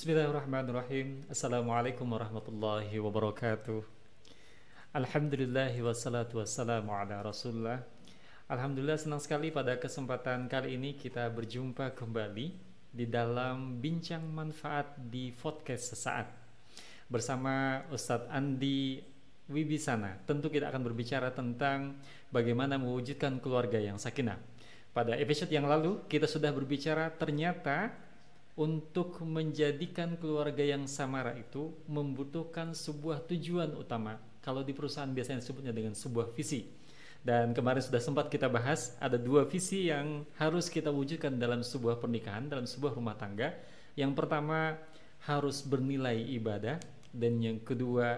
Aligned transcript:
Bismillahirrahmanirrahim. 0.00 1.28
Assalamualaikum 1.28 2.08
warahmatullahi 2.08 2.88
wabarakatuh. 2.88 3.84
Alhamdulillah 4.96 5.76
wassalatu 5.76 6.40
wassalamu 6.40 6.88
ala 6.96 7.20
rasulullah. 7.20 7.84
Alhamdulillah 8.48 8.96
senang 8.96 9.20
sekali 9.20 9.52
pada 9.52 9.76
kesempatan 9.76 10.48
kali 10.48 10.80
ini 10.80 10.96
kita 10.96 11.28
berjumpa 11.28 11.92
kembali 11.92 12.48
di 12.88 13.04
dalam 13.12 13.76
bincang 13.76 14.24
manfaat 14.24 14.96
di 14.96 15.36
podcast 15.36 15.92
sesaat 15.92 16.32
bersama 17.12 17.84
Ustadz 17.92 18.32
Andi 18.32 19.04
Wibisana. 19.52 20.16
Tentu 20.24 20.48
kita 20.48 20.72
akan 20.72 20.80
berbicara 20.80 21.28
tentang 21.28 22.00
bagaimana 22.32 22.80
mewujudkan 22.80 23.36
keluarga 23.36 23.76
yang 23.76 24.00
sakinah. 24.00 24.40
Pada 24.96 25.12
episode 25.20 25.52
yang 25.52 25.68
lalu 25.68 26.00
kita 26.08 26.24
sudah 26.24 26.56
berbicara 26.56 27.12
ternyata 27.12 28.08
untuk 28.58 29.22
menjadikan 29.22 30.18
keluarga 30.18 30.62
yang 30.66 30.88
samara 30.90 31.36
itu 31.38 31.70
membutuhkan 31.86 32.74
sebuah 32.74 33.26
tujuan 33.30 33.74
utama. 33.78 34.18
Kalau 34.40 34.64
di 34.64 34.72
perusahaan 34.72 35.10
biasanya 35.10 35.44
disebutnya 35.44 35.70
dengan 35.70 35.94
sebuah 35.94 36.32
visi. 36.34 36.66
Dan 37.20 37.52
kemarin 37.52 37.84
sudah 37.84 38.00
sempat 38.00 38.32
kita 38.32 38.48
bahas 38.48 38.96
ada 38.96 39.20
dua 39.20 39.44
visi 39.44 39.92
yang 39.92 40.24
harus 40.40 40.72
kita 40.72 40.88
wujudkan 40.88 41.36
dalam 41.36 41.60
sebuah 41.60 42.00
pernikahan, 42.00 42.48
dalam 42.48 42.64
sebuah 42.64 42.96
rumah 42.96 43.12
tangga. 43.20 43.52
Yang 43.92 44.16
pertama 44.16 44.80
harus 45.28 45.60
bernilai 45.60 46.16
ibadah 46.40 46.80
dan 47.12 47.32
yang 47.44 47.60
kedua 47.60 48.16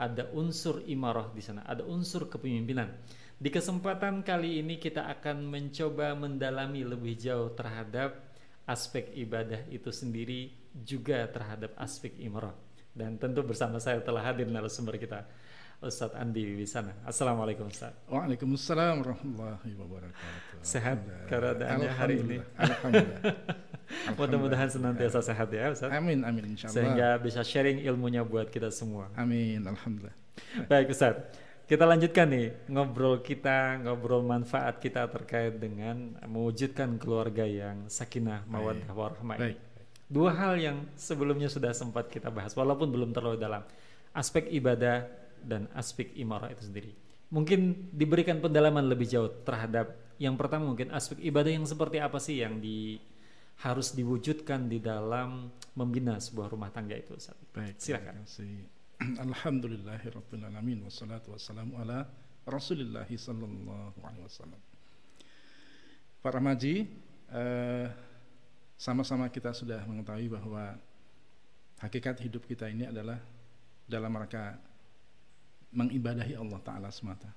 ada 0.00 0.24
unsur 0.32 0.80
imarah 0.88 1.28
di 1.36 1.44
sana, 1.44 1.60
ada 1.68 1.84
unsur 1.84 2.32
kepemimpinan. 2.32 2.88
Di 3.36 3.52
kesempatan 3.52 4.24
kali 4.24 4.60
ini 4.64 4.80
kita 4.80 5.04
akan 5.20 5.44
mencoba 5.44 6.16
mendalami 6.16 6.84
lebih 6.84 7.20
jauh 7.20 7.52
terhadap 7.52 8.29
aspek 8.70 9.10
ibadah 9.18 9.66
itu 9.66 9.90
sendiri 9.90 10.54
juga 10.86 11.26
terhadap 11.26 11.74
aspek 11.74 12.14
imrah. 12.22 12.54
Dan 12.94 13.18
tentu 13.18 13.42
bersama 13.42 13.82
saya 13.82 13.98
telah 13.98 14.22
hadir 14.22 14.46
narasumber 14.46 14.94
kita 14.94 15.26
Ustadz 15.80 16.14
Andi 16.14 16.44
Wisana. 16.54 16.92
Assalamualaikum 17.08 17.66
Ustaz. 17.66 17.96
Waalaikumsalam 18.06 19.00
warahmatullahi 19.00 19.72
wabarakatuh. 19.80 20.60
Sehat 20.60 21.00
keadaannya 21.26 21.90
hari 21.90 22.14
ini. 22.20 22.36
Alhamdulillah. 22.60 23.22
Mudah-mudahan 24.14 24.68
senantiasa 24.70 25.24
sehat 25.24 25.48
ya 25.50 25.72
Ustaz. 25.72 25.90
Amin 25.90 26.22
amin 26.22 26.52
insyaallah. 26.54 26.76
Sehingga 26.76 27.08
bisa 27.18 27.40
sharing 27.40 27.80
ilmunya 27.82 28.22
buat 28.22 28.52
kita 28.52 28.68
semua. 28.68 29.08
Amin 29.16 29.64
alhamdulillah. 29.64 30.14
Baik 30.68 30.92
Ustaz. 30.92 31.16
Kita 31.70 31.86
lanjutkan 31.86 32.26
nih 32.34 32.66
ngobrol 32.66 33.22
kita, 33.22 33.78
ngobrol 33.78 34.26
manfaat 34.26 34.82
kita 34.82 35.06
terkait 35.06 35.54
dengan 35.54 36.18
mewujudkan 36.26 36.98
keluarga 36.98 37.46
yang 37.46 37.86
sakinah, 37.86 38.42
mawaddah, 38.50 38.90
warahmah. 38.90 39.38
Baik. 39.38 39.54
Dua 40.10 40.34
hal 40.34 40.58
yang 40.58 40.90
sebelumnya 40.98 41.46
sudah 41.46 41.70
sempat 41.70 42.10
kita 42.10 42.26
bahas 42.26 42.58
walaupun 42.58 42.90
belum 42.90 43.14
terlalu 43.14 43.38
dalam. 43.38 43.62
Aspek 44.10 44.50
ibadah 44.50 45.06
dan 45.46 45.70
aspek 45.70 46.10
imarah 46.18 46.50
itu 46.50 46.66
sendiri. 46.66 46.90
Mungkin 47.30 47.94
diberikan 47.94 48.42
pendalaman 48.42 48.90
lebih 48.90 49.06
jauh 49.06 49.30
terhadap 49.46 49.94
yang 50.18 50.34
pertama 50.34 50.74
mungkin 50.74 50.90
aspek 50.90 51.22
ibadah 51.22 51.54
yang 51.54 51.70
seperti 51.70 52.02
apa 52.02 52.18
sih 52.18 52.42
yang 52.42 52.58
di 52.58 52.98
harus 53.62 53.94
diwujudkan 53.94 54.66
di 54.66 54.82
dalam 54.82 55.54
membina 55.78 56.18
sebuah 56.18 56.50
rumah 56.50 56.74
tangga 56.74 56.98
itu. 56.98 57.14
Baik. 57.54 57.78
Silakan. 57.78 58.26
terima 58.26 58.26
kasih. 58.26 58.79
Alhamdulillahirabbil 59.26 60.44
alamin 60.44 60.84
wassalatu 60.84 61.32
wassalamu 61.32 61.80
ala 61.80 62.04
Rasulillah 62.44 63.08
sallallahu 63.08 63.96
alaihi 64.04 64.24
wasallam. 64.28 64.60
Pak 66.20 66.32
Ramaji, 66.36 66.84
eh, 67.32 67.88
sama-sama 68.76 69.32
kita 69.32 69.56
sudah 69.56 69.80
mengetahui 69.88 70.28
bahwa 70.28 70.76
hakikat 71.80 72.20
hidup 72.20 72.44
kita 72.44 72.68
ini 72.68 72.92
adalah 72.92 73.16
dalam 73.88 74.12
rangka 74.12 74.60
mengibadahi 75.72 76.36
Allah 76.36 76.60
Ta'ala 76.60 76.92
semata 76.92 77.32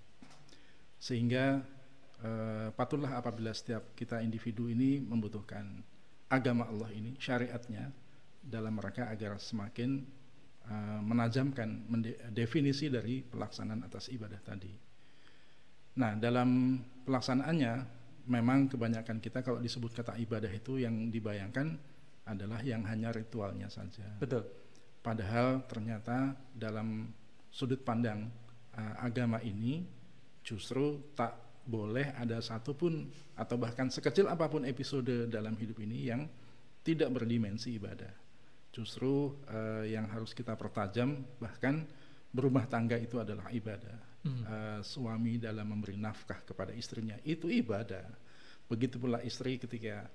sehingga 1.00 1.64
eh, 2.20 2.68
patutlah 2.76 3.16
apabila 3.16 3.56
setiap 3.56 3.96
kita 3.96 4.20
individu 4.20 4.68
ini 4.68 5.00
membutuhkan 5.00 5.80
agama 6.28 6.68
Allah 6.68 6.92
ini 6.92 7.16
syariatnya 7.16 7.88
dalam 8.44 8.76
rangka 8.84 9.08
agar 9.08 9.40
semakin 9.40 10.23
uh, 10.70 11.00
menajamkan 11.04 11.88
definisi 12.32 12.88
dari 12.88 13.24
pelaksanaan 13.24 13.84
atas 13.88 14.12
ibadah 14.12 14.40
tadi. 14.40 14.72
Nah, 15.94 16.18
dalam 16.18 16.80
pelaksanaannya 17.06 17.74
memang 18.30 18.72
kebanyakan 18.72 19.20
kita 19.20 19.44
kalau 19.44 19.60
disebut 19.60 19.92
kata 19.94 20.16
ibadah 20.18 20.50
itu 20.50 20.80
yang 20.80 21.12
dibayangkan 21.12 21.76
adalah 22.24 22.64
yang 22.64 22.88
hanya 22.88 23.12
ritualnya 23.12 23.68
saja. 23.68 24.08
Betul. 24.18 24.48
Padahal 25.04 25.68
ternyata 25.68 26.32
dalam 26.56 27.12
sudut 27.52 27.84
pandang 27.84 28.32
uh, 28.74 28.96
agama 29.04 29.44
ini 29.44 29.84
justru 30.42 31.12
tak 31.14 31.36
boleh 31.64 32.12
ada 32.16 32.44
satupun 32.44 33.08
atau 33.40 33.56
bahkan 33.56 33.88
sekecil 33.88 34.28
apa 34.28 34.52
pun 34.52 34.68
episode 34.68 35.32
dalam 35.32 35.56
hidup 35.56 35.80
ini 35.80 36.12
yang 36.12 36.28
tidak 36.84 37.16
berdimensi 37.16 37.80
ibadah 37.80 38.23
justru 38.74 39.38
uh, 39.54 39.86
yang 39.86 40.10
harus 40.10 40.34
kita 40.34 40.58
pertajam 40.58 41.22
bahkan 41.38 41.86
berumah 42.34 42.66
tangga 42.66 42.98
itu 42.98 43.22
adalah 43.22 43.54
ibadah. 43.54 44.12
Hmm. 44.24 44.40
uh, 44.48 44.80
suami 44.80 45.36
dalam 45.36 45.68
memberi 45.68 46.00
nafkah 46.00 46.42
kepada 46.48 46.72
istrinya 46.72 47.20
itu 47.28 47.52
ibadah. 47.52 48.08
Begitu 48.72 48.96
pula 48.96 49.20
istri 49.20 49.60
ketika 49.60 50.08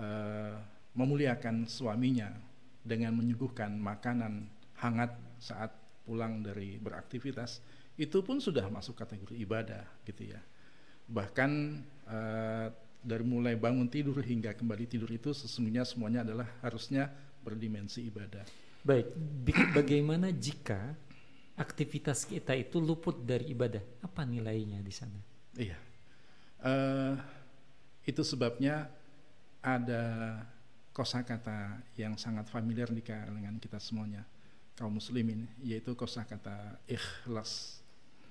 uh, 0.00 0.56
memuliakan 0.96 1.68
suaminya 1.68 2.32
dengan 2.80 3.12
menyuguhkan 3.20 3.76
makanan 3.76 4.48
hangat 4.80 5.12
saat 5.36 5.76
pulang 6.08 6.40
dari 6.40 6.80
beraktivitas 6.80 7.60
itu 8.00 8.24
pun 8.24 8.40
sudah 8.40 8.64
masuk 8.72 8.96
kategori 8.96 9.36
ibadah 9.36 9.84
gitu 10.08 10.32
ya. 10.32 10.40
Bahkan 11.04 11.50
uh, 12.08 12.66
dari 13.00 13.24
mulai 13.28 13.60
bangun 13.60 13.92
tidur 13.92 14.16
hingga 14.24 14.56
kembali 14.56 14.88
tidur 14.88 15.12
itu 15.12 15.36
sesungguhnya 15.36 15.84
semuanya 15.84 16.24
adalah 16.24 16.48
harusnya 16.64 17.12
berdimensi 17.40 18.06
ibadah. 18.06 18.44
Baik, 18.80 19.12
bagaimana 19.76 20.32
jika 20.32 20.96
aktivitas 21.60 22.24
kita 22.24 22.56
itu 22.56 22.80
luput 22.80 23.20
dari 23.20 23.52
ibadah? 23.52 23.80
Apa 24.00 24.24
nilainya 24.24 24.80
di 24.80 24.92
sana? 24.92 25.20
Iya, 25.52 25.76
uh, 26.64 27.14
itu 28.08 28.24
sebabnya 28.24 28.88
ada 29.60 30.04
kosakata 30.96 31.84
yang 32.00 32.16
sangat 32.16 32.48
familiar 32.48 32.88
di 32.88 33.04
kalangan 33.04 33.60
kita 33.60 33.76
semuanya 33.76 34.24
kaum 34.80 34.96
muslimin, 34.96 35.44
yaitu 35.60 35.92
kosakata 35.92 36.80
ikhlas. 36.88 37.84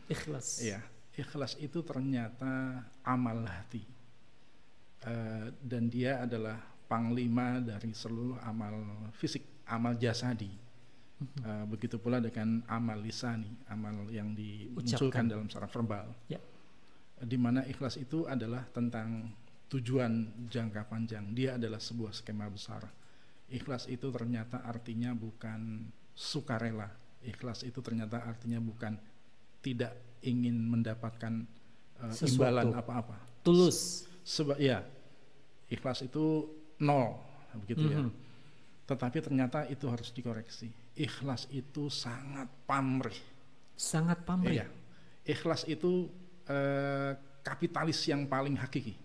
Ikhlas. 0.10 0.66
Iya, 0.66 0.82
ikhlas 1.14 1.54
itu 1.62 1.86
ternyata 1.86 2.82
amal 3.06 3.46
hati, 3.46 3.86
uh, 5.06 5.54
dan 5.62 5.86
dia 5.86 6.26
adalah 6.26 6.58
panglima 6.90 7.62
dari 7.62 7.94
seluruh 7.94 8.42
amal 8.42 8.74
fisik, 9.14 9.64
amal 9.70 9.94
jasadi. 10.02 10.50
Uh, 11.20 11.68
begitu 11.68 12.00
pula 12.00 12.24
dengan 12.24 12.64
amal 12.72 12.98
lisani, 12.98 13.52
amal 13.68 14.08
yang 14.08 14.34
dimunculkan 14.34 15.28
dalam 15.28 15.46
secara 15.52 15.68
verbal. 15.68 16.08
Ya. 16.32 16.40
Di 17.20 17.36
mana 17.36 17.62
ikhlas 17.68 18.00
itu 18.00 18.24
adalah 18.24 18.64
tentang 18.72 19.30
tujuan 19.70 20.48
jangka 20.50 20.88
panjang. 20.88 21.30
Dia 21.36 21.60
adalah 21.60 21.78
sebuah 21.78 22.16
skema 22.16 22.48
besar. 22.48 22.88
Ikhlas 23.52 23.92
itu 23.92 24.08
ternyata 24.10 24.64
artinya 24.64 25.12
bukan 25.12 25.92
sukarela. 26.16 26.88
Ikhlas 27.20 27.68
itu 27.68 27.84
ternyata 27.84 28.24
artinya 28.24 28.64
bukan 28.64 28.96
tidak 29.60 30.00
ingin 30.24 30.56
mendapatkan 30.56 31.44
uh, 32.00 32.16
imbalan 32.16 32.72
apa-apa. 32.72 33.44
Tulus. 33.44 34.08
Sebab 34.24 34.56
ya, 34.56 34.88
ikhlas 35.68 36.00
itu 36.08 36.48
nol 36.80 37.20
begitu 37.64 37.86
mm 37.86 37.90
-hmm. 37.90 37.96
ya. 37.96 38.02
Mhm. 38.06 38.12
Tetapi 38.90 39.18
ternyata 39.22 39.60
itu 39.70 39.86
harus 39.86 40.10
dikoreksi. 40.10 40.74
Ikhlas 40.98 41.46
itu 41.54 41.94
sangat 41.94 42.50
pamrih. 42.66 43.16
Sangat 43.78 44.26
pamrih. 44.26 44.66
Iya. 44.66 44.68
Ikhlas 45.30 45.70
itu 45.70 46.10
eh, 46.50 47.14
kapitalis 47.46 48.02
yang 48.10 48.26
paling 48.26 48.58
hakiki. 48.58 48.98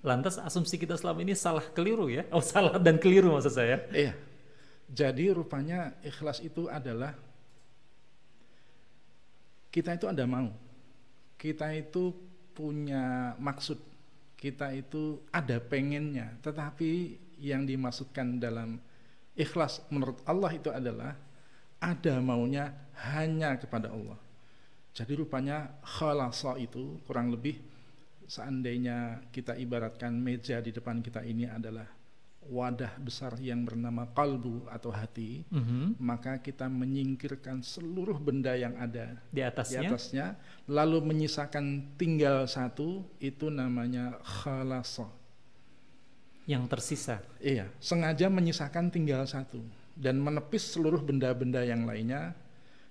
Lantas 0.00 0.40
asumsi 0.40 0.80
kita 0.80 0.96
selama 0.96 1.20
ini 1.20 1.36
salah 1.36 1.60
keliru 1.76 2.08
ya? 2.08 2.24
Oh 2.32 2.40
salah 2.40 2.80
dan 2.80 2.96
keliru 2.96 3.36
maksud 3.36 3.52
saya. 3.52 3.84
Iya. 3.92 4.16
Jadi 4.88 5.30
rupanya 5.30 5.92
ikhlas 6.00 6.40
itu 6.40 6.66
adalah 6.66 7.12
kita 9.68 10.00
itu 10.00 10.08
ada 10.08 10.24
mau. 10.24 10.48
Kita 11.36 11.70
itu 11.76 12.16
punya 12.56 13.36
maksud 13.36 13.89
kita 14.40 14.72
itu 14.72 15.20
ada 15.28 15.60
pengennya, 15.60 16.40
tetapi 16.40 17.20
yang 17.44 17.68
dimaksudkan 17.68 18.40
dalam 18.40 18.80
ikhlas 19.36 19.84
menurut 19.92 20.24
Allah 20.24 20.50
itu 20.56 20.72
adalah 20.72 21.12
ada 21.76 22.14
maunya 22.24 22.72
hanya 23.12 23.60
kepada 23.60 23.92
Allah. 23.92 24.16
Jadi 24.96 25.12
rupanya 25.20 25.76
khalasa 25.84 26.56
itu 26.56 26.98
kurang 27.04 27.28
lebih 27.28 27.60
seandainya 28.24 29.28
kita 29.28 29.60
ibaratkan 29.60 30.16
meja 30.16 30.64
di 30.64 30.72
depan 30.72 31.04
kita 31.04 31.20
ini 31.20 31.44
adalah 31.44 31.99
wadah 32.40 32.96
besar 32.98 33.36
yang 33.38 33.62
bernama 33.68 34.08
kalbu 34.10 34.64
atau 34.72 34.88
hati, 34.90 35.44
Mhm. 35.52 36.00
maka 36.00 36.40
kita 36.40 36.66
menyingkirkan 36.66 37.60
seluruh 37.60 38.16
benda 38.16 38.56
yang 38.56 38.74
ada 38.80 39.20
Di 39.28 39.38
di 39.38 39.40
atasnya. 39.44 39.80
atasnya, 39.86 40.26
lalu 40.66 40.98
menyisakan 41.04 41.94
tinggal 42.00 42.48
satu, 42.48 43.04
itu 43.20 43.52
namanya 43.52 44.18
khalasa. 44.24 45.06
Yang 46.48 46.64
tersisa. 46.72 47.16
Iya, 47.38 47.70
sengaja 47.78 48.26
menyisakan 48.26 48.90
tinggal 48.90 49.22
satu 49.28 49.62
dan 49.94 50.18
menepis 50.18 50.74
seluruh 50.74 50.98
benda-benda 51.04 51.62
yang 51.62 51.86
lainnya. 51.86 52.34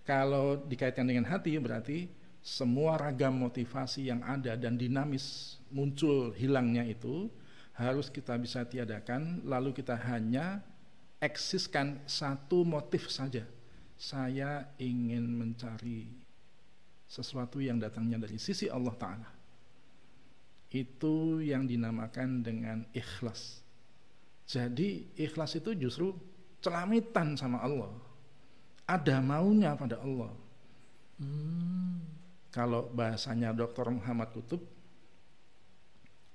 Kalau 0.07 0.55
dikaitkan 0.63 1.05
dengan 1.05 1.27
hati 1.27 1.59
berarti 1.59 2.07
semua 2.39 2.95
ragam 2.95 3.35
motivasi 3.35 4.07
yang 4.07 4.23
ada 4.23 4.55
dan 4.55 4.79
dinamis 4.79 5.57
muncul 5.69 6.31
hilangnya 6.33 6.87
itu 6.87 7.27
harus 7.79 8.11
kita 8.11 8.35
bisa 8.35 8.67
tiadakan 8.67 9.39
lalu 9.47 9.71
kita 9.71 9.95
hanya 9.95 10.59
eksiskan 11.23 12.03
satu 12.03 12.67
motif 12.67 13.07
saja. 13.07 13.47
Saya 13.95 14.67
ingin 14.79 15.23
mencari 15.23 16.07
sesuatu 17.07 17.63
yang 17.63 17.79
datangnya 17.79 18.19
dari 18.19 18.35
sisi 18.35 18.67
Allah 18.67 18.95
taala. 18.99 19.29
Itu 20.69 21.39
yang 21.39 21.65
dinamakan 21.65 22.43
dengan 22.43 22.83
ikhlas. 22.91 23.63
Jadi 24.45 25.15
ikhlas 25.15 25.55
itu 25.55 25.71
justru 25.73 26.13
celamitan 26.59 27.39
sama 27.39 27.63
Allah. 27.63 27.91
Ada 28.85 29.23
maunya 29.23 29.73
pada 29.73 29.97
Allah. 30.03 30.31
Kalau 32.49 32.89
bahasanya 32.89 33.53
Dr. 33.53 33.93
Muhammad 33.93 34.33
Kutub, 34.33 34.61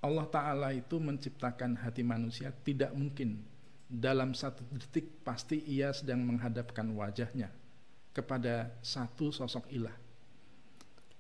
Allah 0.05 0.29
Ta'ala 0.29 0.69
itu 0.77 1.01
menciptakan 1.01 1.81
hati 1.81 2.05
manusia 2.05 2.53
tidak 2.61 2.93
mungkin 2.93 3.41
dalam 3.89 4.37
satu 4.37 4.61
detik 4.77 5.25
pasti 5.25 5.65
ia 5.65 5.97
sedang 5.97 6.21
menghadapkan 6.29 6.85
wajahnya 6.93 7.49
kepada 8.13 8.77
satu 8.85 9.33
sosok 9.33 9.65
ilah. 9.73 9.97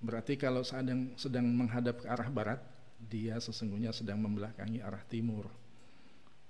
Berarti 0.04 0.36
kalau 0.36 0.60
sedang 0.60 1.16
sedang 1.16 1.48
menghadap 1.48 2.04
ke 2.04 2.06
arah 2.12 2.28
barat, 2.28 2.60
dia 3.00 3.40
sesungguhnya 3.40 3.90
sedang 3.96 4.20
membelakangi 4.20 4.84
arah 4.84 5.00
timur. 5.08 5.48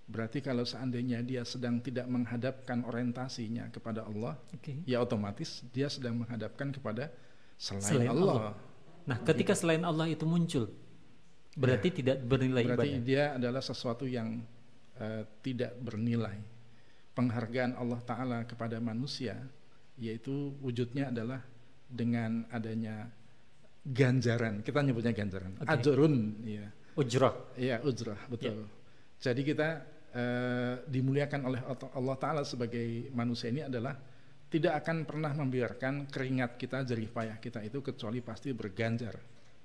Berarti 0.05 0.45
kalau 0.45 0.69
seandainya 0.69 1.25
dia 1.25 1.49
sedang 1.49 1.81
tidak 1.81 2.05
menghadapkan 2.11 2.85
orientasinya 2.85 3.73
kepada 3.73 4.05
Allah, 4.05 4.37
Oke. 4.53 4.85
ya 4.85 5.01
otomatis 5.01 5.65
dia 5.73 5.89
sedang 5.89 6.21
menghadapkan 6.21 6.75
kepada 6.75 7.09
selain, 7.57 8.05
Selain 8.05 8.11
Allah. 8.13 8.53
Nah, 9.09 9.17
ketika 9.25 9.57
selain 9.57 9.81
Allah 9.81 10.13
itu 10.13 10.29
muncul, 10.29 10.69
berarti 11.55 11.89
tidak 12.03 12.19
bernilai 12.27 12.65
Berarti 12.67 12.89
ibadah. 12.91 13.07
dia 13.07 13.25
adalah 13.39 13.63
sesuatu 13.63 14.05
yang 14.05 14.43
eh, 14.99 15.23
tidak 15.43 15.79
bernilai. 15.79 16.37
Penghargaan 17.15 17.79
Allah 17.79 18.01
Ta'ala 18.03 18.39
kepada 18.43 18.83
manusia, 18.83 19.39
yaitu 19.95 20.59
wujudnya 20.59 21.15
adalah 21.15 21.39
dengan 21.87 22.43
adanya 22.51 23.07
ganjaran. 23.87 24.67
Kita 24.67 24.83
nyebutnya 24.83 25.15
ganjaran. 25.15 25.55
Oke. 25.63 25.71
Ajrun, 25.71 26.43
ya. 26.43 26.67
Ujrah. 26.99 27.35
Iya, 27.55 27.79
ujrah, 27.87 28.19
betul. 28.27 28.67
Jadi 29.23 29.41
kita 29.47 29.69
eh, 30.11 30.75
dimuliakan 30.91 31.41
oleh 31.47 31.61
Allah 31.95 32.17
Ta'ala 32.19 32.43
sebagai 32.43 33.15
manusia 33.15 33.55
ini 33.55 33.63
adalah 33.63 33.95
tidak 34.51 34.83
akan 34.83 35.03
pernah 35.03 35.31
membiarkan 35.35 36.11
keringat 36.11 36.59
kita, 36.59 36.87
jerih 36.87 37.11
payah 37.11 37.39
kita 37.39 37.63
itu 37.63 37.79
kecuali 37.83 38.23
pasti 38.23 38.51
berganjar. 38.55 39.15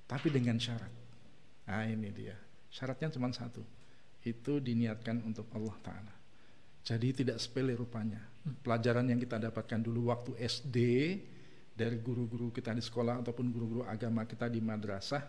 Tapi 0.09 0.27
dengan 0.33 0.57
syarat. 0.57 1.09
Nah 1.69 1.86
ini 1.86 2.10
dia. 2.10 2.33
Syaratnya 2.74 3.13
cuma 3.13 3.30
satu. 3.30 3.62
Itu 4.25 4.57
diniatkan 4.57 5.21
untuk 5.21 5.45
Allah 5.54 5.77
Ta'ala. 5.86 6.13
Jadi 6.81 7.21
tidak 7.21 7.38
sepele 7.38 7.77
rupanya. 7.77 8.25
Pelajaran 8.66 9.06
yang 9.06 9.21
kita 9.21 9.38
dapatkan 9.38 9.86
dulu 9.86 10.10
waktu 10.10 10.33
SD 10.42 10.77
dari 11.80 11.95
guru-guru 12.04 12.51
kita 12.51 12.75
di 12.75 12.83
sekolah 12.83 13.24
ataupun 13.24 13.48
guru-guru 13.56 13.88
agama 13.88 14.27
kita 14.27 14.51
di 14.51 14.60
madrasah 14.60 15.24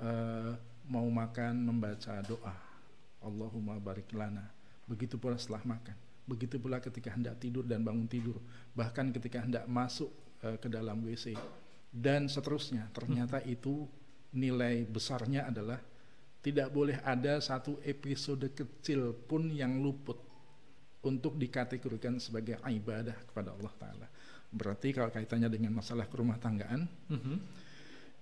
eh, 0.00 0.52
mau 0.88 1.04
makan 1.04 1.60
membaca 1.60 2.24
doa 2.24 2.56
Allahumma 3.20 3.76
barik 3.76 4.08
lana 4.16 4.48
begitu 4.88 5.20
pula 5.20 5.36
setelah 5.36 5.60
makan 5.76 5.92
begitu 6.24 6.56
pula 6.56 6.80
ketika 6.80 7.12
hendak 7.12 7.36
tidur 7.36 7.68
dan 7.68 7.84
bangun 7.84 8.08
tidur 8.08 8.40
bahkan 8.72 9.12
ketika 9.12 9.44
hendak 9.44 9.68
masuk 9.68 10.08
eh, 10.40 10.56
ke 10.56 10.72
dalam 10.72 11.04
WC 11.04 11.36
dan 11.92 12.32
seterusnya 12.32 12.88
ternyata 12.96 13.44
itu 13.44 13.84
nilai 14.34 14.84
besarnya 14.84 15.48
adalah 15.48 15.78
tidak 16.44 16.68
boleh 16.68 17.00
ada 17.00 17.40
satu 17.40 17.80
episode 17.80 18.52
kecil 18.52 19.16
pun 19.24 19.48
yang 19.48 19.80
luput 19.80 20.20
untuk 21.04 21.38
dikategorikan 21.40 22.20
sebagai 22.20 22.60
ibadah 22.60 23.16
kepada 23.30 23.54
Allah 23.54 23.72
Ta'ala 23.78 24.06
berarti 24.50 24.92
kalau 24.92 25.10
kaitannya 25.10 25.48
dengan 25.48 25.74
masalah 25.74 26.06
kerumah 26.10 26.36
tanggaan 26.38 26.84
Mhm. 27.10 27.36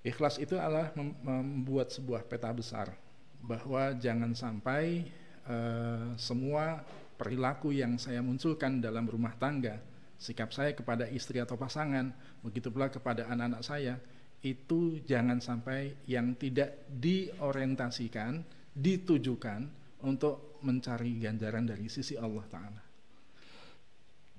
Ikhlas 0.03 0.43
itu 0.43 0.59
adalah 0.59 0.91
mem- 0.99 1.15
membuat 1.23 1.95
sebuah 1.95 2.27
peta 2.27 2.51
besar 2.51 2.91
bahwa 3.39 3.95
jangan 3.99 4.35
sampai 4.35 5.07
eh, 5.43 6.07
semua 6.19 6.83
perilaku 7.19 7.75
yang 7.75 7.99
saya 7.99 8.19
munculkan 8.23 8.79
dalam 8.83 9.07
rumah 9.07 9.35
tangga, 9.39 9.79
sikap 10.19 10.51
saya 10.51 10.71
kepada 10.75 11.07
istri 11.11 11.39
atau 11.39 11.59
pasangan, 11.59 12.11
begitu 12.43 12.71
pula 12.71 12.91
kepada 12.91 13.27
anak-anak 13.27 13.63
saya, 13.63 13.99
itu 14.43 14.99
jangan 15.07 15.39
sampai 15.39 16.03
yang 16.11 16.35
tidak 16.35 16.91
diorientasikan, 16.91 18.43
ditujukan 18.75 19.71
untuk 20.03 20.59
mencari 20.67 21.23
ganjaran 21.23 21.63
dari 21.63 21.87
sisi 21.87 22.19
Allah 22.19 22.43
Ta'ala. 22.51 22.83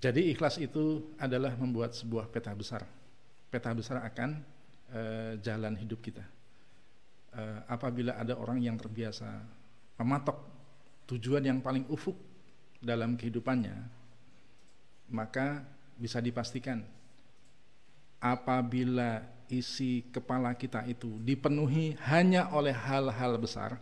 Jadi 0.03 0.35
ikhlas 0.35 0.59
itu 0.59 1.15
adalah 1.15 1.55
membuat 1.55 1.95
sebuah 1.95 2.27
peta 2.27 2.51
besar. 2.51 2.83
Peta 3.47 3.71
besar 3.71 4.03
akan 4.03 4.29
eh, 4.91 5.33
jalan 5.39 5.79
hidup 5.79 6.03
kita. 6.03 6.25
Eh, 7.33 7.59
apabila 7.71 8.19
ada 8.19 8.35
orang 8.35 8.59
yang 8.59 8.75
terbiasa 8.75 9.39
mematok 10.03 10.35
tujuan 11.07 11.47
yang 11.47 11.63
paling 11.63 11.87
ufuk 11.87 12.19
dalam 12.83 13.15
kehidupannya, 13.15 13.75
maka 15.15 15.63
bisa 15.95 16.19
dipastikan 16.19 16.83
apabila 18.19 19.23
isi 19.53 20.09
kepala 20.09 20.57
kita 20.57 20.81
itu 20.89 21.21
dipenuhi 21.21 21.93
hanya 22.09 22.49
oleh 22.49 22.73
hal-hal 22.73 23.37
besar, 23.37 23.77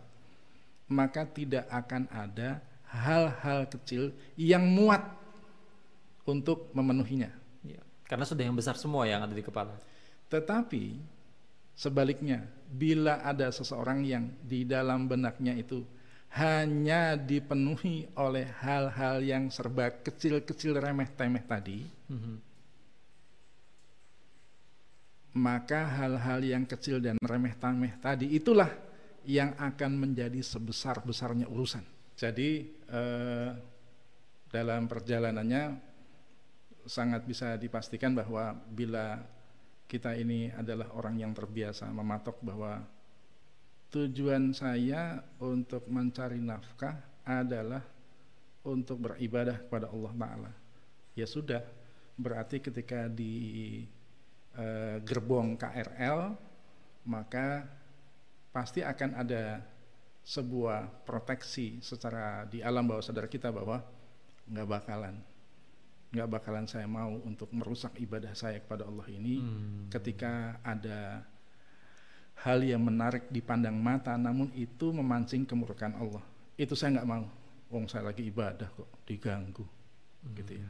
maka 0.92 1.24
tidak 1.24 1.64
akan 1.72 2.04
ada 2.12 2.60
hal-hal 2.92 3.64
kecil 3.72 4.12
yang 4.36 4.60
muat 4.68 5.00
untuk 6.28 6.68
memenuhinya. 6.76 7.32
Ya. 7.64 7.80
Karena 8.04 8.28
sudah 8.28 8.44
yang 8.44 8.54
besar 8.54 8.76
semua 8.76 9.08
yang 9.08 9.24
ada 9.24 9.32
di 9.32 9.40
kepala. 9.40 9.72
Tetapi 10.28 11.00
sebaliknya, 11.72 12.44
bila 12.68 13.24
ada 13.24 13.48
seseorang 13.48 14.04
yang 14.04 14.28
di 14.44 14.68
dalam 14.68 15.08
benaknya 15.08 15.56
itu 15.56 15.82
hanya 16.32 17.12
dipenuhi 17.16 18.08
oleh 18.16 18.48
hal-hal 18.64 19.20
yang 19.20 19.52
serba 19.52 19.92
kecil-kecil 19.92 20.80
remeh-temeh 20.80 21.44
tadi, 21.44 21.84
Mhm. 22.08 22.51
Maka 25.32 25.88
hal-hal 25.88 26.40
yang 26.44 26.64
kecil 26.68 27.00
dan 27.00 27.16
remeh-temeh 27.20 27.96
tadi 28.02 28.36
itulah 28.36 28.68
yang 29.24 29.54
akan 29.56 29.96
menjadi 29.96 30.42
sebesar-besarnya 30.42 31.48
urusan. 31.48 31.84
Jadi 32.18 32.68
eh, 32.90 33.50
dalam 34.52 34.84
perjalanannya 34.90 35.62
sangat 36.84 37.24
bisa 37.24 37.54
dipastikan 37.56 38.12
bahwa 38.12 38.52
bila 38.68 39.22
kita 39.86 40.18
ini 40.18 40.50
adalah 40.52 40.90
orang 40.98 41.20
yang 41.22 41.32
terbiasa 41.32 41.88
mematok 41.88 42.36
bahwa 42.42 42.82
tujuan 43.92 44.56
saya 44.56 45.20
untuk 45.40 45.86
mencari 45.88 46.40
nafkah 46.40 46.96
adalah 47.22 47.84
untuk 48.64 49.04
beribadah 49.04 49.62
kepada 49.62 49.92
Allah 49.92 50.12
Ta'ala. 50.16 50.52
Ya 51.12 51.28
sudah, 51.28 51.62
berarti 52.16 52.62
ketika 52.64 53.04
di 53.10 53.84
eh, 54.56 54.96
gerbong 55.04 55.56
KRL 55.56 56.34
maka 57.08 57.66
pasti 58.52 58.84
akan 58.84 59.16
ada 59.16 59.64
sebuah 60.22 61.02
proteksi 61.02 61.82
secara 61.82 62.46
di 62.46 62.62
alam 62.62 62.86
bawah 62.86 63.02
sadar 63.02 63.26
kita 63.26 63.50
bahwa 63.50 63.82
nggak 64.46 64.68
bakalan 64.68 65.18
nggak 66.12 66.28
bakalan 66.28 66.68
saya 66.68 66.84
mau 66.84 67.16
untuk 67.24 67.48
merusak 67.56 67.96
ibadah 67.98 68.36
saya 68.36 68.60
kepada 68.60 68.84
Allah 68.84 69.08
ini 69.08 69.40
Hmm. 69.40 69.88
ketika 69.88 70.60
ada 70.60 71.24
hal 72.42 72.58
yang 72.60 72.82
menarik 72.84 73.30
dipandang 73.32 73.78
mata 73.78 74.18
namun 74.18 74.50
itu 74.58 74.90
memancing 74.90 75.46
kemurkaan 75.46 75.94
Allah. 75.94 76.24
Itu 76.58 76.74
saya 76.74 76.98
nggak 76.98 77.08
mau. 77.08 77.24
Wong 77.72 77.86
saya 77.88 78.10
lagi 78.10 78.26
ibadah 78.26 78.68
kok 78.68 78.88
diganggu. 79.08 79.64
Gitu 80.36 80.58
ya 80.58 80.68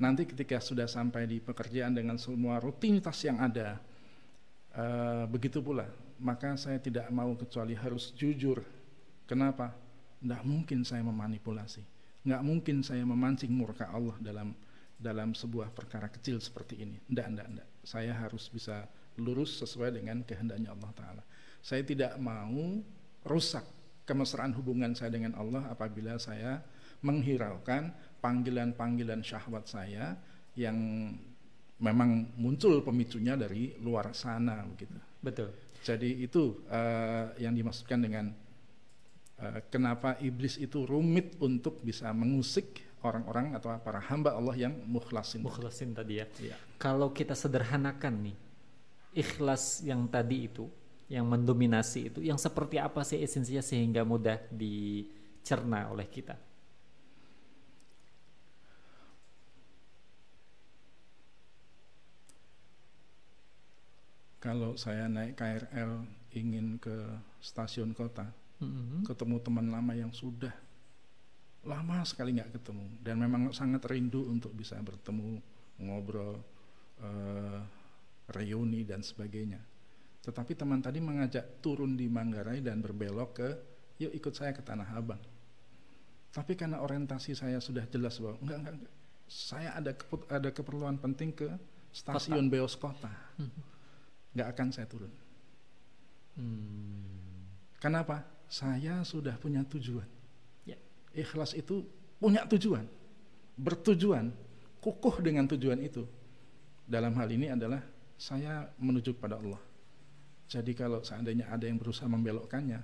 nanti 0.00 0.26
ketika 0.26 0.58
sudah 0.58 0.90
sampai 0.90 1.26
di 1.28 1.38
pekerjaan 1.38 1.94
dengan 1.94 2.18
semua 2.18 2.58
rutinitas 2.58 3.18
yang 3.22 3.38
ada 3.42 3.78
eh, 4.74 5.24
begitu 5.30 5.62
pula 5.62 5.86
maka 6.18 6.54
saya 6.54 6.78
tidak 6.78 7.10
mau 7.10 7.34
kecuali 7.34 7.74
harus 7.74 8.14
jujur 8.14 8.62
kenapa 9.26 9.74
tidak 10.18 10.42
mungkin 10.42 10.82
saya 10.82 11.02
memanipulasi 11.06 11.82
nggak 12.24 12.42
mungkin 12.42 12.80
saya 12.80 13.04
memancing 13.04 13.52
murka 13.52 13.92
Allah 13.92 14.16
dalam 14.18 14.56
dalam 14.98 15.34
sebuah 15.34 15.74
perkara 15.74 16.08
kecil 16.08 16.38
seperti 16.38 16.80
ini. 16.80 16.96
Nggak, 17.10 17.26
nggak, 17.36 17.48
nggak. 17.58 17.68
Saya 17.84 18.16
harus 18.16 18.48
bisa 18.48 18.88
lurus 19.20 19.60
sesuai 19.62 20.00
dengan 20.00 20.24
kehendaknya 20.24 20.72
Allah 20.74 20.90
Ta'ala. 20.96 21.22
Saya 21.60 21.84
tidak 21.84 22.16
mau 22.16 22.80
rusak 23.24 23.64
kemesraan 24.04 24.52
hubungan 24.56 24.92
saya 24.92 25.12
dengan 25.12 25.32
Allah 25.36 25.68
apabila 25.72 26.20
saya 26.20 26.60
menghiraukan 27.00 27.92
panggilan-panggilan 28.24 29.20
syahwat 29.20 29.68
saya 29.68 30.16
yang 30.56 30.76
memang 31.76 32.32
muncul 32.40 32.80
pemicunya 32.80 33.36
dari 33.36 33.76
luar 33.84 34.16
sana 34.16 34.64
begitu. 34.64 34.96
Betul. 35.20 35.52
Jadi 35.84 36.24
itu 36.24 36.64
uh, 36.72 37.36
yang 37.36 37.52
dimaksudkan 37.52 38.00
dengan 38.00 38.32
uh, 39.44 39.60
kenapa 39.68 40.16
iblis 40.24 40.56
itu 40.56 40.88
rumit 40.88 41.36
untuk 41.44 41.84
bisa 41.84 42.08
mengusik 42.16 42.80
orang-orang 43.04 43.52
atau 43.52 43.76
para 43.84 44.00
hamba 44.00 44.32
Allah 44.32 44.56
yang 44.56 44.72
mukhlasin. 44.88 45.44
Mukhlasin 45.44 45.92
tadi 45.92 46.24
ya. 46.24 46.26
ya. 46.40 46.56
Kalau 46.80 47.12
kita 47.12 47.36
sederhanakan 47.36 48.32
nih, 48.32 48.36
ikhlas 49.12 49.84
yang 49.84 50.08
tadi 50.08 50.48
itu, 50.48 50.64
yang 51.12 51.28
mendominasi 51.28 52.08
itu, 52.08 52.24
yang 52.24 52.40
seperti 52.40 52.80
apa 52.80 53.04
sih 53.04 53.20
esensinya 53.20 53.60
sehingga 53.60 54.08
mudah 54.08 54.40
dicerna 54.48 55.92
oleh 55.92 56.08
kita? 56.08 56.53
Kalau 64.44 64.76
saya 64.76 65.08
naik 65.08 65.40
KRL 65.40 66.04
ingin 66.36 66.76
ke 66.76 66.92
stasiun 67.40 67.96
kota, 67.96 68.28
mm-hmm. 68.60 69.08
ketemu 69.08 69.40
teman 69.40 69.72
lama 69.72 69.96
yang 69.96 70.12
sudah 70.12 70.52
lama 71.64 72.04
sekali 72.04 72.36
nggak 72.36 72.60
ketemu 72.60 72.84
dan 73.00 73.16
memang 73.24 73.48
sangat 73.56 73.88
rindu 73.88 74.28
untuk 74.28 74.52
bisa 74.52 74.76
bertemu, 74.84 75.40
ngobrol, 75.80 76.36
uh, 77.00 77.60
reuni 78.36 78.84
dan 78.84 79.00
sebagainya. 79.00 79.64
Tetapi 80.20 80.52
teman 80.52 80.84
tadi 80.84 81.00
mengajak 81.00 81.64
turun 81.64 81.96
di 81.96 82.04
Manggarai 82.12 82.60
dan 82.60 82.84
berbelok 82.84 83.30
ke, 83.40 83.48
yuk 83.96 84.12
ikut 84.12 84.36
saya 84.36 84.52
ke 84.52 84.60
Tanah 84.60 84.92
Abang. 84.92 85.24
Tapi 86.36 86.52
karena 86.52 86.84
orientasi 86.84 87.32
saya 87.32 87.64
sudah 87.64 87.88
jelas 87.88 88.20
bahwa 88.20 88.36
enggak 88.44 88.58
enggak, 88.60 88.74
enggak. 88.76 88.92
saya 89.24 89.72
ada 89.72 89.92
ada 90.28 90.50
keperluan 90.52 91.00
penting 91.00 91.32
ke 91.32 91.48
stasiun 91.96 92.44
kota. 92.44 92.52
Beos 92.52 92.76
Kota. 92.76 93.12
Hmm 93.40 93.72
nggak 94.34 94.48
akan 94.50 94.68
saya 94.74 94.86
turun. 94.90 95.12
Hmm. 96.34 97.46
Kenapa? 97.78 98.26
Saya 98.50 99.00
sudah 99.06 99.38
punya 99.38 99.62
tujuan. 99.64 100.06
Ya. 100.66 100.78
Ikhlas 101.14 101.54
itu 101.54 101.86
punya 102.18 102.42
tujuan, 102.50 102.84
bertujuan, 103.54 104.34
kukuh 104.82 105.22
dengan 105.22 105.46
tujuan 105.46 105.78
itu. 105.80 106.04
Dalam 106.84 107.16
hal 107.16 107.30
ini 107.32 107.48
adalah 107.48 107.80
saya 108.20 108.68
menuju 108.76 109.16
kepada 109.16 109.40
Allah. 109.40 109.62
Jadi 110.44 110.76
kalau 110.76 111.00
seandainya 111.00 111.48
ada 111.48 111.64
yang 111.64 111.80
berusaha 111.80 112.04
membelokkannya, 112.04 112.80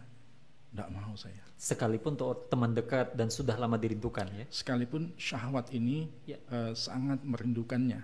tidak 0.70 0.88
mau 0.94 1.12
saya. 1.18 1.42
Sekalipun 1.60 2.16
teman 2.48 2.72
dekat 2.72 3.12
dan 3.12 3.28
sudah 3.28 3.58
lama 3.58 3.76
dirindukan 3.76 4.24
ya. 4.32 4.46
Sekalipun 4.48 5.12
syahwat 5.20 5.68
ini 5.76 6.08
ya. 6.24 6.40
uh, 6.48 6.72
sangat 6.72 7.20
merindukannya, 7.20 8.00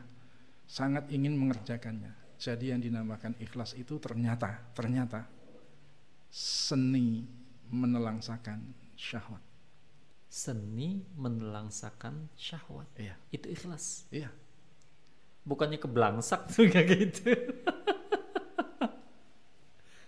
sangat 0.68 1.08
ingin 1.08 1.38
mengerjakannya 1.40 2.25
jadi 2.36 2.76
yang 2.76 2.80
dinamakan 2.84 3.32
ikhlas 3.40 3.72
itu 3.80 3.96
ternyata 3.96 4.60
ternyata 4.76 5.24
seni 6.28 7.24
menelangsakan 7.72 8.60
syahwat. 8.94 9.42
Seni 10.28 11.00
menelangsakan 11.16 12.28
syahwat. 12.36 12.92
Iya. 13.00 13.16
Itu 13.32 13.48
ikhlas. 13.48 14.04
Iya. 14.12 14.28
Bukannya 15.46 15.80
keblangsak 15.80 16.52
tuh 16.52 16.68
kayak 16.72 16.86
gitu. 16.92 17.32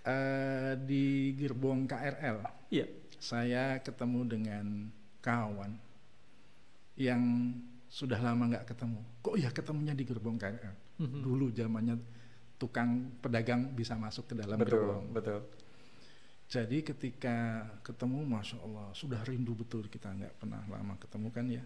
uh, 0.04 0.76
di 0.85 1.32
gerbong 1.32 1.88
KRL. 1.88 2.44
Iya. 2.68 2.87
Saya 3.18 3.80
ketemu 3.82 4.20
dengan 4.28 4.66
kawan 5.25 5.75
yang 6.94 7.54
sudah 7.88 8.20
lama 8.20 8.52
nggak 8.52 8.68
ketemu. 8.68 9.00
Kok 9.25 9.37
ya 9.40 9.50
ketemunya 9.50 9.94
di 9.97 10.04
gerbong 10.04 10.37
KRL? 10.37 10.88
Mm-hmm. 10.98 11.20
Dulu 11.22 11.46
zamannya 11.54 11.96
tukang 12.58 13.18
pedagang 13.22 13.70
bisa 13.72 13.94
masuk 13.94 14.30
ke 14.30 14.34
dalam 14.34 14.58
betul, 14.58 14.82
gerbong. 14.82 15.04
Betul. 15.14 15.40
Jadi 16.48 16.80
ketika 16.80 17.68
ketemu, 17.84 18.24
masya 18.24 18.58
Allah 18.64 18.88
sudah 18.96 19.20
rindu 19.22 19.52
betul 19.52 19.86
kita 19.86 20.10
nggak 20.10 20.34
pernah 20.42 20.64
lama 20.66 20.96
ketemu 20.98 21.28
kan 21.30 21.46
ya. 21.46 21.64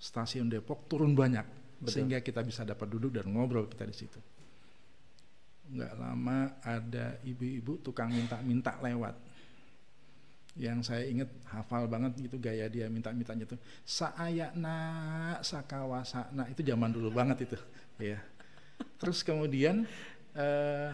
Stasiun 0.00 0.50
Depok 0.50 0.90
turun 0.90 1.14
banyak 1.14 1.46
betul. 1.78 1.92
sehingga 1.92 2.18
kita 2.24 2.42
bisa 2.42 2.66
dapat 2.66 2.90
duduk 2.90 3.14
dan 3.14 3.30
ngobrol 3.30 3.70
kita 3.70 3.86
di 3.86 3.94
situ. 3.94 4.20
Nggak 5.70 5.94
lama 5.96 6.58
ada 6.60 7.20
ibu-ibu 7.22 7.80
tukang 7.80 8.10
minta-minta 8.12 8.76
lewat. 8.82 9.16
Yang 10.54 10.86
saya 10.86 11.04
ingat 11.10 11.26
hafal 11.50 11.90
banget 11.90 12.14
gitu 12.30 12.38
gaya 12.38 12.70
dia 12.70 12.86
minta-mintanya 12.86 13.42
tuh 13.42 13.58
saayakna 13.82 14.78
sakawasana 15.42 16.46
itu 16.46 16.62
zaman 16.62 16.94
dulu 16.94 17.10
banget 17.10 17.50
itu 17.50 17.58
ya 17.98 18.22
Terus 18.98 19.26
kemudian 19.26 19.84
eh, 20.34 20.90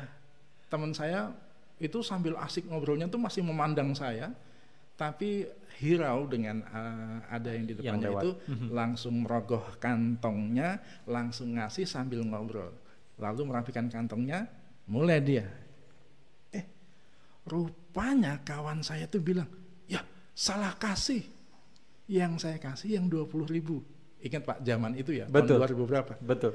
teman 0.73 0.93
saya 0.97 1.33
itu 1.81 2.05
sambil 2.05 2.37
asik 2.45 2.69
ngobrolnya 2.69 3.09
tuh 3.09 3.17
masih 3.17 3.41
memandang 3.41 3.97
saya, 3.97 4.29
tapi 5.01 5.49
hirau 5.81 6.29
dengan 6.29 6.61
uh, 6.69 7.25
ada 7.33 7.57
yang 7.57 7.65
di 7.65 7.73
depannya 7.73 8.13
yang 8.13 8.21
itu 8.21 8.31
mhm. 8.53 8.69
langsung 8.69 9.25
merogoh 9.25 9.65
kantongnya, 9.81 10.77
langsung 11.09 11.57
ngasih 11.57 11.89
sambil 11.89 12.21
ngobrol. 12.21 12.69
Lalu 13.17 13.49
merapikan 13.49 13.89
kantongnya, 13.89 14.45
mulai 14.85 15.25
dia. 15.25 15.49
Eh, 16.53 16.69
rupanya 17.91 18.39
kawan 18.47 18.87
saya 18.87 19.11
tuh 19.11 19.19
bilang, 19.19 19.51
ya 19.91 20.07
salah 20.31 20.79
kasih. 20.79 21.27
Yang 22.11 22.43
saya 22.47 22.59
kasih 22.59 22.99
yang 22.99 23.07
20 23.07 23.51
ribu. 23.51 23.83
Ingat 24.23 24.43
Pak, 24.43 24.59
zaman 24.67 24.99
itu 24.99 25.15
ya, 25.15 25.31
Betul. 25.31 25.63
tahun 25.63 25.75
2000 25.79 25.91
berapa? 25.91 26.13
Betul 26.23 26.53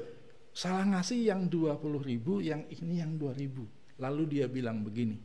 salah 0.56 0.88
ngasih 0.88 1.28
yang 1.28 1.52
20 1.52 2.00
ribu, 2.00 2.40
yang 2.40 2.64
ini 2.72 3.04
yang 3.04 3.20
2 3.20 3.36
ribu. 3.36 3.68
Lalu 4.00 4.40
dia 4.40 4.48
bilang 4.48 4.80
begini, 4.80 5.20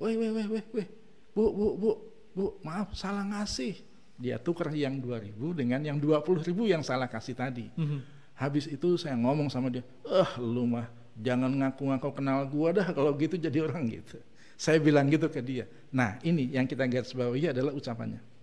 weh, 0.00 0.16
weh, 0.16 0.32
weh, 0.32 0.46
weh, 0.48 0.64
weh, 0.72 0.88
bu, 1.36 1.52
bu, 1.52 1.66
bu, 1.76 1.90
bu, 2.32 2.44
maaf, 2.64 2.96
salah 2.96 3.28
ngasih. 3.28 3.76
Dia 4.16 4.40
tukar 4.40 4.72
yang 4.72 5.04
2 5.04 5.20
ribu 5.20 5.52
dengan 5.52 5.84
yang 5.84 6.00
20 6.00 6.48
ribu 6.48 6.64
yang 6.64 6.80
salah 6.80 7.12
kasih 7.12 7.36
tadi. 7.36 7.68
Mm 7.76 7.84
-hmm. 7.84 8.00
Habis 8.40 8.72
itu 8.72 8.96
saya 8.96 9.20
ngomong 9.20 9.52
sama 9.52 9.68
dia, 9.68 9.84
eh 10.08 10.30
lu 10.40 10.64
mah 10.64 10.88
jangan 11.14 11.52
ngaku-ngaku 11.52 12.10
kenal 12.18 12.48
gua 12.48 12.74
dah 12.74 12.88
kalau 12.90 13.12
gitu 13.20 13.36
jadi 13.36 13.68
orang 13.68 13.86
gitu. 13.92 14.16
Saya 14.54 14.78
bilang 14.78 15.10
gitu 15.10 15.26
ke 15.28 15.42
dia. 15.42 15.66
Nah 15.94 16.18
ini 16.22 16.54
yang 16.54 16.64
kita 16.64 16.86
garis 16.86 17.12
bawahi 17.12 17.50
adalah 17.50 17.74
ucapannya 17.74 18.34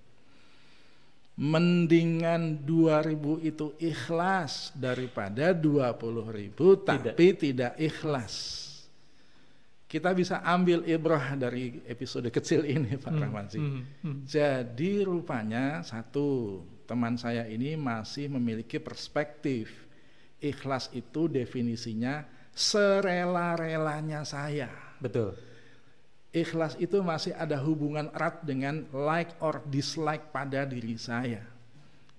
mendingan 1.42 2.62
2000 2.68 3.42
itu 3.42 3.74
ikhlas 3.80 4.76
daripada 4.78 5.56
20.000 5.56 6.54
tapi 6.84 7.28
tidak. 7.34 7.74
ikhlas. 7.82 8.36
Kita 9.90 10.16
bisa 10.16 10.40
ambil 10.46 10.88
ibrah 10.88 11.36
dari 11.36 11.84
episode 11.84 12.32
kecil 12.32 12.64
ini 12.64 12.96
Pak 12.96 13.12
hmm, 13.12 13.22
Rahmansi. 13.26 13.60
Hmm, 13.60 13.84
hmm. 14.06 14.20
Jadi 14.24 15.04
rupanya 15.04 15.84
satu, 15.84 16.62
teman 16.88 17.20
saya 17.20 17.44
ini 17.50 17.76
masih 17.76 18.32
memiliki 18.32 18.80
perspektif. 18.80 19.68
Ikhlas 20.40 20.94
itu 20.96 21.28
definisinya 21.28 22.24
serela-relanya 22.56 24.24
saya. 24.24 24.72
Betul 25.04 25.51
ikhlas 26.32 26.80
itu 26.80 27.04
masih 27.04 27.36
ada 27.36 27.60
hubungan 27.60 28.08
erat 28.16 28.40
dengan 28.42 28.88
like 28.96 29.36
or 29.44 29.60
dislike 29.68 30.32
pada 30.32 30.64
diri 30.64 30.96
saya. 30.96 31.44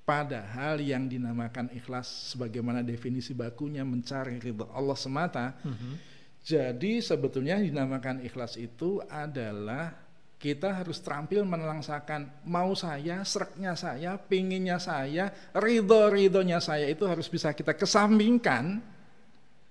Padahal 0.04 0.76
yang 0.84 1.08
dinamakan 1.08 1.72
ikhlas 1.72 2.36
sebagaimana 2.36 2.84
definisi 2.84 3.32
bakunya 3.32 3.80
mencari 3.82 4.36
ridha 4.36 4.68
Allah 4.76 4.98
semata. 4.98 5.56
Mm 5.64 5.72
-hmm. 5.72 5.94
Jadi 6.42 6.98
sebetulnya 7.00 7.56
dinamakan 7.62 8.20
ikhlas 8.26 8.58
itu 8.58 8.98
adalah 9.06 9.94
kita 10.42 10.82
harus 10.82 10.98
terampil 10.98 11.46
menelangsakan 11.46 12.42
mau 12.50 12.74
saya, 12.74 13.22
sereknya 13.22 13.78
saya, 13.78 14.18
pinginnya 14.18 14.82
saya, 14.82 15.30
ridho-ridhonya 15.54 16.58
saya 16.58 16.90
itu 16.90 17.06
harus 17.06 17.30
bisa 17.30 17.54
kita 17.54 17.78
kesampingkan. 17.78 18.82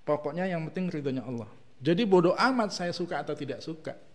Pokoknya 0.07 0.47
yang 0.47 0.63
penting 0.71 0.87
ridhonya 0.87 1.27
Allah. 1.27 1.51
Jadi 1.83 2.07
bodoh 2.07 2.39
amat 2.39 2.71
saya 2.71 2.95
suka 2.95 3.19
atau 3.19 3.35
tidak 3.35 3.59
suka 3.59 4.10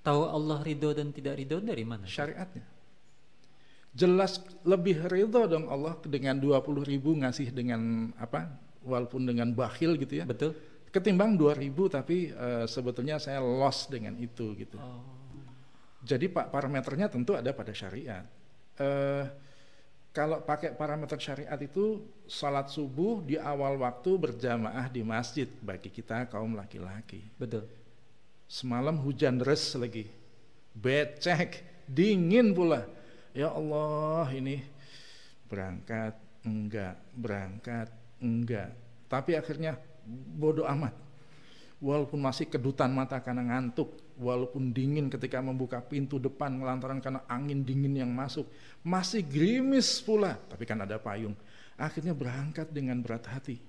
Tahu 0.00 0.22
Allah 0.24 0.58
ridho 0.64 0.90
dan 0.96 1.12
tidak 1.12 1.36
ridho 1.36 1.60
dari 1.60 1.84
mana? 1.84 2.08
Syariatnya. 2.08 2.64
Jelas 3.92 4.40
lebih 4.64 5.02
ridho 5.10 5.44
dong 5.44 5.68
Allah 5.68 5.98
dengan 6.06 6.40
20 6.40 6.88
ribu 6.88 7.12
ngasih 7.20 7.52
dengan 7.52 8.12
apa? 8.16 8.48
Walaupun 8.80 9.28
dengan 9.28 9.52
bakhil 9.52 10.00
gitu 10.00 10.22
ya. 10.22 10.24
Betul. 10.24 10.56
Ketimbang 10.90 11.36
2000 11.36 11.96
tapi 12.00 12.32
uh, 12.32 12.64
sebetulnya 12.66 13.20
saya 13.20 13.38
loss 13.44 13.86
dengan 13.92 14.16
itu 14.16 14.56
gitu. 14.56 14.80
Oh. 14.80 15.04
Jadi 16.00 16.32
pak 16.32 16.48
parameternya 16.48 17.12
tentu 17.12 17.36
ada 17.36 17.52
pada 17.52 17.76
syariat. 17.76 18.24
eh, 18.80 19.24
kalau 20.10 20.42
pakai 20.42 20.74
parameter 20.74 21.20
syariat 21.22 21.60
itu 21.62 22.02
salat 22.26 22.66
subuh 22.66 23.22
di 23.22 23.38
awal 23.38 23.78
waktu 23.78 24.10
berjamaah 24.18 24.90
di 24.90 25.06
masjid 25.06 25.46
bagi 25.62 25.86
kita 25.86 26.26
kaum 26.26 26.58
laki-laki. 26.58 27.22
Betul. 27.38 27.68
Semalam 28.50 28.98
hujan 29.06 29.38
deras 29.38 29.78
lagi, 29.78 30.10
becek, 30.74 31.62
dingin 31.86 32.50
pula. 32.50 32.82
Ya 33.30 33.46
Allah 33.54 34.26
ini 34.34 34.58
berangkat 35.46 36.18
enggak, 36.42 36.98
berangkat 37.14 37.94
enggak. 38.18 38.74
Tapi 39.06 39.38
akhirnya 39.38 39.78
bodoh 40.34 40.66
amat. 40.66 40.90
Walaupun 41.78 42.18
masih 42.18 42.50
kedutan 42.50 42.90
mata 42.90 43.22
karena 43.22 43.54
ngantuk, 43.54 44.18
walaupun 44.18 44.74
dingin 44.74 45.06
ketika 45.06 45.38
membuka 45.38 45.78
pintu 45.78 46.18
depan 46.18 46.58
lantaran 46.58 46.98
karena 46.98 47.22
angin 47.30 47.62
dingin 47.62 48.02
yang 48.02 48.10
masuk, 48.10 48.50
masih 48.82 49.22
gerimis 49.22 50.02
pula, 50.02 50.34
tapi 50.50 50.66
kan 50.66 50.82
ada 50.82 50.98
payung. 50.98 51.38
Akhirnya 51.78 52.18
berangkat 52.18 52.66
dengan 52.74 52.98
berat 52.98 53.30
hati. 53.30 53.62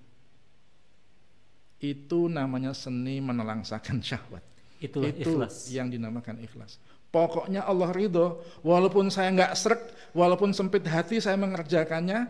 Itu 1.78 2.34
namanya 2.34 2.74
seni 2.74 3.22
menelangsakan 3.22 4.02
syahwat. 4.02 4.51
Itulah 4.82 5.14
Itu 5.14 5.38
ikhlas. 5.38 5.70
yang 5.70 5.94
dinamakan 5.94 6.42
ikhlas. 6.42 6.82
Pokoknya 7.14 7.68
Allah 7.68 7.94
ridho, 7.94 8.42
walaupun 8.66 9.14
saya 9.14 9.30
nggak 9.30 9.54
serak, 9.54 9.82
walaupun 10.18 10.56
sempit 10.56 10.82
hati 10.90 11.22
saya 11.22 11.38
mengerjakannya, 11.38 12.26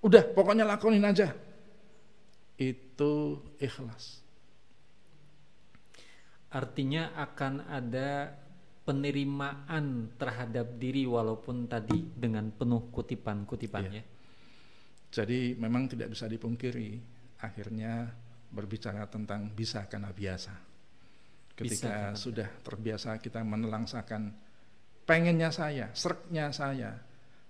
udah 0.00 0.24
pokoknya 0.32 0.64
lakonin 0.64 1.04
aja. 1.04 1.34
Itu 2.56 3.42
ikhlas. 3.60 4.24
Artinya 6.48 7.12
akan 7.18 7.68
ada 7.68 8.32
penerimaan 8.88 10.16
terhadap 10.16 10.80
diri 10.80 11.04
walaupun 11.04 11.68
tadi 11.68 12.08
dengan 12.08 12.48
penuh 12.48 12.88
kutipan-kutipannya. 12.88 14.02
Jadi 15.12 15.58
memang 15.60 15.92
tidak 15.92 16.16
bisa 16.16 16.24
dipungkiri, 16.24 16.96
akhirnya 17.44 18.08
berbicara 18.48 19.04
tentang 19.10 19.52
bisa 19.52 19.84
karena 19.84 20.08
biasa. 20.08 20.67
Ketika 21.58 21.90
karena 21.90 22.14
sudah 22.14 22.48
terbiasa 22.62 23.18
kita 23.18 23.42
menelangsakan 23.42 24.30
pengennya 25.02 25.50
saya, 25.50 25.90
sereknya 25.90 26.54
saya, 26.54 26.94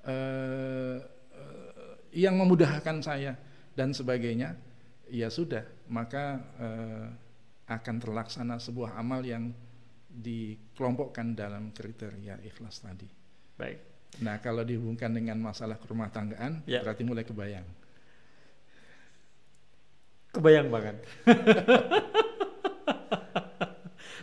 eh, 0.08 0.96
eh, 1.36 1.94
yang 2.16 2.40
memudahkan 2.40 3.04
saya 3.04 3.36
dan 3.76 3.92
sebagainya, 3.92 4.56
ya 5.12 5.28
sudah, 5.28 5.60
maka 5.92 6.40
eh, 6.56 7.06
akan 7.68 7.96
terlaksana 8.00 8.56
sebuah 8.56 8.96
amal 8.96 9.20
yang 9.20 9.52
dikelompokkan 10.08 11.36
dalam 11.36 11.68
kriteria 11.76 12.40
ikhlas 12.48 12.80
tadi. 12.80 13.04
Baik. 13.60 13.78
Nah, 14.24 14.40
kalau 14.40 14.64
dihubungkan 14.64 15.12
dengan 15.12 15.36
masalah 15.36 15.76
rumah 15.84 16.08
tanggaan, 16.08 16.64
Ya. 16.64 16.80
berarti 16.80 17.04
mulai 17.04 17.28
kebayang. 17.28 17.68
Kebayang 20.32 20.68
banget. 20.72 20.96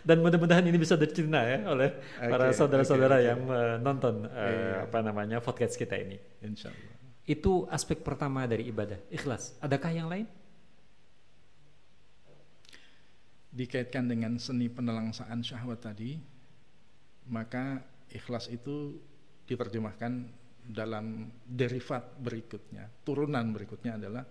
Dan 0.06 0.22
mudah-mudahan 0.22 0.62
ini 0.62 0.78
bisa 0.78 0.94
dicerna 0.94 1.42
ya 1.42 1.58
oleh 1.66 1.90
para 2.30 2.46
Oke, 2.46 2.54
saudara-saudara 2.54 3.18
oke, 3.18 3.22
oke. 3.22 3.30
yang 3.34 3.40
menonton 3.42 4.14
eh, 4.30 4.46
Iya. 4.46 4.86
apa 4.86 4.98
namanya 5.02 5.42
podcast 5.42 5.74
kita 5.74 5.98
ini. 5.98 6.14
Insya 6.46 6.70
Allah. 6.70 6.94
Itu 7.26 7.66
aspek 7.66 8.06
pertama 8.06 8.46
dari 8.46 8.70
ibadah, 8.70 9.02
ikhlas. 9.10 9.58
Adakah 9.58 9.90
yang 9.90 10.06
lain? 10.06 10.30
Dikaitkan 13.50 14.06
dengan 14.06 14.38
seni 14.38 14.70
penelangsaan 14.70 15.42
syahwat 15.42 15.82
tadi, 15.82 16.20
maka 17.26 17.82
ikhlas 18.12 18.46
itu 18.46 19.00
diterjemahkan 19.48 20.28
dalam 20.66 21.34
derivat 21.42 22.14
berikutnya, 22.22 22.86
turunan 23.02 23.50
berikutnya 23.50 23.98
adalah 23.98 24.22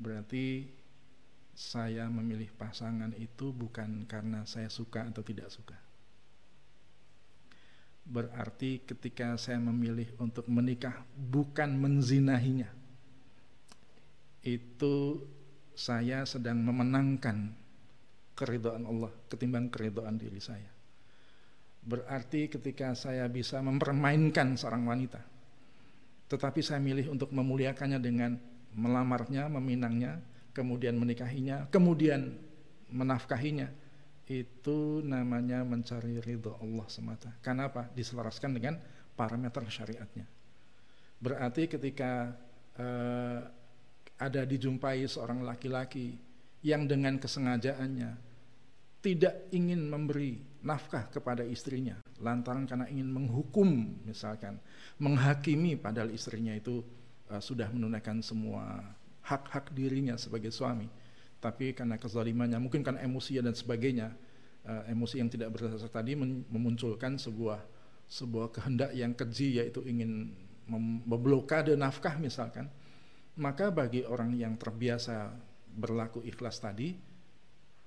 berarti 0.00 0.64
saya 1.52 2.08
memilih 2.08 2.48
pasangan 2.56 3.12
itu 3.20 3.52
bukan 3.52 4.08
karena 4.08 4.48
saya 4.48 4.72
suka 4.72 5.04
atau 5.04 5.20
tidak 5.20 5.52
suka. 5.52 5.76
Berarti 8.02 8.82
ketika 8.82 9.38
saya 9.38 9.62
memilih 9.62 10.10
untuk 10.18 10.48
menikah 10.50 11.04
bukan 11.14 11.76
menzinahinya. 11.78 12.72
Itu 14.42 15.22
saya 15.78 16.26
sedang 16.26 16.66
memenangkan 16.66 17.54
keridhaan 18.34 18.84
Allah 18.88 19.12
ketimbang 19.30 19.70
keridhaan 19.70 20.18
diri 20.18 20.42
saya. 20.42 20.66
Berarti 21.82 22.50
ketika 22.50 22.94
saya 22.98 23.26
bisa 23.30 23.62
mempermainkan 23.62 24.54
seorang 24.58 24.86
wanita, 24.86 25.22
tetapi 26.26 26.62
saya 26.62 26.78
milih 26.82 27.10
untuk 27.10 27.30
memuliakannya 27.34 27.98
dengan 27.98 28.38
melamarnya, 28.74 29.50
meminangnya, 29.50 30.22
kemudian 30.52 30.96
menikahinya, 30.96 31.68
kemudian 31.68 32.36
menafkahinya, 32.92 33.68
itu 34.28 35.02
namanya 35.04 35.64
mencari 35.66 36.22
ridho 36.22 36.56
Allah 36.60 36.86
semata. 36.88 37.32
Karena 37.44 37.68
apa? 37.68 37.90
Diselaraskan 37.92 38.56
dengan 38.56 38.78
parameter 39.12 39.64
syariatnya. 39.66 40.24
Berarti 41.18 41.68
ketika 41.68 42.32
eh, 42.76 43.40
ada 44.22 44.42
dijumpai 44.46 45.02
seorang 45.10 45.42
laki-laki 45.42 46.14
yang 46.62 46.86
dengan 46.86 47.18
kesengajaannya 47.18 48.10
tidak 49.02 49.50
ingin 49.50 49.90
memberi 49.90 50.38
nafkah 50.62 51.10
kepada 51.10 51.42
istrinya 51.42 51.98
lantaran 52.22 52.70
karena 52.70 52.86
ingin 52.86 53.10
menghukum 53.10 53.98
misalkan 54.06 54.62
menghakimi 55.02 55.74
padahal 55.74 56.14
istrinya 56.14 56.54
itu 56.54 56.86
uh, 57.26 57.42
sudah 57.42 57.66
menunaikan 57.74 58.22
semua 58.22 58.78
hak-hak 59.26 59.70
dirinya 59.74 60.18
sebagai 60.18 60.50
suami. 60.50 60.86
Tapi 61.42 61.74
karena 61.74 61.98
kezalimannya 61.98 62.58
mungkin 62.62 62.86
karena 62.86 63.02
emosi 63.02 63.42
dan 63.42 63.54
sebagainya 63.54 64.14
uh, 64.66 64.82
emosi 64.86 65.18
yang 65.18 65.30
tidak 65.30 65.50
berdasar 65.54 65.90
tadi 65.90 66.14
memunculkan 66.48 67.18
sebuah 67.18 67.58
sebuah 68.06 68.52
kehendak 68.54 68.90
yang 68.94 69.16
keji 69.16 69.58
yaitu 69.58 69.82
ingin 69.82 70.30
mem- 70.70 71.02
memblokade 71.06 71.74
nafkah 71.74 72.14
misalkan. 72.18 72.70
Maka 73.32 73.72
bagi 73.72 74.04
orang 74.04 74.36
yang 74.36 74.60
terbiasa 74.60 75.32
berlaku 75.72 76.20
ikhlas 76.20 76.60
tadi 76.60 76.92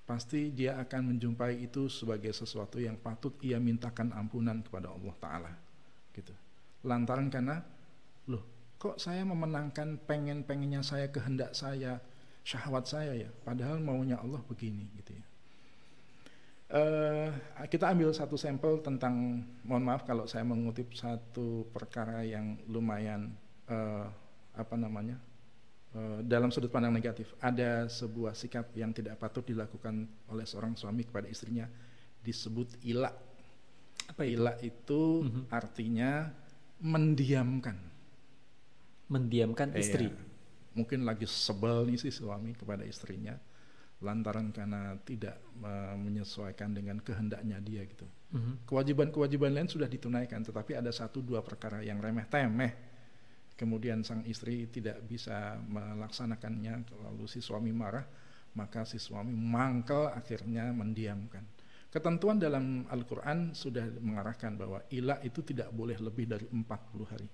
pasti 0.06 0.54
dia 0.54 0.78
akan 0.82 1.14
menjumpai 1.14 1.66
itu 1.66 1.90
sebagai 1.90 2.34
sesuatu 2.34 2.78
yang 2.78 2.98
patut 2.98 3.38
ia 3.42 3.58
mintakan 3.62 4.14
ampunan 4.14 4.62
kepada 4.66 4.90
Allah 4.90 5.16
taala. 5.22 5.54
Gitu. 6.14 6.34
Lantaran 6.86 7.30
karena 7.30 7.62
loh 8.30 8.55
kok 8.76 9.00
saya 9.00 9.24
memenangkan 9.24 9.98
pengen-pengennya 10.04 10.84
saya 10.84 11.08
kehendak 11.10 11.56
saya 11.56 12.00
syahwat 12.46 12.86
saya 12.86 13.14
ya? 13.16 13.30
Padahal 13.44 13.82
maunya 13.82 14.20
Allah 14.22 14.42
begini 14.46 14.86
gitu 15.00 15.16
ya. 15.16 15.26
Eh, 16.66 17.30
kita 17.70 17.94
ambil 17.94 18.10
satu 18.10 18.34
sampel 18.36 18.82
tentang 18.82 19.46
mohon 19.62 19.86
maaf 19.86 20.02
kalau 20.02 20.26
saya 20.26 20.42
mengutip 20.42 20.98
satu 20.98 21.70
perkara 21.70 22.26
yang 22.26 22.58
lumayan 22.66 23.30
eh, 23.70 24.06
apa 24.58 24.74
namanya 24.74 25.22
eh, 25.94 26.20
dalam 26.26 26.50
sudut 26.50 26.74
pandang 26.74 26.94
negatif. 26.94 27.38
Ada 27.38 27.86
sebuah 27.86 28.34
sikap 28.34 28.74
yang 28.74 28.90
tidak 28.98 29.22
patut 29.22 29.46
dilakukan 29.46 30.10
oleh 30.30 30.46
seorang 30.46 30.74
suami 30.74 31.06
kepada 31.06 31.30
istrinya 31.30 31.70
disebut 32.26 32.82
ila 32.90 33.14
Apa 34.10 34.26
itu? 34.26 34.34
ila 34.42 34.54
itu 34.66 35.02
Mhm. 35.22 35.42
artinya 35.54 36.34
mendiamkan 36.82 37.78
Mendiamkan 39.06 39.74
istri. 39.78 40.10
Iya. 40.10 40.34
mungkin 40.76 41.08
lagi 41.08 41.24
sebel 41.24 41.88
nih 41.88 41.96
si 41.96 42.12
suami 42.12 42.52
kepada 42.52 42.84
istrinya 42.84 43.32
lantaran 44.04 44.52
karena 44.52 45.00
tidak 45.08 45.40
eh, 45.64 45.96
menyesuaikan 45.96 46.76
dengan 46.76 47.00
kehendaknya 47.00 47.64
dia 47.64 47.88
gitu 47.88 48.04
Mhm. 48.36 48.68
kewajiban-kewajiban 48.68 49.56
lain 49.56 49.72
sudah 49.72 49.88
ditunaikan 49.88 50.44
tetapi 50.44 50.76
ada 50.76 50.92
satu 50.92 51.24
dua 51.24 51.40
perkara 51.40 51.80
yang 51.80 52.04
remeh 52.04 52.28
temeh 52.28 52.76
kemudian 53.56 54.04
sang 54.04 54.28
istri 54.28 54.68
tidak 54.68 55.00
bisa 55.08 55.56
melaksanakannya 55.64 56.84
lalu 57.00 57.24
si 57.32 57.40
suami 57.40 57.72
marah 57.72 58.04
maka 58.60 58.84
si 58.84 59.00
suami 59.00 59.32
mangkel 59.32 60.12
akhirnya 60.12 60.76
mendiamkan 60.76 61.48
ketentuan 61.88 62.36
dalam 62.36 62.84
Al-Quran 62.92 63.56
sudah 63.56 63.88
mengarahkan 64.04 64.60
bahwa 64.60 64.84
ilah 64.92 65.24
itu 65.24 65.40
tidak 65.40 65.72
boleh 65.72 65.96
lebih 65.96 66.28
dari 66.28 66.44
40 66.52 67.08
hari 67.08 67.30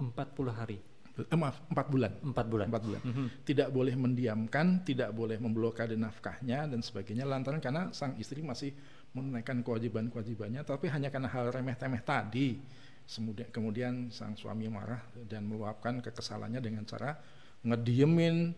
40 0.00 0.56
hari, 0.56 0.80
eh, 1.20 1.36
maaf 1.38 1.60
4 1.68 1.86
bulan 1.92 2.12
4 2.24 2.46
bulan. 2.48 2.66
4 2.72 2.82
bulan 2.82 3.00
Mhm. 3.04 3.26
tidak 3.44 3.68
boleh 3.68 3.94
mendiamkan, 3.94 4.80
tidak 4.82 5.12
boleh 5.12 5.36
memblokade 5.36 5.94
nafkahnya 5.94 6.64
dan 6.64 6.80
sebagainya 6.80 7.28
lantaran 7.28 7.60
karena 7.60 7.92
sang 7.92 8.16
istri 8.16 8.40
masih 8.40 8.72
menunaikan 9.12 9.60
kewajiban-kewajibannya 9.60 10.64
tapi 10.64 10.88
hanya 10.88 11.12
karena 11.12 11.28
hal 11.28 11.52
remeh-temeh 11.52 12.00
tadi 12.00 12.62
kemudian 13.10 13.48
kemudian 13.50 13.94
sang 14.14 14.38
suami 14.38 14.70
marah 14.70 15.02
dan 15.26 15.42
meluapkan 15.50 15.98
kekesalannya 15.98 16.62
dengan 16.62 16.86
cara 16.86 17.18
ngediemin, 17.66 18.54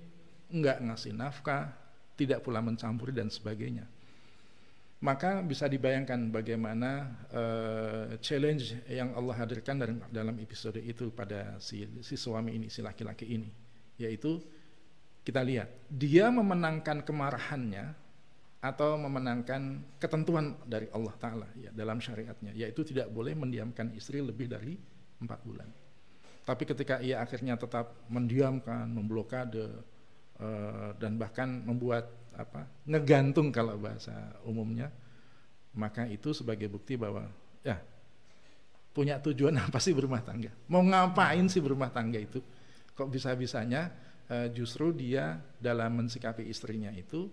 nggak 0.52 0.78
ngasih 0.86 1.16
nafkah, 1.16 1.72
tidak 2.14 2.44
pula 2.44 2.60
mencampuri 2.62 3.10
dan 3.10 3.32
sebagainya. 3.32 3.88
Maka 5.02 5.42
bisa 5.42 5.66
dibayangkan 5.66 6.30
bagaimana 6.30 7.10
uh, 7.34 8.14
challenge 8.22 8.78
yang 8.86 9.10
Allah 9.18 9.34
hadirkan 9.34 9.74
dalam, 9.74 9.98
dalam 10.06 10.36
episode 10.38 10.78
itu 10.78 11.10
pada 11.10 11.58
si, 11.58 11.82
si 12.06 12.14
suami 12.14 12.54
ini, 12.54 12.70
si 12.70 12.86
laki-laki 12.86 13.26
ini, 13.26 13.50
yaitu 13.98 14.38
kita 15.26 15.42
lihat 15.42 15.66
dia 15.90 16.30
memenangkan 16.30 17.02
kemarahannya 17.02 17.98
atau 18.62 18.94
memenangkan 18.94 19.82
ketentuan 19.98 20.54
dari 20.70 20.86
Allah 20.94 21.14
Taala 21.18 21.48
ya 21.58 21.74
dalam 21.74 21.98
syariatnya, 21.98 22.54
yaitu 22.54 22.86
tidak 22.86 23.10
boleh 23.10 23.34
mendiamkan 23.34 23.90
istri 23.98 24.22
lebih 24.22 24.46
dari 24.46 24.78
empat 25.18 25.42
bulan. 25.42 25.66
Tapi 26.46 26.62
ketika 26.62 27.02
ia 27.02 27.18
akhirnya 27.18 27.58
tetap 27.58 28.06
mendiamkan, 28.06 28.86
memblokade 28.86 29.66
uh, 30.38 30.94
dan 30.94 31.18
bahkan 31.18 31.66
membuat 31.66 32.21
apa 32.36 32.68
ngegantung 32.88 33.52
kalau 33.54 33.78
bahasa 33.78 34.12
umumnya. 34.46 34.90
Maka 35.72 36.04
itu 36.04 36.36
sebagai 36.36 36.68
bukti 36.68 37.00
bahwa 37.00 37.24
ya 37.64 37.80
punya 38.92 39.16
tujuan 39.18 39.56
apa 39.66 39.80
sih 39.80 39.96
berumah 39.96 40.20
tangga? 40.20 40.52
Mau 40.68 40.84
ngapain 40.84 41.48
sih 41.48 41.60
berumah 41.64 41.88
tangga 41.88 42.20
itu? 42.20 42.40
Kok 42.92 43.08
bisa 43.08 43.32
bisanya 43.32 43.88
uh, 44.28 44.48
justru 44.52 44.92
dia 44.92 45.40
dalam 45.56 46.04
mensikapi 46.04 46.44
istrinya 46.44 46.92
itu 46.92 47.28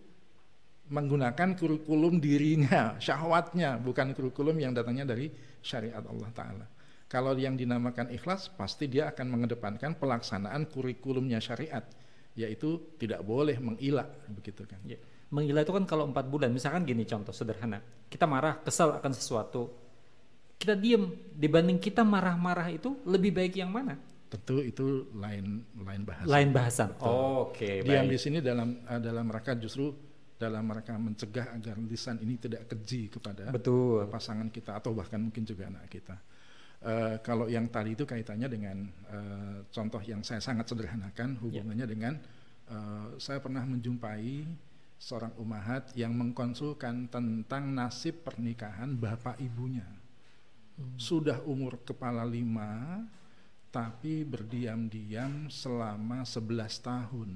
menggunakan 0.90 1.54
kurikulum 1.54 2.18
dirinya 2.18 2.96
syahwatnya 3.04 3.78
bukan 3.78 4.16
kurikulum 4.18 4.58
yang 4.58 4.74
datangnya 4.74 5.06
dari 5.14 5.30
syariat 5.62 6.02
Allah 6.02 6.32
Taala. 6.34 6.66
Kalau 7.10 7.34
yang 7.34 7.58
dinamakan 7.58 8.14
ikhlas 8.14 8.54
pasti 8.54 8.86
dia 8.86 9.10
akan 9.10 9.34
mengedepankan 9.34 9.98
pelaksanaan 9.98 10.70
kurikulumnya 10.70 11.42
syariat 11.42 11.82
yaitu 12.38 12.96
tidak 12.98 13.26
boleh 13.26 13.58
mengilah 13.58 14.06
begitu 14.30 14.66
kan. 14.66 14.80
Ya. 14.86 14.98
Mengilah 15.30 15.62
itu 15.62 15.74
kan 15.74 15.86
kalau 15.86 16.10
empat 16.10 16.26
bulan, 16.26 16.50
misalkan 16.50 16.86
gini 16.86 17.06
contoh 17.06 17.30
sederhana, 17.30 17.82
kita 18.10 18.26
marah, 18.26 18.58
kesal 18.66 18.98
akan 18.98 19.14
sesuatu, 19.14 19.70
kita 20.58 20.74
diem 20.76 21.08
dibanding 21.32 21.80
kita 21.80 22.02
marah-marah 22.02 22.68
itu 22.74 23.00
lebih 23.06 23.32
baik 23.32 23.54
yang 23.56 23.72
mana? 23.72 23.96
Tentu 24.30 24.62
itu 24.62 25.10
lain 25.18 25.64
lain 25.80 26.02
bahasan. 26.06 26.28
Lain 26.30 26.50
bahasan. 26.54 26.90
Oh, 27.02 27.50
Oke. 27.50 27.66
Okay, 27.66 27.76
Diam 27.82 28.06
baik. 28.06 28.14
di 28.14 28.18
sini 28.20 28.38
dalam 28.44 28.86
eh, 28.86 29.00
dalam 29.02 29.26
mereka 29.26 29.58
justru 29.58 29.90
dalam 30.40 30.64
mereka 30.64 30.96
mencegah 30.96 31.52
agar 31.52 31.76
lisan 31.84 32.22
ini 32.24 32.40
tidak 32.40 32.70
keji 32.72 33.12
kepada 33.12 33.52
Betul. 33.52 34.08
pasangan 34.08 34.48
kita 34.48 34.78
atau 34.80 34.96
bahkan 34.96 35.20
mungkin 35.20 35.44
juga 35.44 35.68
anak 35.68 35.92
kita. 35.92 36.16
Uh, 36.80 37.20
kalau 37.20 37.52
yang 37.52 37.68
tadi 37.68 37.92
itu 37.92 38.08
kaitannya 38.08 38.48
dengan 38.48 38.88
uh, 39.12 39.68
contoh 39.68 40.00
yang 40.00 40.24
saya 40.24 40.40
sangat 40.40 40.72
sederhanakan 40.72 41.36
hubungannya 41.44 41.84
yeah. 41.84 41.92
dengan 41.92 42.14
uh, 42.72 43.20
saya 43.20 43.44
pernah 43.44 43.68
menjumpai 43.68 44.48
seorang 44.96 45.36
umahat 45.40 45.92
yang 46.00 46.16
mengkonsulkan 46.16 47.12
tentang 47.12 47.68
nasib 47.76 48.24
pernikahan 48.24 48.96
bapak 48.96 49.36
ibunya. 49.44 49.88
Hmm. 50.80 50.96
sudah 50.96 51.44
umur 51.44 51.84
kepala 51.84 52.24
lima 52.24 53.04
tapi 53.68 54.24
berdiam-diam 54.24 55.52
selama 55.52 56.24
11 56.24 56.80
tahun. 56.80 57.30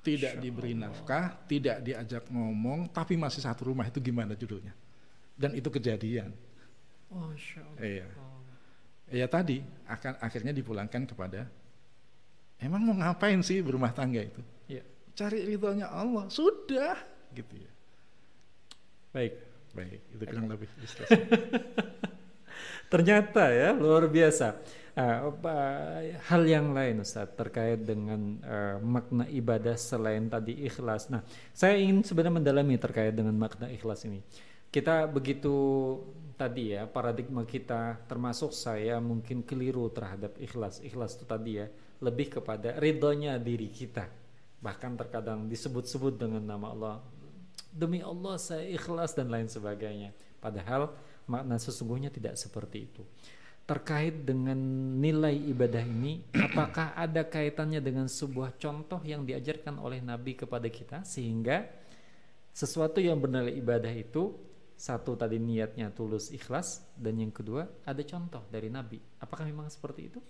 Tidak 0.00 0.42
diberi 0.42 0.74
nafkah 0.74 1.38
tidak 1.46 1.86
diajak 1.86 2.26
ngomong 2.26 2.90
tapi 2.90 3.14
masih 3.14 3.46
satu 3.46 3.70
rumah 3.70 3.86
itu 3.86 4.02
gimana 4.02 4.34
judulnya? 4.34 4.74
Dan 5.38 5.54
itu 5.54 5.70
kejadian 5.70 6.34
Oh, 7.10 7.34
Iya. 7.82 8.06
Ya 9.10 9.26
tadi 9.26 9.66
akan 9.90 10.22
akhirnya 10.22 10.54
dipulangkan 10.54 11.02
kepada 11.02 11.50
emang 12.62 12.86
mau 12.86 12.94
ngapain 12.94 13.42
sih 13.42 13.58
berumah 13.58 13.90
tangga 13.90 14.22
itu? 14.22 14.38
Ya. 14.70 14.86
Cari 15.18 15.42
ridhonya 15.42 15.90
Allah, 15.90 16.30
sudah 16.30 16.94
gitu 17.34 17.54
ya. 17.58 17.72
Baik, 19.10 19.34
baik, 19.74 20.00
itu 20.14 20.22
kurang 20.22 20.46
lebih 20.46 20.70
Ternyata 22.92 23.50
ya 23.50 23.74
luar 23.74 24.06
biasa. 24.06 24.78
Uh, 24.90 25.32
hal 26.26 26.42
yang 26.44 26.74
lain 26.74 27.00
Ustaz 27.00 27.30
terkait 27.38 27.78
dengan 27.86 28.42
uh, 28.42 28.76
makna 28.82 29.24
ibadah 29.30 29.78
selain 29.78 30.26
tadi 30.26 30.66
ikhlas. 30.66 31.08
Nah, 31.08 31.22
saya 31.54 31.78
ingin 31.78 32.02
sebenarnya 32.02 32.42
mendalami 32.42 32.74
terkait 32.78 33.14
dengan 33.14 33.32
makna 33.38 33.70
ikhlas 33.70 34.02
ini. 34.06 34.18
Kita 34.70 35.06
begitu 35.06 35.54
tadi 36.40 36.72
ya 36.72 36.88
paradigma 36.88 37.44
kita 37.44 38.00
termasuk 38.08 38.56
saya 38.56 38.96
mungkin 38.96 39.44
keliru 39.44 39.92
terhadap 39.92 40.40
ikhlas. 40.40 40.80
Ikhlas 40.80 41.20
itu 41.20 41.28
tadi 41.28 41.60
ya 41.60 41.68
lebih 42.00 42.40
kepada 42.40 42.80
ridhonya 42.80 43.36
diri 43.36 43.68
kita. 43.68 44.08
Bahkan 44.64 44.96
terkadang 44.96 45.44
disebut-sebut 45.52 46.16
dengan 46.16 46.40
nama 46.40 46.72
Allah 46.72 46.96
demi 47.68 48.00
Allah 48.00 48.40
saya 48.40 48.64
ikhlas 48.64 49.12
dan 49.12 49.28
lain 49.28 49.52
sebagainya. 49.52 50.16
Padahal 50.40 50.96
makna 51.28 51.60
sesungguhnya 51.60 52.08
tidak 52.08 52.40
seperti 52.40 52.88
itu. 52.88 53.04
Terkait 53.68 54.24
dengan 54.24 54.56
nilai 54.96 55.36
ibadah 55.36 55.84
ini 55.84 56.24
apakah 56.32 56.96
ada 56.96 57.20
kaitannya 57.22 57.84
dengan 57.84 58.08
sebuah 58.08 58.56
contoh 58.56 58.98
yang 59.04 59.28
diajarkan 59.28 59.76
oleh 59.76 60.00
Nabi 60.00 60.34
kepada 60.40 60.66
kita 60.72 61.04
sehingga 61.04 61.68
sesuatu 62.50 62.98
yang 62.98 63.20
bernilai 63.20 63.54
ibadah 63.60 63.92
itu 63.94 64.49
satu 64.80 65.12
tadi 65.12 65.36
niatnya 65.36 65.92
tulus 65.92 66.32
ikhlas 66.32 66.80
dan 66.96 67.20
yang 67.20 67.28
kedua 67.28 67.68
ada 67.84 68.00
contoh 68.00 68.48
dari 68.48 68.72
Nabi. 68.72 68.96
Apakah 69.20 69.44
memang 69.44 69.68
seperti 69.68 70.08
itu? 70.08 70.20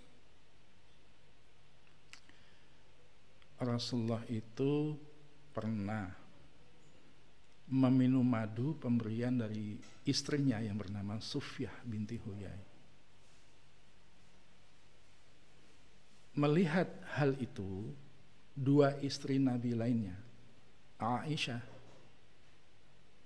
Rasulullah 3.63 4.19
itu 4.27 4.99
pernah 5.55 6.11
meminum 7.71 8.27
madu 8.27 8.75
pemberian 8.75 9.39
dari 9.39 9.79
istrinya 10.03 10.59
yang 10.59 10.75
bernama 10.75 11.23
Sufyah 11.23 11.71
binti 11.87 12.19
Huyai. 12.19 12.61
Melihat 16.35 16.91
hal 17.15 17.39
itu, 17.39 17.87
dua 18.51 18.99
istri 18.99 19.39
Nabi 19.39 19.71
lainnya, 19.71 20.19
Aisyah 20.99 21.63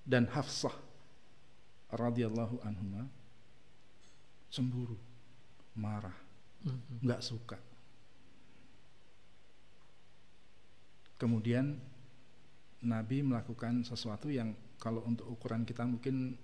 dan 0.05 0.29
Hafsah 0.29 0.84
radhiyallahu 1.93 2.61
anhu 2.65 2.85
cemburu, 4.55 4.95
marah, 5.75 6.15
mm-hmm. 6.63 7.03
nggak 7.03 7.19
mm 7.19 7.27
-hmm. 7.27 7.35
suka. 7.35 7.57
Kemudian 11.19 11.75
Nabi 12.85 13.23
melakukan 13.23 13.83
sesuatu 13.83 14.31
yang 14.31 14.55
kalau 14.79 15.03
untuk 15.07 15.27
ukuran 15.31 15.63
kita 15.63 15.87
mungkin 15.87 16.35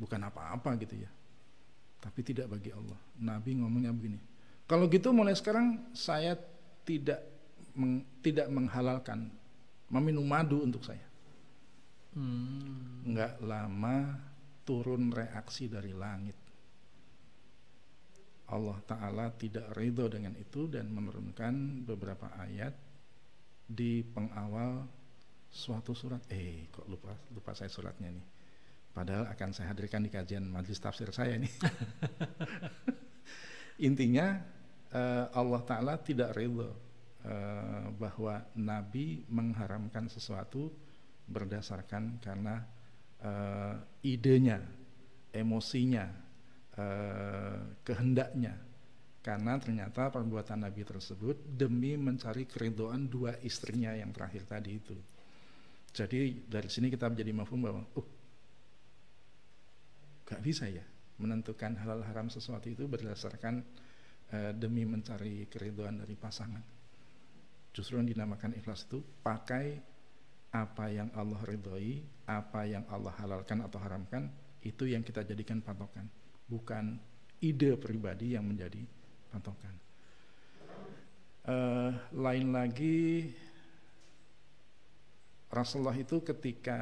bukan 0.00 0.20
apa-apa 0.24 0.76
gitu 0.80 1.00
ya. 1.00 1.10
Tapi 1.98 2.20
tidak 2.24 2.52
bagi 2.52 2.72
Allah. 2.72 2.96
Nabi 3.20 3.58
ngomongnya 3.58 3.92
begini. 3.92 4.18
Kalau 4.68 4.88
gitu 4.88 5.12
mulai 5.12 5.36
sekarang 5.36 5.92
saya 5.96 6.36
tidak 6.84 7.20
meng, 7.76 8.04
tidak 8.20 8.48
menghalalkan 8.48 9.28
meminum 9.88 10.24
madu 10.24 10.64
untuk 10.64 10.84
saya. 10.84 11.04
Hmm. 12.16 13.04
Nggak 13.04 13.40
lama 13.44 14.27
turun 14.68 15.08
reaksi 15.08 15.72
dari 15.72 15.96
langit. 15.96 16.36
Allah 18.52 18.76
Ta'ala 18.84 19.32
tidak 19.32 19.72
ridho 19.72 20.12
dengan 20.12 20.36
itu 20.36 20.68
dan 20.68 20.92
menurunkan 20.92 21.84
beberapa 21.88 22.28
ayat 22.36 22.76
di 23.64 24.04
pengawal 24.04 24.84
suatu 25.48 25.96
surat. 25.96 26.20
Eh, 26.28 26.68
kok 26.68 26.84
lupa 26.84 27.16
lupa 27.32 27.56
saya 27.56 27.72
suratnya 27.72 28.12
nih. 28.12 28.26
Padahal 28.92 29.28
akan 29.32 29.50
saya 29.56 29.72
hadirkan 29.72 30.04
di 30.04 30.12
kajian 30.12 30.44
majlis 30.48 30.80
tafsir 30.80 31.08
saya 31.16 31.36
nih. 31.36 31.52
Intinya 33.88 34.36
eh, 34.92 35.26
Allah 35.32 35.62
Ta'ala 35.64 35.94
tidak 36.00 36.36
ridho 36.36 36.72
eh, 37.24 37.84
bahwa 37.96 38.44
Nabi 38.56 39.24
mengharamkan 39.28 40.08
sesuatu 40.08 40.72
berdasarkan 41.28 42.20
karena 42.24 42.64
uh, 43.24 43.74
idenya, 44.04 44.58
emosinya, 45.32 46.06
uh, 46.78 47.58
kehendaknya. 47.82 48.54
Karena 49.18 49.60
ternyata 49.60 50.08
perbuatan 50.08 50.64
Nabi 50.64 50.82
tersebut 50.86 51.36
demi 51.52 51.98
mencari 51.98 52.48
keridoan 52.48 53.10
dua 53.10 53.36
istrinya 53.44 53.92
yang 53.92 54.14
terakhir 54.14 54.46
tadi 54.48 54.70
itu. 54.72 54.96
Jadi 55.92 56.46
dari 56.46 56.68
sini 56.70 56.88
kita 56.88 57.10
menjadi 57.10 57.32
mafhum 57.34 57.60
bahwa, 57.60 57.82
oh, 57.98 58.08
gak 60.24 60.40
bisa 60.44 60.68
ya 60.68 60.84
menentukan 61.18 61.74
halal 61.82 62.06
haram 62.06 62.30
sesuatu 62.30 62.70
itu 62.70 62.86
berdasarkan 62.86 63.60
uh, 64.32 64.52
demi 64.54 64.86
mencari 64.86 65.50
keridoan 65.50 66.00
dari 66.00 66.14
pasangan. 66.14 66.62
Justru 67.74 67.98
yang 68.00 68.08
dinamakan 68.08 68.54
ikhlas 68.56 68.86
itu 68.86 69.02
pakai 69.20 69.97
apa 70.52 70.88
yang 70.88 71.12
Allah 71.12 71.40
ridhoi, 71.44 72.00
apa 72.24 72.64
yang 72.64 72.84
Allah 72.88 73.12
halalkan 73.20 73.60
atau 73.64 73.78
haramkan, 73.80 74.32
itu 74.64 74.88
yang 74.88 75.04
kita 75.04 75.22
jadikan 75.24 75.60
patokan, 75.60 76.08
bukan 76.48 76.96
ide 77.44 77.76
pribadi 77.76 78.34
yang 78.34 78.48
menjadi 78.48 78.80
patokan. 79.30 79.74
Uh, 81.48 81.96
lain 82.12 82.52
lagi 82.52 83.32
Rasulullah 85.48 85.96
itu 85.96 86.20
ketika 86.20 86.76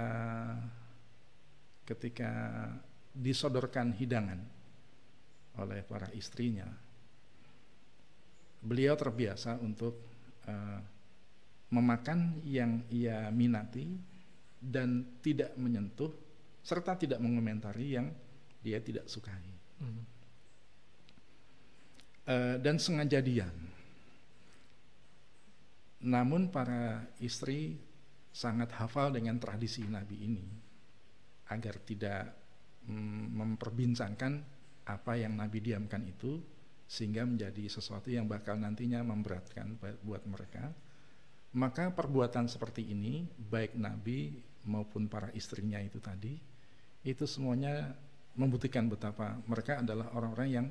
ketika 1.87 2.33
disodorkan 3.15 3.95
hidangan 3.95 4.43
oleh 5.57 5.87
para 5.87 6.11
istrinya, 6.19 6.67
beliau 8.59 8.99
terbiasa 8.99 9.63
untuk 9.63 10.03
uh, 10.51 10.81
memakan 11.71 12.39
yang 12.47 12.87
ia 12.91 13.31
minati 13.35 13.99
dan 14.63 15.19
tidak 15.23 15.55
menyentuh 15.59 16.11
serta 16.67 16.99
tidak 16.99 17.23
mengomentari 17.23 17.95
yang 17.95 18.11
dia 18.63 18.83
tidak 18.83 19.07
sukai. 19.07 19.47
Hmm. 19.79 20.03
Uh, 22.27 22.57
dan 22.59 22.83
sengaja 22.83 23.23
diam. 23.23 23.55
Namun 26.03 26.51
para 26.51 27.07
istri 27.23 27.79
sangat 28.35 28.75
hafal 28.77 29.15
dengan 29.15 29.39
tradisi 29.39 29.87
Nabi 29.87 30.17
ini 30.27 30.47
agar 31.47 31.79
tidak 31.87 32.35
mm, 32.85 33.33
memperbincangkan 33.33 34.33
apa 34.87 35.13
yang 35.19 35.39
Nabi 35.39 35.63
diamkan 35.63 36.03
itu 36.05 36.43
sehingga 36.87 37.27
menjadi 37.27 37.67
sesuatu 37.67 38.11
yang 38.11 38.31
bakal 38.31 38.59
nantinya 38.59 39.03
memberatkan 39.03 39.79
buat 40.03 40.23
mereka 40.27 40.71
maka 41.57 41.89
perbuatan 41.89 42.53
seperti 42.53 42.93
ini 42.93 43.25
baik 43.25 43.81
Nabi 43.81 44.37
maupun 44.69 45.09
para 45.09 45.33
istrinya 45.33 45.81
itu 45.81 45.97
tadi 45.99 46.37
itu 47.07 47.25
semuanya 47.25 47.97
membuktikan 48.37 48.93
betapa 48.93 49.41
mereka 49.49 49.81
adalah 49.81 50.13
orang-orang 50.13 50.49
yang 50.53 50.67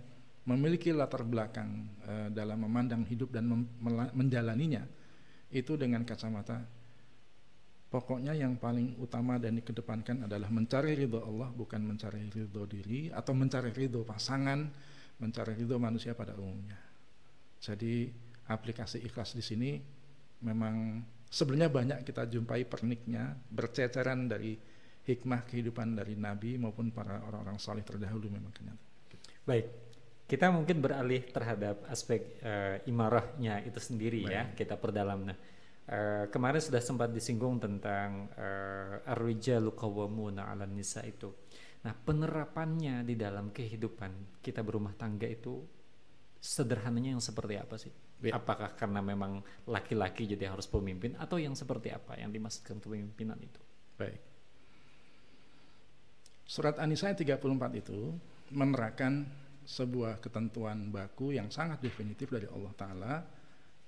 memiliki 0.46 0.94
latar 0.94 1.26
belakang 1.26 1.90
e, 2.06 2.14
dalam 2.30 2.62
memandang 2.62 3.02
hidup 3.10 3.34
dan 3.34 3.50
mem 3.50 3.66
menjalaninya 4.14 4.86
itu 5.50 5.74
dengan 5.74 6.06
kacamata 6.06 6.62
pokoknya 7.90 8.38
yang 8.38 8.62
paling 8.62 8.94
utama 9.02 9.42
dan 9.42 9.58
dikedepankan 9.58 10.30
adalah 10.30 10.54
mencari 10.54 10.94
ridho 10.94 11.18
Allah 11.26 11.50
bukan 11.50 11.82
mencari 11.82 12.30
ridho 12.30 12.70
diri 12.70 13.10
atau 13.10 13.34
mencari 13.34 13.74
ridho 13.74 14.06
pasangan 14.06 14.70
mencari 15.18 15.56
ridho 15.56 15.80
manusia 15.80 16.12
pada 16.12 16.36
umumnya. 16.36 16.76
Jadi 17.64 18.12
aplikasi 18.52 19.02
ikhlas 19.02 19.34
di 19.34 19.42
sini 19.42 19.72
memang 20.46 21.02
sebenarnya 21.26 21.74
banyak 21.74 22.00
kita 22.06 22.30
jumpai 22.30 22.70
perniknya 22.70 23.34
berceceran 23.50 24.30
dari 24.30 24.54
hikmah 25.06 25.46
kehidupan 25.46 25.98
dari 25.98 26.18
Nabi 26.18 26.58
maupun 26.58 26.90
para 26.90 27.22
orang-orang 27.26 27.58
saleh 27.62 27.86
terdahulu 27.86 28.30
memang 28.30 28.54
kenyataan. 28.54 28.94
Baik, 29.46 29.66
kita 30.26 30.50
mungkin 30.50 30.82
beralih 30.82 31.22
terhadap 31.30 31.86
aspek 31.86 32.42
uh, 32.42 32.82
imarahnya 32.90 33.62
itu 33.62 33.78
sendiri 33.78 34.26
ya. 34.26 34.26
Baik. 34.26 34.34
ya, 34.34 34.44
kita 34.58 34.76
perdalam. 34.82 35.20
Nah, 35.30 35.38
uh, 35.94 36.26
kemarin 36.34 36.62
sudah 36.62 36.82
sempat 36.82 37.14
disinggung 37.14 37.62
tentang 37.62 38.34
uh, 38.34 39.06
ar-rijalu 39.06 39.70
qawwamuna 39.78 40.50
'alan 40.50 40.74
nisa 40.74 41.06
itu. 41.06 41.30
Nah, 41.86 41.94
penerapannya 41.94 43.06
di 43.06 43.14
dalam 43.14 43.54
kehidupan 43.54 44.42
kita 44.42 44.66
berumah 44.66 44.98
tangga 44.98 45.30
itu 45.30 45.62
sederhananya 46.42 47.14
yang 47.14 47.22
seperti 47.22 47.62
apa 47.62 47.78
sih? 47.78 47.94
Ya. 48.24 48.40
Apakah 48.40 48.74
karena 48.74 49.04
memang 49.04 49.44
laki-laki 49.68 50.26
jadi 50.26 50.50
harus 50.50 50.66
pemimpin 50.66 51.14
atau 51.20 51.36
yang 51.36 51.54
seperti 51.54 51.92
apa 51.92 52.16
yang 52.16 52.32
dimaksudkan 52.32 52.80
kepemimpinan 52.80 53.38
itu? 53.38 53.62
Baik. 54.00 54.22
Surat 56.46 56.78
An-Nisa 56.80 57.12
34 57.12 57.42
itu 57.76 58.16
menerangkan 58.54 59.26
sebuah 59.66 60.22
ketentuan 60.22 60.94
baku 60.94 61.34
yang 61.34 61.50
sangat 61.50 61.82
definitif 61.82 62.30
dari 62.30 62.46
Allah 62.50 62.74
Ta'ala 62.78 63.14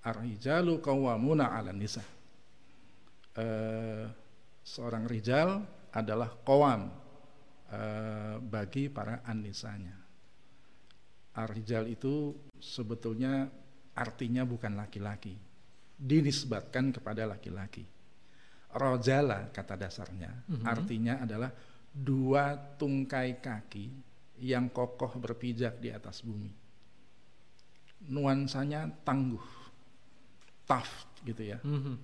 Ar-rijalu 0.08 0.80
qawwamuna 0.80 1.52
'ala 1.52 1.74
nisa. 1.74 2.02
Uh, 3.38 4.08
seorang 4.64 5.06
rijal 5.06 5.62
adalah 5.94 6.32
qawam, 6.42 6.90
Eh, 7.68 8.36
bagi 8.40 8.88
para 8.88 9.20
anisanya. 9.28 9.92
Arjal 11.36 11.92
itu 11.92 12.32
sebetulnya 12.56 13.52
artinya 13.98 14.46
bukan 14.46 14.78
laki-laki, 14.78 15.34
dinisbatkan 15.98 16.94
kepada 16.94 17.26
laki-laki. 17.26 17.82
Rojala 18.78 19.50
kata 19.50 19.74
dasarnya, 19.74 20.30
mm 20.46 20.62
-hmm. 20.62 20.66
artinya 20.70 21.14
adalah 21.26 21.50
dua 21.90 22.54
tungkai 22.78 23.42
kaki 23.42 23.90
yang 24.46 24.70
kokoh 24.70 25.18
berpijak 25.18 25.82
di 25.82 25.90
atas 25.90 26.22
bumi. 26.22 26.54
Nuansanya 28.14 28.86
tangguh, 29.02 29.48
tough 30.70 31.10
gitu 31.26 31.42
ya. 31.42 31.58
Mm 31.66 31.82
-hmm 31.82 31.98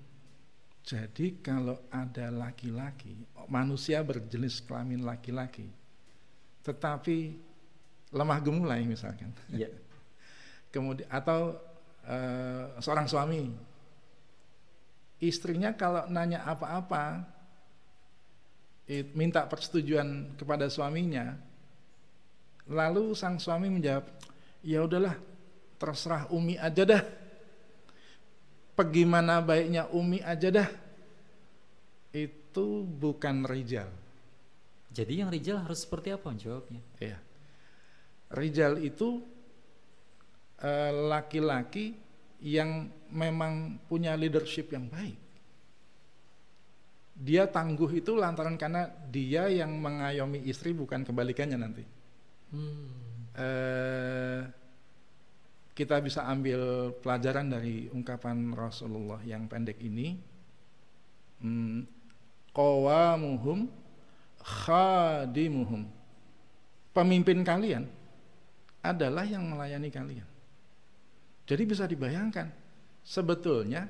jadi 0.84 1.40
kalau 1.40 1.80
ada 1.88 2.28
laki-laki, 2.28 3.16
manusia 3.48 4.04
berjenis 4.04 4.60
kelamin 4.60 5.08
laki-laki, 5.08 5.72
tetapi 6.60 7.40
lemah 8.12 8.40
gemulai 8.44 8.84
misalkan. 8.84 9.32
Iya. 9.48 9.72
Kemudian 10.76 11.08
atau 11.08 11.56
uh, 12.08 12.78
seorang 12.80 13.08
suami, 13.08 13.50
istrinya 15.24 15.76
kalau 15.76 16.08
nanya 16.12 16.44
apa-apa, 16.48 17.24
minta 19.16 19.48
persetujuan 19.48 20.36
kepada 20.36 20.68
suaminya, 20.68 21.36
lalu 22.68 23.16
sang 23.16 23.40
suami 23.40 23.72
menjawab, 23.72 24.06
ya 24.62 24.84
udahlah, 24.84 25.16
terserah 25.80 26.28
Umi 26.32 26.60
aja 26.60 26.84
dah 26.84 27.04
Bagaimana 28.74 29.38
baiknya 29.46 29.86
Umi 29.94 30.18
aja 30.26 30.50
dah. 30.50 30.70
Itu 32.10 32.86
bukan 32.86 33.46
rijal. 33.46 33.90
Jadi 34.94 35.22
yang 35.22 35.30
rijal 35.30 35.62
harus 35.62 35.86
seperti 35.86 36.14
apa 36.14 36.34
jawabnya? 36.34 36.82
Iya. 36.98 37.18
Rijal 38.34 38.82
itu 38.82 39.22
eh, 39.22 39.33
laki-laki 41.12 41.92
uh, 41.92 41.98
yang 42.44 42.88
memang 43.12 43.80
punya 43.88 44.16
leadership 44.16 44.72
yang 44.72 44.88
baik. 44.88 45.20
Dia 47.14 47.46
tangguh 47.46 47.92
itu 47.94 48.18
lantaran 48.18 48.58
karena 48.58 48.90
dia 49.12 49.46
yang 49.48 49.76
mengayomi 49.78 50.44
istri 50.50 50.74
bukan 50.74 51.06
kebalikannya 51.06 51.58
nanti. 51.60 51.84
Hmm. 52.50 52.90
Uh, 53.34 54.42
kita 55.74 55.98
bisa 56.06 56.22
ambil 56.30 56.94
pelajaran 57.02 57.50
dari 57.50 57.90
ungkapan 57.90 58.54
Rasulullah 58.54 59.18
yang 59.26 59.50
pendek 59.50 59.82
ini 59.82 60.14
hmm, 61.42 61.82
qawamuhum 62.54 63.66
khadimuhum 64.38 65.90
pemimpin 66.94 67.42
kalian 67.42 67.90
adalah 68.86 69.26
yang 69.26 69.50
melayani 69.50 69.90
kalian 69.90 70.28
jadi 71.48 71.64
bisa 71.68 71.84
dibayangkan 71.88 72.52
sebetulnya 73.04 73.88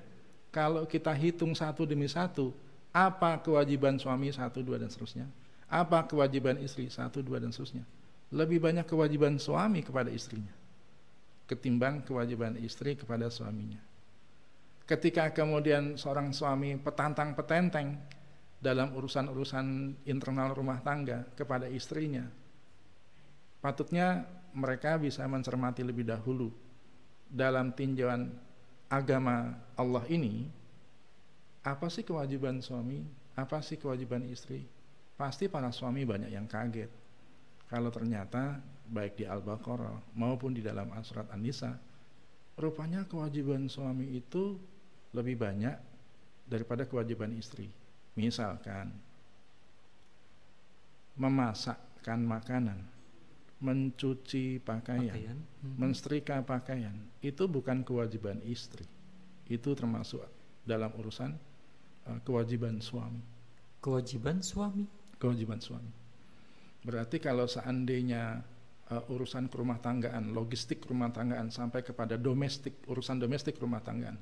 kalau 0.53 0.85
kita 0.85 1.13
hitung 1.13 1.53
satu 1.53 1.85
demi 1.85 2.05
satu 2.09 2.53
apa 2.93 3.41
kewajiban 3.41 3.97
suami 3.97 4.29
satu 4.29 4.61
dua 4.61 4.77
dan 4.77 4.89
seterusnya 4.89 5.25
apa 5.69 6.05
kewajiban 6.05 6.61
istri 6.61 6.89
satu 6.89 7.25
dua 7.25 7.41
dan 7.41 7.49
seterusnya 7.49 7.85
lebih 8.33 8.61
banyak 8.61 8.85
kewajiban 8.85 9.37
suami 9.41 9.81
kepada 9.81 10.09
istrinya 10.13 10.53
ketimbang 11.53 12.01
kewajiban 12.07 12.55
istri 12.59 12.95
kepada 12.95 13.27
suaminya. 13.27 13.79
Ketika 14.83 15.31
kemudian 15.31 15.95
seorang 15.95 16.35
suami 16.35 16.75
petantang 16.75 17.35
petenteng 17.35 17.95
dalam 18.59 18.95
urusan-urusan 18.95 19.95
internal 20.07 20.51
rumah 20.55 20.79
tangga 20.83 21.27
kepada 21.35 21.67
istrinya, 21.71 22.27
patutnya 23.63 24.27
mereka 24.55 24.99
bisa 24.99 25.23
mencermati 25.27 25.83
lebih 25.83 26.07
dahulu 26.07 26.51
dalam 27.33 27.73
tinjauan 27.73 28.29
agama 28.85 29.57
Allah 29.73 30.05
ini, 30.13 30.45
apa 31.65 31.89
sih 31.89 32.05
kewajiban 32.05 32.61
suami, 32.61 33.01
apa 33.33 33.57
sih 33.65 33.81
kewajiban 33.81 34.21
istri? 34.29 34.61
Pasti 35.17 35.49
para 35.49 35.73
suami 35.73 36.05
banyak 36.05 36.29
yang 36.29 36.45
kaget 36.45 36.89
kalau 37.73 37.89
ternyata 37.89 38.61
baik 38.85 39.17
di 39.17 39.25
Al-Baqarah 39.25 40.13
maupun 40.13 40.53
di 40.53 40.61
dalam 40.61 40.93
surat 41.01 41.25
An-Nisa 41.33 41.73
rupanya 42.53 43.01
kewajiban 43.09 43.65
suami 43.65 44.13
itu 44.13 44.61
lebih 45.09 45.41
banyak 45.41 45.73
daripada 46.45 46.85
kewajiban 46.85 47.33
istri. 47.33 47.65
Misalkan 48.13 48.93
memasakkan 51.17 52.21
makanan, 52.21 52.77
mencuci 53.63 54.59
pakaian, 54.59 55.07
pakaian. 55.07 55.37
Hmm. 55.63 55.75
menstrika 55.79 56.35
pakaian, 56.43 56.93
itu 57.23 57.47
bukan 57.47 57.87
kewajiban 57.87 58.43
istri. 58.43 58.83
Itu 59.47 59.71
termasuk 59.71 60.19
dalam 60.67 60.91
urusan 60.99 61.31
uh, 62.11 62.19
kewajiban 62.27 62.83
suami. 62.83 63.23
Kewajiban 63.79 64.43
suami. 64.43 64.83
Kewajiban 65.15 65.63
suami. 65.63 65.91
Berarti 66.83 67.23
kalau 67.23 67.47
seandainya 67.47 68.43
uh, 68.91 69.13
urusan 69.15 69.47
rumah 69.47 69.79
tanggaan, 69.79 70.35
logistik 70.35 70.83
rumah 70.83 71.15
tanggaan 71.15 71.47
sampai 71.47 71.87
kepada 71.87 72.19
domestik, 72.19 72.83
urusan 72.91 73.23
domestik 73.23 73.55
rumah 73.63 73.79
tanggaan, 73.79 74.19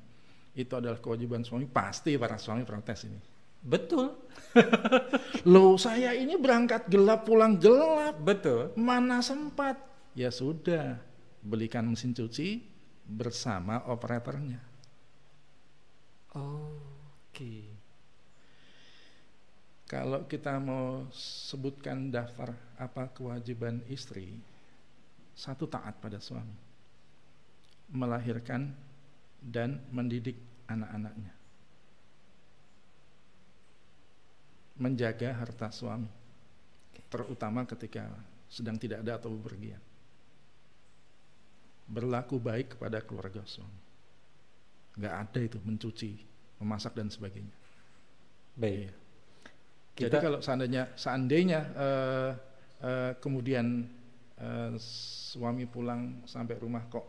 itu 0.54 0.72
adalah 0.78 1.02
kewajiban 1.02 1.42
suami, 1.42 1.66
pasti 1.66 2.14
para 2.14 2.38
suami 2.38 2.62
protes 2.62 3.10
ini. 3.10 3.18
Betul. 3.62 4.12
Loh 5.52 5.78
saya 5.78 6.12
ini 6.12 6.36
berangkat 6.36 6.90
gelap 6.90 7.24
pulang 7.24 7.56
gelap. 7.56 8.18
Betul. 8.20 8.74
Mana 8.76 9.22
sempat? 9.22 9.78
Ya 10.12 10.28
sudah, 10.28 11.00
belikan 11.40 11.88
mesin 11.88 12.12
cuci 12.12 12.60
bersama 13.08 13.86
operatornya. 13.88 14.60
Oh, 16.36 16.92
Oke. 17.32 17.64
Kalau 19.88 20.28
kita 20.28 20.60
mau 20.60 21.08
sebutkan 21.16 22.12
daftar 22.12 22.52
apa 22.76 23.08
kewajiban 23.08 23.80
istri, 23.88 24.36
satu 25.32 25.64
taat 25.64 25.96
pada 25.96 26.20
suami, 26.20 26.52
melahirkan 27.88 28.68
dan 29.40 29.80
mendidik 29.88 30.36
anak-anaknya, 30.68 31.32
menjaga 34.82 35.30
harta 35.38 35.70
suami, 35.70 36.10
terutama 37.06 37.62
ketika 37.62 38.10
sedang 38.50 38.74
tidak 38.74 39.06
ada 39.06 39.22
atau 39.22 39.30
bepergian, 39.30 39.78
berlaku 41.86 42.42
baik 42.42 42.74
kepada 42.74 42.98
keluarga 43.06 43.46
suami, 43.46 43.82
nggak 44.98 45.14
ada 45.14 45.38
itu 45.38 45.58
mencuci, 45.62 46.10
memasak 46.58 46.98
dan 46.98 47.06
sebagainya. 47.06 47.54
Baik. 48.58 48.90
Iya. 48.90 48.92
Jadi 49.92 50.08
Kita 50.08 50.18
kalau 50.24 50.40
seandainya 50.42 50.82
seandainya 50.98 51.60
eh, 51.76 52.30
eh, 52.82 53.12
kemudian 53.22 53.86
eh, 54.40 54.72
suami 55.32 55.64
pulang 55.68 56.24
sampai 56.26 56.56
rumah 56.58 56.82
kok 56.90 57.06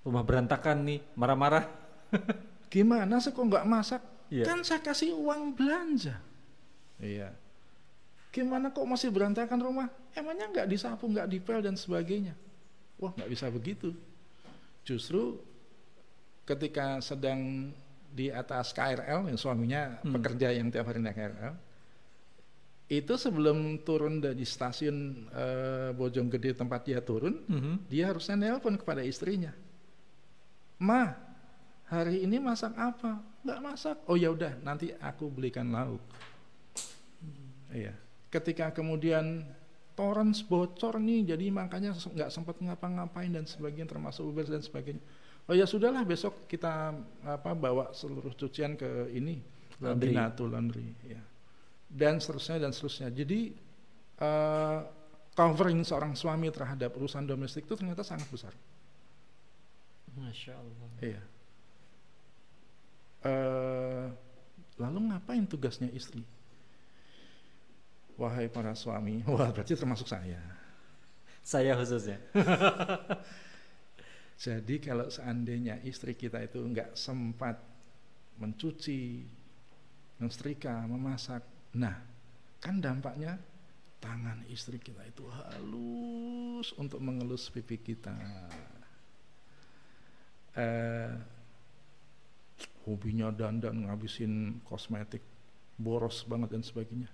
rumah 0.00 0.24
berantakan 0.24 0.88
nih, 0.88 1.00
marah-marah. 1.12 1.64
gimana 2.72 3.20
sih 3.20 3.30
kok 3.36 3.44
nggak 3.44 3.68
masak? 3.68 4.02
Iya. 4.32 4.48
Kan 4.48 4.64
saya 4.64 4.80
kasih 4.80 5.12
uang 5.12 5.52
belanja. 5.52 6.29
Iya. 7.00 7.32
Gimana 8.30 8.70
kok 8.70 8.86
masih 8.86 9.10
berantakan 9.10 9.58
rumah? 9.58 9.88
Emangnya 10.14 10.46
nggak 10.46 10.68
disapu, 10.70 11.10
nggak 11.10 11.26
dipel 11.26 11.58
dan 11.58 11.74
sebagainya? 11.74 12.36
Wah 13.00 13.10
nggak 13.16 13.30
bisa 13.30 13.50
begitu. 13.50 13.90
Justru 14.86 15.40
ketika 16.44 17.00
sedang 17.00 17.72
di 18.10 18.30
atas 18.30 18.70
KRL, 18.70 19.26
yang 19.26 19.38
suaminya 19.38 19.98
Hmm. 20.02 20.14
pekerja 20.14 20.50
yang 20.50 20.70
tiap 20.70 20.86
hari 20.86 20.98
naik 20.98 21.14
KRL, 21.14 21.54
itu 22.90 23.14
sebelum 23.14 23.78
turun 23.82 24.18
dari 24.18 24.42
stasiun 24.42 24.98
eh, 25.30 25.90
Bojonggede 25.94 26.54
tempat 26.54 26.86
dia 26.86 26.98
turun, 27.00 27.38
Mhm. 27.46 27.86
dia 27.86 28.10
harusnya 28.10 28.34
nelpon 28.36 28.74
kepada 28.74 29.02
istrinya. 29.02 29.54
Ma, 30.80 31.14
hari 31.86 32.26
ini 32.26 32.42
masak 32.42 32.74
apa? 32.74 33.22
Nggak 33.46 33.60
masak. 33.62 33.96
Oh 34.06 34.18
ya 34.18 34.34
udah, 34.34 34.58
nanti 34.60 34.90
aku 34.98 35.30
belikan 35.30 35.70
lauk. 35.70 36.02
Iya. 37.70 37.94
Ketika 38.30 38.70
kemudian 38.70 39.46
torrents 39.98 40.42
bocor 40.46 40.98
nih, 41.02 41.34
jadi 41.34 41.50
makanya 41.50 41.94
nggak 41.94 42.30
sempat 42.30 42.56
ngapa-ngapain 42.62 43.30
dan 43.30 43.46
sebagainya, 43.46 43.90
termasuk 43.90 44.22
Uber 44.26 44.46
dan 44.46 44.62
sebagainya. 44.62 45.02
Oh 45.50 45.54
ya 45.56 45.66
sudahlah, 45.66 46.06
besok 46.06 46.46
kita 46.46 46.94
apa 47.26 47.50
bawa 47.58 47.90
seluruh 47.90 48.30
cucian 48.38 48.78
ke 48.78 49.10
ini 49.10 49.42
Laundry. 49.82 50.14
Binatu 50.14 50.46
Laundry. 50.46 50.94
Ya. 51.02 51.22
Dan 51.90 52.22
seterusnya 52.22 52.62
dan 52.62 52.70
seterusnya. 52.70 53.10
Jadi 53.10 53.50
eh, 54.20 54.80
covering 55.34 55.82
seorang 55.82 56.14
suami 56.14 56.52
terhadap 56.54 56.94
urusan 56.94 57.26
domestik 57.26 57.66
itu 57.66 57.74
ternyata 57.74 58.04
sangat 58.06 58.28
besar. 58.30 58.54
Masya 60.14 60.54
Allah. 60.54 60.88
Iya. 61.00 61.22
Eh, 63.20 64.06
lalu 64.78 64.98
ngapain 65.10 65.44
tugasnya 65.48 65.90
istri? 65.92 66.22
Wahai 68.20 68.52
para 68.52 68.76
suami, 68.76 69.24
wah 69.32 69.48
berarti 69.48 69.72
termasuk 69.72 70.04
saya. 70.04 70.36
Saya 71.40 71.72
khususnya. 71.72 72.20
Jadi 74.44 74.76
kalau 74.76 75.08
seandainya 75.08 75.80
istri 75.88 76.12
kita 76.12 76.44
itu 76.44 76.60
nggak 76.60 76.92
sempat 76.92 77.56
mencuci, 78.36 79.24
mensetrika, 80.20 80.84
memasak, 80.84 81.40
nah 81.76 81.96
kan 82.60 82.76
dampaknya 82.76 83.40
tangan 84.04 84.44
istri 84.52 84.76
kita 84.76 85.00
itu 85.08 85.24
halus 85.28 86.76
untuk 86.76 87.00
mengelus 87.00 87.48
pipi 87.48 87.80
kita. 87.80 88.12
Eh, 90.60 91.12
hobinya 92.84 93.32
dandan 93.32 93.88
ngabisin 93.88 94.60
kosmetik 94.68 95.24
boros 95.80 96.24
banget 96.28 96.52
dan 96.52 96.64
sebagainya 96.64 97.08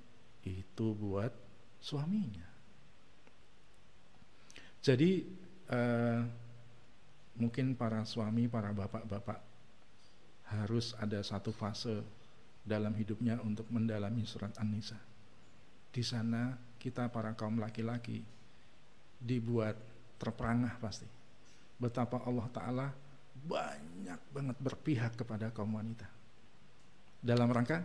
itu 0.46 0.94
buat 0.94 1.34
suaminya. 1.82 2.46
Jadi 4.80 5.26
eh, 5.66 6.20
mungkin 7.36 7.74
para 7.74 8.06
suami 8.06 8.46
para 8.46 8.70
bapak-bapak 8.70 9.42
harus 10.46 10.94
ada 11.02 11.18
satu 11.26 11.50
fase 11.50 12.06
dalam 12.62 12.94
hidupnya 12.94 13.38
untuk 13.42 13.66
mendalami 13.74 14.22
surat 14.22 14.54
An-Nisa. 14.62 14.98
Di 15.90 16.02
sana 16.06 16.54
kita 16.78 17.10
para 17.10 17.34
kaum 17.34 17.58
laki-laki 17.58 18.22
dibuat 19.18 19.74
terperangah 20.22 20.78
pasti. 20.78 21.08
Betapa 21.76 22.22
Allah 22.24 22.46
Ta'ala 22.54 22.86
banyak 23.36 24.20
banget 24.32 24.56
berpihak 24.62 25.12
kepada 25.18 25.52
kaum 25.52 25.76
wanita. 25.76 26.08
Dalam 27.20 27.50
rangka 27.50 27.82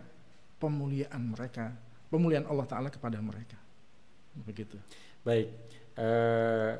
pemuliaan 0.62 1.34
mereka, 1.34 1.74
pemuliaan 2.12 2.44
Allah 2.44 2.68
Taala 2.68 2.92
kepada 2.92 3.16
mereka. 3.24 3.56
Begitu. 4.36 4.76
Baik. 5.24 5.48
Eh, 5.96 6.72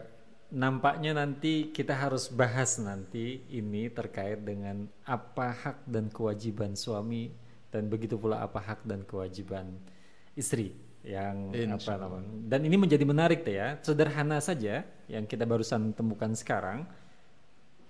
nampaknya 0.52 1.16
nanti 1.16 1.72
kita 1.72 1.96
harus 1.96 2.28
bahas 2.28 2.76
nanti 2.76 3.40
ini 3.48 3.88
terkait 3.88 4.44
dengan 4.44 4.84
apa 5.08 5.48
hak 5.48 5.88
dan 5.88 6.12
kewajiban 6.12 6.76
suami 6.76 7.32
dan 7.72 7.88
begitu 7.88 8.20
pula 8.20 8.44
apa 8.44 8.60
hak 8.60 8.84
dan 8.84 9.00
kewajiban 9.08 9.72
istri 10.36 10.76
yang 11.02 11.50
Insya 11.50 11.80
apa 11.80 11.92
namanya. 11.98 12.30
Dan 12.46 12.60
ini 12.68 12.76
menjadi 12.78 13.04
menarik 13.08 13.42
ya. 13.42 13.80
Sederhana 13.82 14.38
saja 14.38 14.86
yang 15.10 15.24
kita 15.26 15.48
barusan 15.48 15.96
temukan 15.96 16.30
sekarang. 16.36 16.86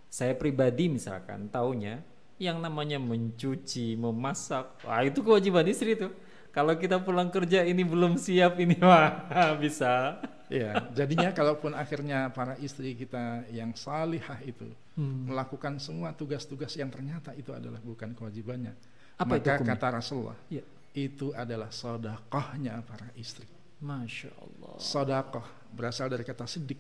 Saya 0.09 0.37
pribadi 0.37 0.93
misalkan 0.93 1.49
taunya 1.49 2.01
yang 2.41 2.59
namanya 2.59 2.99
mencuci, 2.99 3.95
memasak, 3.95 4.83
wah 4.85 5.01
itu 5.05 5.21
kewajiban 5.21 5.65
istri 5.69 5.95
tuh. 5.95 6.13
Kalau 6.53 6.77
kita 6.77 7.01
pulang 7.01 7.33
kerja 7.33 7.65
ini 7.65 7.81
belum 7.81 8.15
siap 8.17 8.61
ini 8.61 8.77
wah 8.79 9.25
bisa. 9.63 10.21
Ya, 10.53 10.85
jadinya 10.93 11.33
kalaupun 11.33 11.73
akhirnya 11.73 12.29
para 12.29 12.61
istri 12.61 12.93
kita 12.93 13.49
yang 13.51 13.73
salihah 13.73 14.37
itu 14.45 14.69
Hmm. 14.93 15.25
melakukan 15.25 15.81
semua 15.81 16.13
tugas-tugas 16.13 16.77
yang 16.77 16.93
ternyata 16.93 17.33
itu 17.33 17.49
adalah 17.49 17.81
bukan 17.81 18.13
kewajibannya. 18.13 18.77
Apa 19.17 19.41
itu 19.41 19.49
Maka 19.49 19.57
hukumnya? 19.57 19.73
kata 19.73 19.87
Rasulullah, 19.97 20.37
Ya. 20.53 20.61
itu 20.93 21.33
adalah 21.33 21.73
sodakohnya 21.73 22.85
para 22.85 23.09
istri. 23.17 23.49
Masya 23.81 24.29
Allah. 24.37 24.77
Sodakoh 24.77 25.49
berasal 25.73 26.13
dari 26.13 26.29
kata 26.29 26.45
sidik, 26.45 26.77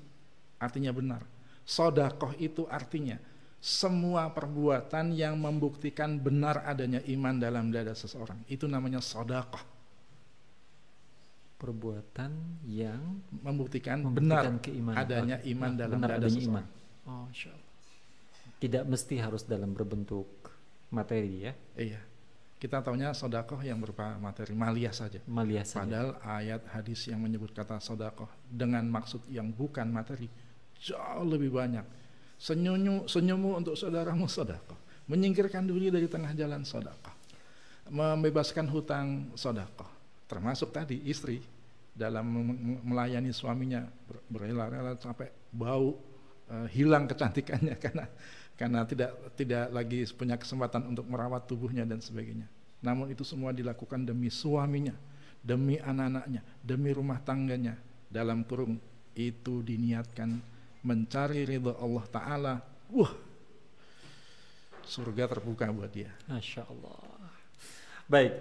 artinya 0.61 0.93
benar. 0.93 1.25
Sodakoh 1.65 2.37
itu 2.37 2.69
artinya 2.69 3.17
semua 3.63 4.27
perbuatan 4.35 5.15
yang 5.15 5.39
membuktikan 5.39 6.19
benar 6.19 6.67
adanya 6.67 6.99
iman 7.07 7.39
dalam 7.39 7.71
dada 7.71 7.95
seseorang. 7.95 8.43
Itu 8.51 8.67
namanya 8.67 8.99
sodakoh. 8.99 9.63
Perbuatan 11.63 12.59
yang 12.67 13.23
Membuktikan, 13.39 14.03
membuktikan 14.03 14.19
benar 14.19 14.45
keimanan. 14.59 14.99
adanya 14.99 15.37
Oh, 15.39 15.51
iman 15.55 15.71
nah, 15.71 15.79
dalam 15.79 15.97
benar 16.03 16.11
dada 16.11 16.19
adanya 16.27 16.41
seseorang. 16.43 16.67
iman. 16.67 17.07
Oh, 17.07 17.27
Allah. 17.31 17.71
Tidak 18.59 18.85
mesti 18.87 19.15
harus 19.23 19.43
dalam 19.47 19.71
berbentuk 19.71 20.27
materi 20.91 21.47
ya, 21.47 21.55
Iya. 21.79 22.03
Kita 22.59 22.79
taunya 22.79 23.11
sodakoh 23.11 23.59
yang 23.59 23.79
berupa 23.79 24.15
materi 24.19 24.55
maliyah 24.55 24.95
saja. 24.95 25.19
malia 25.27 25.67
saja. 25.67 25.83
Padahal 25.83 26.11
ayat 26.23 26.63
hadis 26.71 27.11
yang 27.11 27.19
menyebut 27.19 27.51
kata 27.51 27.83
sodakoh 27.83 28.31
dengan 28.47 28.87
maksud 28.87 29.27
yang 29.27 29.51
bukan 29.51 29.87
materi 29.91 30.31
jauh 30.79 31.27
lebih 31.27 31.51
banyak. 31.51 31.83
Senyummu, 32.43 33.07
senyummu 33.07 33.55
untuk 33.63 33.79
saudaramu 33.79 34.27
sodakoh. 34.27 34.75
Menyingkirkan 35.07 35.63
diri 35.63 35.95
dari 35.95 36.11
tengah 36.11 36.35
jalan 36.35 36.67
sodakoh. 36.67 37.15
Membebaskan 37.87 38.67
hutang 38.67 39.31
sodakoh. 39.39 39.87
Termasuk 40.27 40.75
tadi 40.75 40.99
istri 41.07 41.39
dalam 41.95 42.27
melayani 42.83 43.31
suaminya 43.31 43.87
ber- 43.87 44.27
berrela-rela 44.27 44.99
sampai 44.99 45.31
bau 45.55 45.95
eh, 46.51 46.67
hilang 46.75 47.05
kecantikannya 47.07 47.77
karena 47.85 48.09
karena 48.57 48.81
tidak 48.89 49.11
tidak 49.39 49.65
lagi 49.71 50.01
punya 50.17 50.35
kesempatan 50.41 50.89
untuk 50.89 51.07
merawat 51.07 51.47
tubuhnya 51.47 51.87
dan 51.87 52.03
sebagainya. 52.03 52.49
Namun 52.83 53.15
itu 53.15 53.23
semua 53.23 53.55
dilakukan 53.55 54.03
demi 54.03 54.33
suaminya, 54.33 54.97
demi 55.39 55.79
anak-anaknya, 55.79 56.43
demi 56.59 56.91
rumah 56.91 57.23
tangganya. 57.23 57.79
Dalam 58.13 58.45
kurung 58.45 58.77
itu 59.17 59.65
diniatkan 59.65 60.52
mencari 60.83 61.47
ridho 61.47 61.75
Allah 61.79 62.05
Taala. 62.11 62.55
Wah, 62.93 63.13
surga 64.85 65.31
terbuka 65.31 65.71
buat 65.71 65.89
dia. 65.89 66.11
Masya 66.29 66.67
Allah. 66.69 67.01
Baik, 68.11 68.33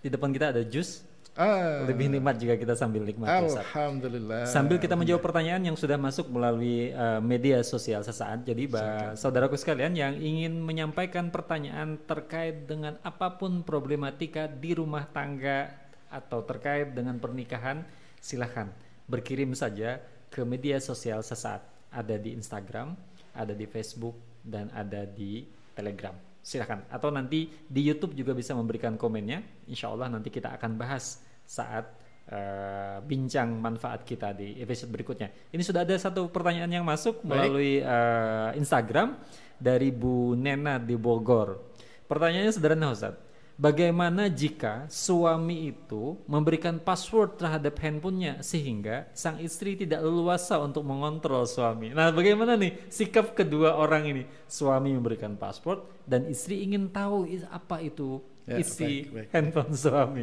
di 0.00 0.08
depan 0.08 0.30
kita 0.32 0.54
ada 0.54 0.62
jus. 0.64 1.04
Ah, 1.38 1.86
Lebih 1.86 2.10
nikmat 2.10 2.34
jika 2.34 2.58
kita 2.58 2.74
sambil 2.74 3.06
nikmati 3.06 3.46
Ustaz. 3.46 3.62
Alhamdulillah. 3.70 4.42
Sambil 4.50 4.82
kita 4.82 4.98
menjawab 4.98 5.22
pertanyaan 5.22 5.70
yang 5.70 5.78
sudah 5.78 5.94
masuk 5.94 6.26
melalui 6.34 6.90
uh, 6.90 7.22
media 7.22 7.62
sosial 7.62 8.02
sesaat. 8.02 8.42
Jadi, 8.42 8.66
bah, 8.66 9.14
saudaraku 9.14 9.54
sekalian 9.54 9.94
yang 9.94 10.18
ingin 10.18 10.58
menyampaikan 10.58 11.30
pertanyaan 11.30 11.94
terkait 12.10 12.66
dengan 12.66 12.98
apa 13.06 13.38
pun 13.38 13.62
problematika 13.62 14.50
di 14.50 14.74
rumah 14.74 15.06
tangga 15.06 15.70
atau 16.10 16.42
terkait 16.42 16.90
dengan 16.90 17.14
pernikahan, 17.22 17.86
silahkan 18.18 18.74
berkirim 19.06 19.54
saja 19.54 20.02
ke 20.34 20.42
media 20.42 20.82
sosial 20.82 21.22
sesaat. 21.22 21.77
Ada 21.88 22.20
di 22.20 22.36
Instagram, 22.36 22.92
ada 23.32 23.52
di 23.56 23.64
Facebook, 23.64 24.42
dan 24.44 24.68
ada 24.72 25.04
di 25.04 25.44
Telegram. 25.72 26.14
Silahkan. 26.40 26.84
Atau 26.88 27.12
nanti 27.12 27.48
di 27.48 27.80
YouTube 27.84 28.16
juga 28.16 28.32
bisa 28.32 28.56
memberikan 28.56 28.96
komennya. 28.96 29.44
Insya 29.68 29.92
Allah 29.92 30.08
nanti 30.08 30.32
kita 30.32 30.56
akan 30.56 30.80
bahas 30.80 31.20
saat 31.44 31.84
uh, 32.32 33.00
bincang 33.04 33.52
manfaat 33.56 34.04
kita 34.04 34.32
di 34.32 34.56
episode 34.60 34.88
berikutnya. 34.92 35.28
Ini 35.52 35.62
sudah 35.64 35.84
ada 35.84 35.96
satu 35.96 36.28
pertanyaan 36.32 36.72
yang 36.80 36.84
masuk 36.88 37.20
melalui 37.24 37.84
uh, 37.84 38.52
Instagram 38.56 39.20
dari 39.60 39.92
Bu 39.92 40.32
Nena 40.38 40.80
di 40.80 40.96
Bogor. 40.96 41.60
Pertanyaannya 42.08 42.52
sederhana 42.52 42.96
Ustaz. 42.96 43.27
Bagaimana 43.58 44.30
jika 44.30 44.86
suami 44.86 45.74
itu 45.74 46.14
memberikan 46.30 46.78
password 46.78 47.42
terhadap 47.42 47.74
handphonenya 47.82 48.38
sehingga 48.38 49.10
sang 49.18 49.42
istri 49.42 49.74
tidak 49.74 49.98
leluasa 49.98 50.62
untuk 50.62 50.86
mengontrol 50.86 51.42
suami? 51.42 51.90
Nah, 51.90 52.14
bagaimana 52.14 52.54
nih 52.54 52.86
sikap 52.86 53.34
kedua 53.34 53.74
orang 53.74 54.06
ini? 54.14 54.22
Suami 54.46 54.94
memberikan 54.94 55.34
password 55.34 55.82
dan 56.06 56.30
istri 56.30 56.62
ingin 56.62 56.86
tahu 56.86 57.26
apa 57.50 57.82
itu 57.82 58.22
Ya, 58.48 58.62
isi 58.64 59.04
baik, 59.04 59.12
baik. 59.12 59.28
handphone 59.34 59.72
suami. 59.76 60.22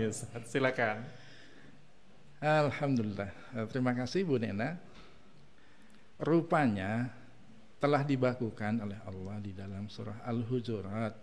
Silakan. 0.49 0.97
Alhamdulillah. 2.41 3.29
Eh, 3.53 3.65
Terima 3.69 3.91
kasih 3.93 4.25
Bu 4.25 4.39
Nena. 4.41 4.79
Rupanya 6.17 7.11
telah 7.77 8.01
dibakukan 8.01 8.79
oleh 8.79 8.97
Allah 9.03 9.37
di 9.43 9.51
dalam 9.51 9.91
surah 9.91 10.23
Al-Hujurat 10.23 11.13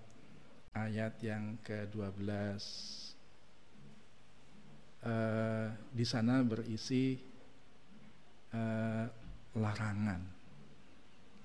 ayat 0.73 1.21
yang 1.21 1.57
ke-12. 1.65 2.29
Eh, 5.03 5.69
di 5.93 6.05
sana 6.07 6.41
berisi 6.45 7.17
eh, 8.53 9.07
larangan. 9.57 10.23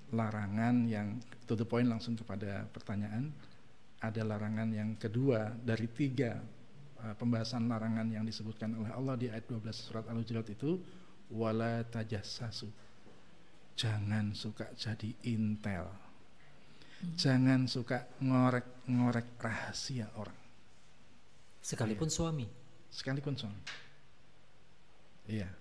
Larangan 0.08 0.76
yang 0.88 1.20
to 1.44 1.52
the 1.56 1.64
point 1.64 1.88
langsung 1.88 2.16
kepada 2.16 2.64
pertanyaan. 2.72 3.32
Ada 3.98 4.22
larangan 4.22 4.70
yang 4.70 4.94
kedua 4.94 5.50
dari 5.58 5.90
tiga 5.90 6.38
uh, 7.02 7.14
pembahasan 7.18 7.66
larangan 7.66 8.06
yang 8.10 8.22
disebutkan 8.26 8.74
oleh 8.78 8.94
Allah 8.94 9.14
di 9.18 9.26
ayat 9.26 9.46
12 9.50 9.74
surat 9.74 10.04
Al-Hujurat 10.06 10.46
itu 10.50 10.78
wala 11.34 11.82
tajassasu. 11.86 12.70
Jangan 13.78 14.34
suka 14.34 14.70
jadi 14.74 15.14
intel. 15.26 15.86
Jangan 16.98 17.70
suka 17.70 18.10
ngorek-ngorek 18.18 19.38
rahasia 19.38 20.10
orang 20.18 20.34
Sekalipun 21.62 22.10
suami. 22.10 22.46
sekalipun 22.88 23.36
suami. 23.36 23.60
Iya. 25.28 25.52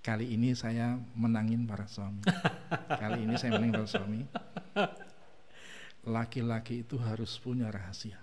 Kali 0.00 0.32
ini 0.32 0.56
saya 0.56 0.96
menangin 1.12 1.68
para 1.68 1.84
suami. 1.84 2.24
Kali 3.02 3.28
ini 3.28 3.36
saya 3.36 3.60
menangin 3.60 3.76
para 3.76 3.90
suami. 3.90 4.20
Laki-laki 6.08 6.80
itu 6.80 6.96
harus 6.96 7.36
punya 7.36 7.68
rahasia. 7.68 8.16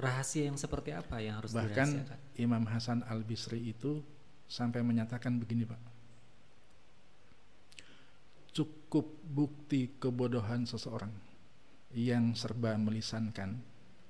Rahasia 0.00 0.48
yang 0.48 0.56
seperti 0.56 0.96
apa 0.96 1.20
yang 1.20 1.40
harus 1.44 1.52
Bahkan? 1.52 2.08
Imam 2.40 2.64
Hasan 2.64 3.04
Al 3.04 3.20
Bisri 3.20 3.60
itu 3.76 4.00
sampai 4.48 4.80
menyatakan 4.80 5.36
begini, 5.36 5.68
Pak. 5.68 5.80
Cukup 8.86 9.18
bukti 9.26 9.98
kebodohan 9.98 10.62
seseorang 10.62 11.10
yang 11.90 12.38
serba 12.38 12.78
melisankan 12.78 13.58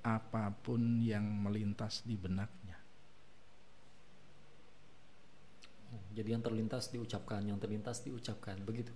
apa 0.05 0.53
pun 0.53 1.01
yang 1.01 1.25
melintas 1.25 2.05
di 2.05 2.13
benaknya. 2.13 2.77
Jadi 6.13 6.29
yang 6.29 6.45
terlintas 6.45 6.93
diucapkan, 6.93 7.41
yang 7.41 7.57
terlintas 7.57 8.05
diucapkan, 8.05 8.53
begitu. 8.61 8.93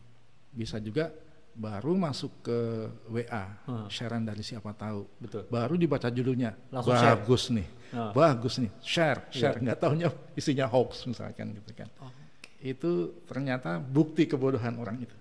Bisa 0.53 0.77
juga 0.77 1.09
baru 1.57 1.97
masuk 1.97 2.45
ke 2.45 2.59
WA, 3.09 3.45
Hmm. 3.65 3.89
sharean 3.89 4.21
dari 4.21 4.45
siapa 4.45 4.77
tahu. 4.77 5.09
Betul. 5.17 5.49
Baru 5.49 5.81
dibaca 5.81 6.13
judulnya, 6.13 6.53
Langsung 6.69 6.93
share. 6.93 7.17
bagus 7.17 7.49
nih, 7.49 7.67
Ah. 7.89 8.13
bagus 8.13 8.61
nih, 8.61 8.69
share, 8.85 9.25
share, 9.33 9.57
Iya. 9.57 9.63
nggak 9.65 9.79
taunya 9.81 10.13
isinya 10.37 10.69
hoax 10.69 11.09
misalkan 11.09 11.57
gitu 11.57 11.73
kan. 11.73 11.89
Oh, 12.05 12.13
itu 12.61 13.17
ternyata 13.25 13.81
bukti 13.81 14.29
kebodohan 14.29 14.77
orang 14.77 15.01
itu. 15.01 15.17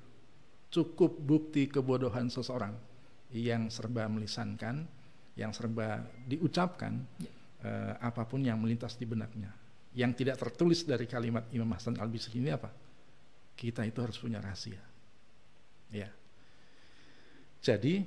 Cukup 0.70 1.18
bukti 1.18 1.66
kebodohan 1.66 2.30
seseorang 2.30 2.74
yang 3.34 3.70
serba 3.70 4.06
melisankan, 4.06 4.86
yang 5.34 5.50
serba 5.54 6.02
diucapkan 6.26 7.02
Ya. 7.18 7.30
eh, 7.66 7.94
apa 8.00 8.24
pun 8.24 8.40
yang 8.40 8.58
melintas 8.62 8.96
di 8.96 9.04
benaknya. 9.04 9.50
Yang 9.92 10.22
tidak 10.22 10.36
tertulis 10.38 10.86
dari 10.86 11.04
kalimat 11.10 11.50
Imam 11.50 11.68
Hasan 11.74 11.98
Al 11.98 12.06
Bisri 12.06 12.38
ini 12.38 12.54
apa? 12.54 12.70
Kita 13.58 13.82
itu 13.84 13.98
harus 14.00 14.16
punya 14.16 14.38
rahasia. 14.38 14.80
Ya. 15.90 16.08
Jadi 17.60 18.00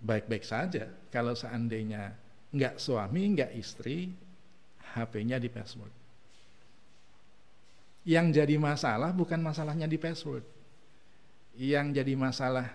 baik-baik 0.00 0.46
saja 0.46 0.88
kalau 1.10 1.36
seandainya 1.36 2.14
nggak 2.54 2.80
suami, 2.80 3.36
nggak 3.36 3.52
istri, 3.58 4.08
HP-nya 4.96 5.36
di 5.36 5.52
password. 5.52 5.94
Yang 8.06 8.26
jadi 8.40 8.54
masalah 8.56 9.10
bukan 9.12 9.42
masalahnya 9.42 9.90
di 9.90 9.98
password. 9.98 10.55
Yang 11.56 11.86
jadi 12.02 12.12
masalah 12.14 12.68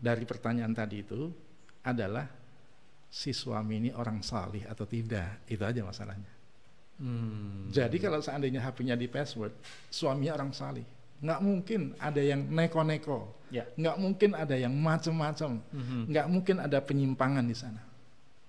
dari 0.00 0.24
pertanyaan 0.24 0.72
tadi 0.72 1.04
itu 1.04 1.28
adalah 1.84 2.24
si 3.14 3.30
suami 3.30 3.78
ini 3.78 3.90
orang 3.94 4.24
salih 4.24 4.64
atau 4.66 4.88
tidak. 4.88 5.46
Itu 5.46 5.62
aja 5.62 5.84
masalahnya. 5.84 6.32
hmm. 6.98 7.70
Jadi 7.70 7.96
kalau 8.02 8.18
seandainya 8.18 8.64
HP-nya 8.64 8.96
di 8.98 9.06
password, 9.06 9.54
suaminya 9.92 10.34
orang 10.40 10.50
salih. 10.50 10.84
Nggak 11.22 11.40
mungkin 11.40 11.80
ada 12.02 12.20
yang 12.20 12.42
neko-neko. 12.50 13.46
Ya. 13.54 13.64
Nggak 13.78 13.96
mungkin 14.02 14.30
ada 14.34 14.56
yang 14.58 14.74
macem-macem. 14.74 15.62
Mhm. 15.70 16.00
Nggak 16.10 16.26
mungkin 16.26 16.56
ada 16.58 16.78
penyimpangan 16.82 17.44
di 17.46 17.56
sana. 17.56 17.82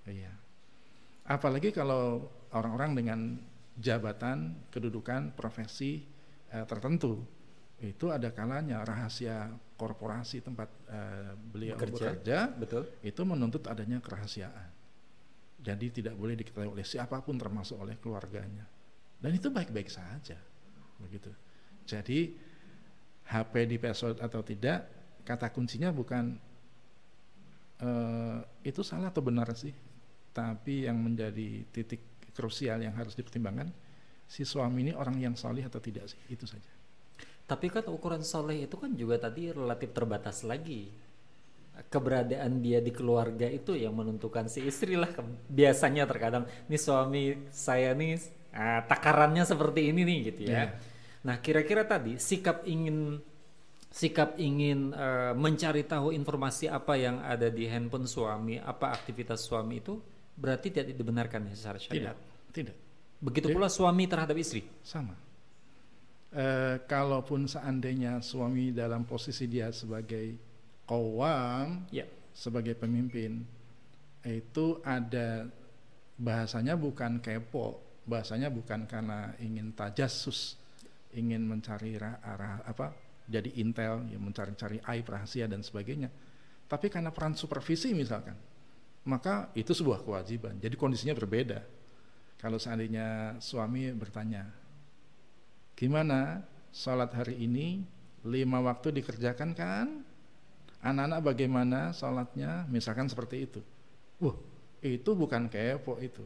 Iya. 0.04 0.32
Apalagi 1.30 1.70
kalau 1.70 2.26
orang-orang 2.50 2.90
dengan 2.98 3.18
jabatan, 3.78 4.66
kedudukan, 4.72 5.34
profesi 5.36 6.02
eh, 6.50 6.66
tertentu, 6.66 7.22
itu 7.80 8.08
ada 8.08 8.32
kalanya 8.32 8.82
rahasia 8.82 9.52
korporasi 9.76 10.40
tempat 10.40 10.68
eh, 10.88 11.32
beliau 11.36 11.76
Bekerja. 11.76 12.16
bekerja 12.16 12.38
Betul. 12.56 12.82
itu 13.04 13.22
menuntut 13.22 13.62
adanya 13.68 14.00
kerahasiaan. 14.00 14.72
Jadi 15.60 16.00
tidak 16.00 16.16
boleh 16.16 16.34
diketahui 16.36 16.72
oleh 16.72 16.86
siapa 16.86 17.20
pun 17.20 17.36
termasuk 17.36 17.76
oleh 17.76 18.00
keluarganya. 18.00 18.64
Dan 19.20 19.30
itu 19.36 19.52
baik-baik 19.52 19.92
saja. 19.92 20.40
Begitu. 21.00 21.30
Jadi 21.84 22.32
HP 23.26 23.52
di 23.66 23.76
password 23.76 24.22
atau 24.22 24.40
tidak, 24.40 24.88
kata 25.26 25.52
kuncinya 25.52 25.92
bukan 25.92 26.38
eh, 27.82 28.38
itu 28.64 28.80
salah 28.80 29.12
atau 29.12 29.20
benar 29.20 29.52
sih. 29.52 29.72
Tapi 30.32 30.88
yang 30.88 31.00
menjadi 31.00 31.64
titik 31.72 32.32
krusial 32.36 32.84
yang 32.84 32.92
harus 32.92 33.16
dipertimbangkan 33.16 33.72
si 34.28 34.44
suami 34.44 34.84
ini 34.84 34.92
orang 34.92 35.16
yang 35.16 35.34
salih 35.34 35.64
atau 35.64 35.80
tidak 35.80 36.08
sih. 36.12 36.20
Itu 36.28 36.44
saja. 36.44 36.75
Tapi 37.46 37.66
kan 37.70 37.86
ukuran 37.86 38.26
soleh 38.26 38.66
itu 38.66 38.74
kan 38.74 38.90
juga 38.98 39.22
tadi 39.22 39.54
relatif 39.54 39.94
terbatas 39.94 40.42
lagi. 40.42 40.90
Keberadaan 41.76 42.58
dia 42.58 42.82
di 42.82 42.90
keluarga 42.90 43.46
itu 43.46 43.78
yang 43.78 43.94
menentukan 43.94 44.50
si 44.50 44.66
istri 44.66 44.98
lah. 44.98 45.12
Biasanya 45.46 46.10
terkadang 46.10 46.48
nih 46.66 46.80
suami 46.80 47.22
saya 47.54 47.94
nih 47.94 48.18
ah, 48.50 48.82
takarannya 48.82 49.46
seperti 49.46 49.94
ini 49.94 50.02
nih 50.02 50.18
gitu 50.32 50.40
ya. 50.48 50.50
Iya. 50.50 50.64
Nah 51.22 51.36
kira-kira 51.38 51.86
tadi 51.86 52.18
sikap 52.18 52.66
ingin 52.66 53.20
sikap 53.92 54.34
ingin 54.40 54.90
eh, 54.90 55.32
mencari 55.36 55.86
tahu 55.86 56.10
informasi 56.16 56.66
apa 56.66 56.98
yang 56.98 57.22
ada 57.22 57.46
di 57.52 57.68
handphone 57.70 58.08
suami, 58.08 58.58
apa 58.58 58.90
aktivitas 58.90 59.44
suami 59.46 59.78
itu 59.78 60.00
berarti 60.36 60.68
tidak 60.68 60.96
dibenarkan 60.96 61.48
ya 61.48 61.54
secara 61.54 61.78
syariat. 61.78 62.16
Tidak. 62.16 62.16
Tidak. 62.56 62.76
Begitu 63.20 63.52
pula 63.52 63.72
suami 63.72 64.04
terhadap 64.04 64.36
istri. 64.36 64.64
Sama. 64.84 65.25
Eh, 66.34 66.76
kalaupun 66.90 67.46
seandainya 67.46 68.18
suami 68.18 68.74
dalam 68.74 69.06
posisi 69.06 69.46
dia 69.46 69.70
sebagai 69.70 70.34
kawam, 70.84 71.86
Ya. 71.94 72.04
sebagai 72.34 72.74
pemimpin, 72.74 73.46
itu 74.26 74.82
ada 74.82 75.46
bahasanya 76.18 76.74
bukan 76.74 77.22
kepo, 77.22 77.78
bahasanya 78.04 78.50
bukan 78.50 78.84
karena 78.90 79.32
ingin 79.38 79.70
tajasus, 79.72 80.58
ingin 81.14 81.46
mencari 81.46 81.94
ra- 81.94 82.20
arah 82.20 82.58
apa, 82.66 82.90
jadi 83.30 83.48
intel, 83.62 84.04
ya 84.10 84.18
mencari-cari 84.18 84.82
aib 84.82 85.06
rahasia 85.06 85.46
dan 85.46 85.62
sebagainya, 85.62 86.10
tapi 86.66 86.90
karena 86.90 87.14
peran 87.14 87.38
supervisi 87.38 87.94
misalkan, 87.94 88.34
maka 89.06 89.54
itu 89.54 89.70
sebuah 89.72 90.02
kewajiban. 90.02 90.58
Jadi 90.58 90.74
kondisinya 90.74 91.14
berbeda. 91.14 91.62
Kalau 92.36 92.58
seandainya 92.58 93.38
suami 93.40 93.94
bertanya, 93.94 94.65
gimana 95.76 96.42
sholat 96.72 97.12
hari 97.12 97.44
ini 97.44 97.84
lima 98.26 98.58
waktu 98.64 98.90
dikerjakan 99.00 99.54
kan? 99.54 100.02
Anak-anak 100.82 101.20
bagaimana 101.22 101.92
sholatnya? 101.94 102.66
Misalkan 102.72 103.06
seperti 103.06 103.46
itu. 103.46 103.60
Wah, 104.18 104.36
itu 104.80 105.10
bukan 105.12 105.46
kepo 105.46 106.00
itu. 106.02 106.24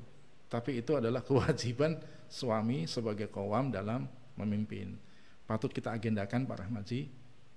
Tapi 0.51 0.81
itu 0.81 0.97
adalah 0.97 1.21
kewajiban 1.29 1.99
suami 2.31 2.87
sebagai 2.87 3.29
kawam 3.29 3.75
dalam 3.75 4.07
memimpin. 4.39 4.97
Patut 5.45 5.75
kita 5.75 5.91
agendakan 5.91 6.47
Pak 6.47 6.67
Rahmaji 6.67 7.01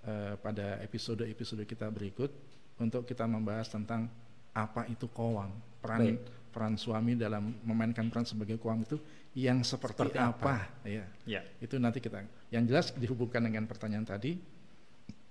eh, 0.05 0.33
pada 0.41 0.81
episode-episode 0.81 1.63
kita 1.69 1.87
berikut 1.93 2.33
untuk 2.81 3.05
kita 3.05 3.29
membahas 3.29 3.69
tentang 3.69 4.09
apa 4.53 4.85
itu 4.89 5.05
kawam, 5.09 5.53
peran. 5.81 6.17
Peran 6.53 6.77
suami 6.77 7.17
dalam 7.17 7.57
memainkan 7.65 8.13
peran 8.13 8.29
sebagai 8.29 8.61
kawam 8.61 8.85
itu 8.85 9.01
yang 9.33 9.65
seperti, 9.65 10.13
seperti 10.13 10.19
apa, 10.21 10.69
apa? 10.69 10.85
Ya. 10.85 11.05
ya. 11.25 11.41
Itu 11.57 11.81
nanti 11.81 11.97
kita 11.97 12.21
yang 12.53 12.69
jelas 12.69 12.93
dihubungkan 12.93 13.41
dengan 13.41 13.65
pertanyaan 13.65 14.05
tadi 14.05 14.37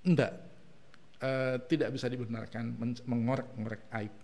enggak 0.02 0.32
uh, 1.22 1.56
tidak 1.70 1.94
bisa 1.94 2.10
dibenarkan 2.10 2.74
mengorek-ngorek 3.06 3.82
aib. 4.02 4.14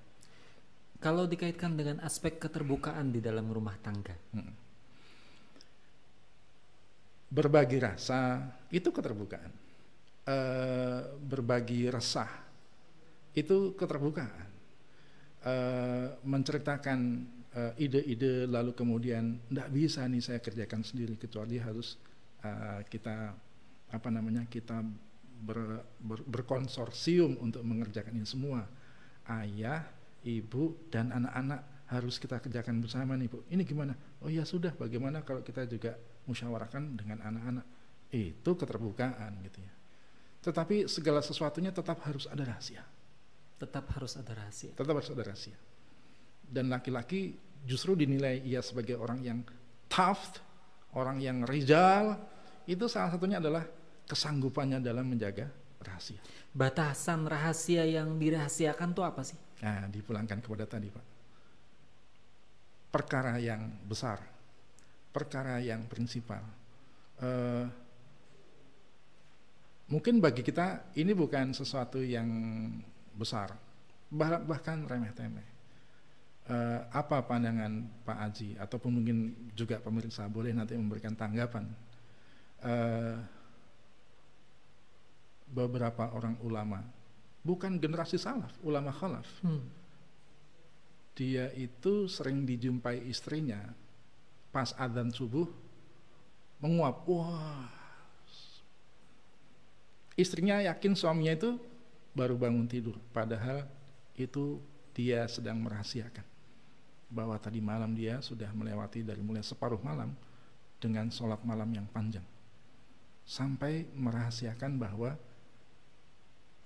Kalau 0.98 1.30
dikaitkan 1.30 1.78
dengan 1.78 2.02
aspek 2.02 2.42
keterbukaan 2.42 3.14
di 3.14 3.22
dalam 3.22 3.46
rumah 3.54 3.78
tangga. 3.78 4.18
Hmm. 4.34 4.50
Berbagi 7.30 7.78
rasa 7.78 8.50
itu 8.74 8.90
keterbukaan. 8.90 9.70
Uh, 10.28 11.16
berbagi 11.24 11.88
resah 11.88 12.28
itu 13.32 13.72
keterbukaan 13.78 14.47
uh, 15.44 16.18
menceritakan 16.24 16.98
uh, 17.54 17.72
ide-ide 17.78 18.48
lalu 18.48 18.74
kemudian 18.74 19.38
tidak 19.48 19.68
bisa 19.70 20.06
nih 20.08 20.22
saya 20.22 20.40
kerjakan 20.42 20.82
sendiri 20.82 21.14
kecuali 21.14 21.60
harus 21.60 21.98
uh, 22.42 22.82
kita 22.86 23.34
apa 23.88 24.08
namanya 24.12 24.44
kita 24.50 24.84
ber, 25.38 25.84
ber, 26.02 26.20
berkonsorsium 26.26 27.38
untuk 27.40 27.62
mengerjakan 27.62 28.18
ini 28.18 28.26
semua. 28.28 28.66
Ayah 29.28 29.84
ibu 30.24 30.76
dan 30.88 31.12
anak-anak 31.12 31.60
harus 31.88 32.16
kita 32.20 32.40
kerjakan 32.40 32.80
bersama 32.80 33.16
nih 33.16 33.28
bu. 33.28 33.44
Ini 33.48 33.62
gimana? 33.64 33.96
Oh 34.24 34.32
ya 34.32 34.44
sudah 34.44 34.72
bagaimana 34.76 35.24
kalau 35.24 35.40
kita 35.44 35.64
juga 35.68 35.96
musyawarahkan 36.28 36.96
dengan 36.96 37.20
anak-anak? 37.24 37.66
Itu 38.08 38.56
keterbukaan 38.56 39.40
gitu 39.44 39.60
ya. 39.60 39.72
Tetapi 40.48 40.88
segala 40.88 41.20
sesuatunya 41.20 41.72
tetap 41.72 42.00
harus 42.04 42.24
ada 42.28 42.40
rahasia 42.44 42.84
tetap 43.58 43.90
harus 43.98 44.14
ada 44.14 44.32
rahasia. 44.32 44.72
Tetap 44.72 44.94
harus 44.94 45.10
ada 45.10 45.22
rahasia. 45.26 45.58
Dan 46.48 46.70
laki-laki 46.70 47.34
justru 47.66 47.98
dinilai 47.98 48.40
ia 48.46 48.62
sebagai 48.62 48.96
orang 48.96 49.20
yang 49.20 49.38
tough, 49.90 50.38
orang 50.94 51.18
yang 51.18 51.42
rijal, 51.44 52.16
itu 52.64 52.86
salah 52.86 53.12
satunya 53.12 53.42
adalah 53.42 53.66
kesanggupannya 54.08 54.80
dalam 54.80 55.10
menjaga 55.10 55.50
rahasia. 55.82 56.22
Batasan 56.54 57.26
rahasia 57.28 57.84
yang 57.84 58.16
dirahasiakan 58.16 58.94
itu 58.94 59.02
apa 59.04 59.22
sih? 59.26 59.38
Nah, 59.60 59.90
dipulangkan 59.90 60.38
kepada 60.38 60.64
tadi, 60.64 60.88
Pak. 60.88 61.06
Perkara 62.88 63.36
yang 63.36 63.84
besar, 63.84 64.22
perkara 65.12 65.60
yang 65.60 65.84
prinsipal. 65.90 66.40
Uh, 67.18 67.66
mungkin 69.92 70.22
bagi 70.22 70.40
kita 70.40 70.94
ini 70.96 71.12
bukan 71.12 71.52
sesuatu 71.52 72.00
yang 72.00 72.28
besar. 73.18 73.58
Bah 74.08 74.40
bahkan 74.40 74.86
remeh 74.86 75.12
temeh 75.12 75.58
uh, 76.48 76.80
apa 76.90 77.22
pandangan 77.26 77.84
Pak 78.06 78.18
Aji? 78.30 78.48
Ataupun 78.56 79.00
mungkin 79.00 79.50
juga 79.52 79.78
pemirsa 79.78 80.26
boleh 80.26 80.56
nanti 80.56 80.74
memberikan 80.74 81.12
tanggapan. 81.12 81.68
Uh, 82.58 83.18
beberapa 85.48 86.12
orang 86.12 86.36
ulama 86.44 86.84
bukan 87.40 87.80
generasi 87.80 88.20
salaf 88.20 88.52
ulama 88.60 88.92
khalaf. 88.92 89.24
Hmm. 89.40 89.64
dia 91.16 91.50
itu 91.58 92.06
sering 92.06 92.46
dijumpai 92.46 93.02
istrinya 93.08 93.58
pas 94.54 94.70
adzan 94.76 95.10
subuh 95.10 95.50
menguap 96.62 97.02
wah 97.08 97.66
istrinya 100.14 100.62
yakin 100.62 100.94
suaminya 100.94 101.34
itu 101.34 101.50
baru 102.18 102.34
bangun 102.34 102.66
tidur. 102.66 102.98
Padahal 103.14 103.62
itu 104.18 104.58
dia 104.90 105.30
sedang 105.30 105.62
merahasiakan 105.62 106.26
bahwa 107.06 107.38
tadi 107.38 107.62
malam 107.62 107.94
dia 107.94 108.18
sudah 108.18 108.50
melewati 108.50 109.06
dari 109.06 109.22
mulai 109.22 109.46
separuh 109.46 109.78
malam 109.78 110.10
dengan 110.82 111.06
sholat 111.14 111.38
malam 111.46 111.70
yang 111.70 111.86
panjang. 111.86 112.26
Sampai 113.22 113.86
merahasiakan 113.94 114.74
bahwa 114.74 115.14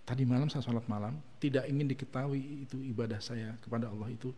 tadi 0.09 0.25
malam 0.25 0.49
saya 0.49 0.65
sholat 0.65 0.89
malam 0.89 1.21
tidak 1.37 1.69
ingin 1.69 1.93
diketahui 1.93 2.65
itu 2.65 2.81
ibadah 2.81 3.21
saya 3.21 3.53
kepada 3.61 3.93
Allah 3.93 4.09
itu 4.09 4.33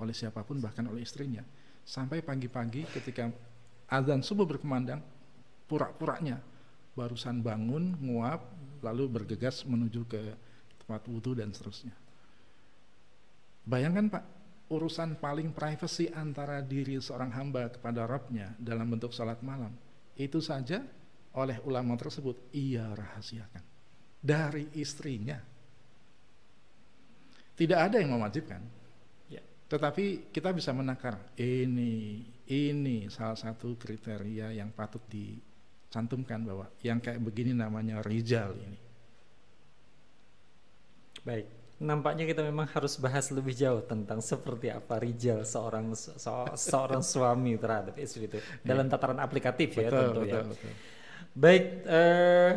oleh 0.00 0.16
siapa 0.16 0.40
pun 0.40 0.58
bahkan 0.64 0.88
oleh 0.88 1.04
istrinya. 1.04 1.44
Sampai 1.84 2.24
pagi-pagi 2.24 2.88
ketika 2.88 3.28
azan 3.92 4.24
subuh 4.24 4.48
berkumandang 4.48 5.04
pura-puranya 5.68 6.40
barusan 6.96 7.44
bangun 7.44 7.98
nguap 8.00 8.48
lalu 8.80 9.10
bergegas 9.10 9.66
menuju 9.66 10.06
ke 10.08 10.22
tempat 10.84 11.08
wudhu 11.08 11.32
dan 11.32 11.48
seterusnya. 11.48 11.96
Bayangkan 13.64 14.12
Pak, 14.12 14.24
urusan 14.68 15.16
paling 15.16 15.56
privasi 15.56 16.12
antara 16.12 16.60
diri 16.60 17.00
seorang 17.00 17.32
hamba 17.32 17.72
kepada 17.72 18.04
Rabbnya 18.04 18.52
dalam 18.60 18.92
bentuk 18.92 19.16
salat 19.16 19.40
malam, 19.40 19.72
itu 20.20 20.44
saja 20.44 20.84
oleh 21.34 21.58
ulama 21.64 21.96
tersebut 21.96 22.52
ia 22.52 22.92
rahasiakan 22.92 23.64
dari 24.20 24.68
istrinya. 24.76 25.40
Tidak 27.54 27.78
ada 27.78 27.96
yang 27.96 28.20
mewajibkan. 28.20 28.60
Ya. 29.32 29.40
Tetapi 29.70 30.28
kita 30.28 30.52
bisa 30.52 30.76
menakar 30.76 31.16
ini 31.40 32.20
ini 32.50 33.08
salah 33.08 33.38
satu 33.38 33.80
kriteria 33.80 34.52
yang 34.52 34.68
patut 34.76 35.00
dicantumkan 35.08 36.44
bahwa 36.44 36.66
yang 36.84 37.00
kayak 37.00 37.24
begini 37.24 37.56
namanya 37.56 38.04
rijal 38.04 38.52
ini. 38.52 38.83
Baik, 41.24 41.48
nampaknya 41.80 42.28
kita 42.28 42.44
memang 42.44 42.68
harus 42.70 43.00
bahas 43.00 43.32
lebih 43.32 43.56
jauh 43.56 43.80
tentang 43.82 44.20
seperti 44.20 44.68
apa 44.68 45.00
Rijal 45.00 45.42
seorang 45.42 45.96
so, 45.96 46.44
seorang 46.54 47.02
suami 47.16 47.56
terhadap 47.56 47.96
istri 47.96 48.28
itu 48.28 48.38
iya. 48.38 48.60
dalam 48.62 48.86
tataran 48.86 49.18
aplikatif 49.18 49.74
ya 49.74 49.88
betul, 49.88 50.00
tentu 50.00 50.20
betul, 50.20 50.28
ya. 50.28 50.42
Betul. 50.52 50.72
Baik, 51.34 51.64
uh, 51.90 52.50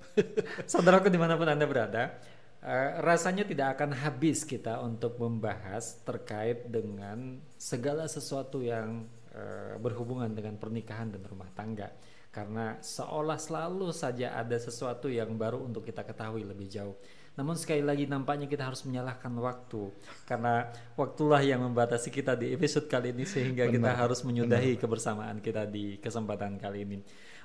saudaraku 0.70 1.12
di 1.12 1.18
mana 1.20 1.36
pun 1.36 1.44
anda 1.44 1.66
berada, 1.68 2.16
uh, 2.64 2.90
rasanya 3.04 3.44
tidak 3.44 3.76
akan 3.76 3.92
habis 3.92 4.46
kita 4.48 4.80
untuk 4.80 5.20
membahas 5.20 6.00
terkait 6.06 6.70
dengan 6.70 7.42
segala 7.60 8.08
sesuatu 8.08 8.64
yang 8.64 9.04
uh, 9.36 9.76
berhubungan 9.76 10.32
dengan 10.32 10.56
pernikahan 10.56 11.12
dan 11.12 11.20
rumah 11.26 11.50
tangga 11.52 11.92
karena 12.34 12.82
seolah 12.82 13.38
selalu 13.38 13.94
saja 13.94 14.34
ada 14.34 14.58
sesuatu 14.58 15.06
yang 15.06 15.38
baru 15.38 15.62
untuk 15.62 15.86
kita 15.86 16.02
ketahui 16.02 16.42
lebih 16.42 16.66
jauh. 16.66 16.98
Namun 17.34 17.58
sekali 17.58 17.82
lagi 17.82 18.06
nampaknya 18.06 18.46
kita 18.46 18.70
harus 18.70 18.86
menyalahkan 18.86 19.34
waktu 19.42 19.90
karena 20.22 20.70
waktulah 20.94 21.42
yang 21.42 21.66
membatasi 21.66 22.14
kita 22.14 22.38
di 22.38 22.54
episode 22.54 22.86
kali 22.86 23.10
ini 23.10 23.26
sehingga 23.26 23.66
benar, 23.66 23.74
kita 23.74 23.90
harus 24.06 24.20
menyudahi 24.22 24.78
benar. 24.78 24.82
kebersamaan 24.86 25.36
kita 25.42 25.66
di 25.66 25.98
kesempatan 25.98 26.62
kali 26.62 26.86
ini. 26.86 26.98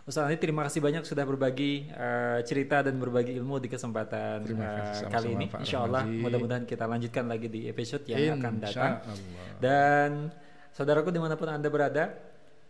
Ustaz 0.05 0.29
Andi 0.29 0.37
terima 0.37 0.61
kasih 0.65 0.81
banyak 0.81 1.03
sudah 1.05 1.25
berbagi 1.25 1.89
uh, 1.93 2.41
cerita 2.45 2.85
dan 2.85 3.01
berbagi 3.01 3.33
ilmu 3.37 3.57
di 3.57 3.69
kesempatan 3.69 4.45
uh, 4.45 5.09
kali 5.09 5.33
ini. 5.33 5.45
Insya 5.57 5.85
Allah 5.85 6.05
mudah-mudahan 6.05 6.69
kita 6.69 6.85
lanjutkan 6.85 7.25
lagi 7.25 7.49
di 7.49 7.65
episode 7.65 8.05
yang 8.05 8.21
Insya 8.21 8.35
akan 8.37 8.53
datang. 8.61 8.93
Allah. 9.05 9.45
Dan 9.57 10.09
saudaraku 10.73 11.09
di 11.09 11.17
mana 11.17 11.33
pun 11.33 11.49
anda 11.49 11.69
berada, 11.69 12.13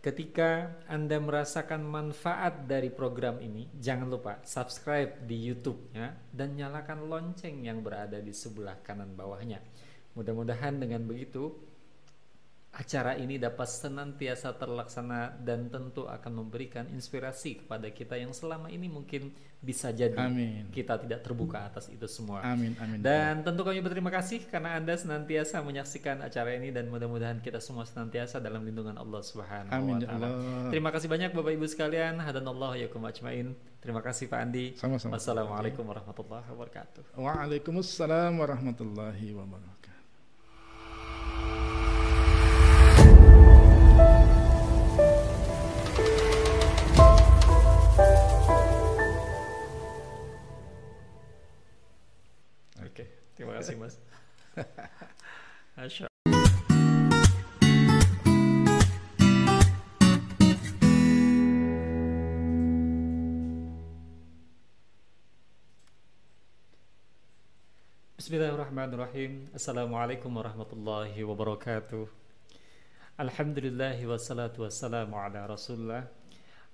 Ketika 0.00 0.80
Anda 0.88 1.20
merasakan 1.20 1.84
manfaat 1.84 2.64
dari 2.64 2.88
program 2.88 3.36
ini, 3.36 3.68
jangan 3.76 4.08
lupa 4.08 4.40
subscribe 4.48 5.28
di 5.28 5.36
YouTube-nya 5.52 6.32
dan 6.32 6.56
nyalakan 6.56 7.04
lonceng 7.04 7.68
yang 7.68 7.84
berada 7.84 8.16
di 8.16 8.32
sebelah 8.32 8.80
kanan 8.80 9.12
bawahnya. 9.12 9.60
Mudah-mudahan 10.16 10.80
dengan 10.80 11.04
begitu 11.04 11.52
acara 12.70 13.18
ini 13.18 13.34
dapat 13.34 13.66
senantiasa 13.66 14.54
terlaksana 14.54 15.34
dan 15.42 15.66
tentu 15.66 16.06
akan 16.06 16.32
memberikan 16.46 16.86
inspirasi 16.94 17.66
kepada 17.66 17.90
kita 17.90 18.14
yang 18.14 18.30
selama 18.30 18.70
ini 18.70 18.86
mungkin 18.86 19.34
bisa 19.60 19.92
jadi 19.92 20.16
amin. 20.16 20.72
kita 20.72 20.96
tidak 21.04 21.20
terbuka 21.20 21.68
atas 21.68 21.92
itu 21.92 22.08
semua. 22.08 22.40
Amin, 22.40 22.72
amin. 22.80 23.02
Dan 23.04 23.44
tentu 23.44 23.60
kami 23.60 23.84
berterima 23.84 24.08
kasih 24.08 24.48
karena 24.48 24.78
Anda 24.78 24.96
senantiasa 24.96 25.60
menyaksikan 25.60 26.24
acara 26.24 26.56
ini 26.56 26.72
dan 26.72 26.88
mudah-mudahan 26.88 27.44
kita 27.44 27.60
semua 27.60 27.84
senantiasa 27.84 28.40
dalam 28.40 28.64
lindungan 28.64 28.96
Allah 28.96 29.20
Subhanahu 29.20 29.68
amin, 29.68 30.00
wa 30.00 30.00
ya 30.00 30.08
taala. 30.08 30.28
Terima 30.72 30.88
kasih 30.94 31.08
banyak 31.12 31.30
Bapak 31.36 31.52
Ibu 31.52 31.66
sekalian. 31.68 32.22
Hadanallahu 32.24 32.80
yakum 32.80 33.04
ajmain. 33.04 33.52
Terima 33.84 34.00
kasih 34.00 34.32
Pak 34.32 34.40
Andi. 34.40 34.66
Sama-sama. 34.80 35.20
Wassalamualaikum 35.20 35.84
warahmatullahi 35.84 36.46
wabarakatuh. 36.48 37.20
Waalaikumsalam 37.20 38.40
warahmatullahi 38.40 39.36
wabarakatuh. 39.36 39.79
Terima 53.40 53.56
kasih 53.56 53.72
mas. 53.80 53.96
Asya. 55.72 56.04
Bismillahirrahmanirrahim. 68.20 69.48
Assalamualaikum 69.56 70.28
warahmatullahi 70.36 71.16
wabarakatuh. 71.24 72.12
Alhamdulillah 73.16 73.96
wassalatu 74.04 74.68
wassalamu 74.68 75.16
ala 75.16 75.48
rasulullah. 75.48 76.04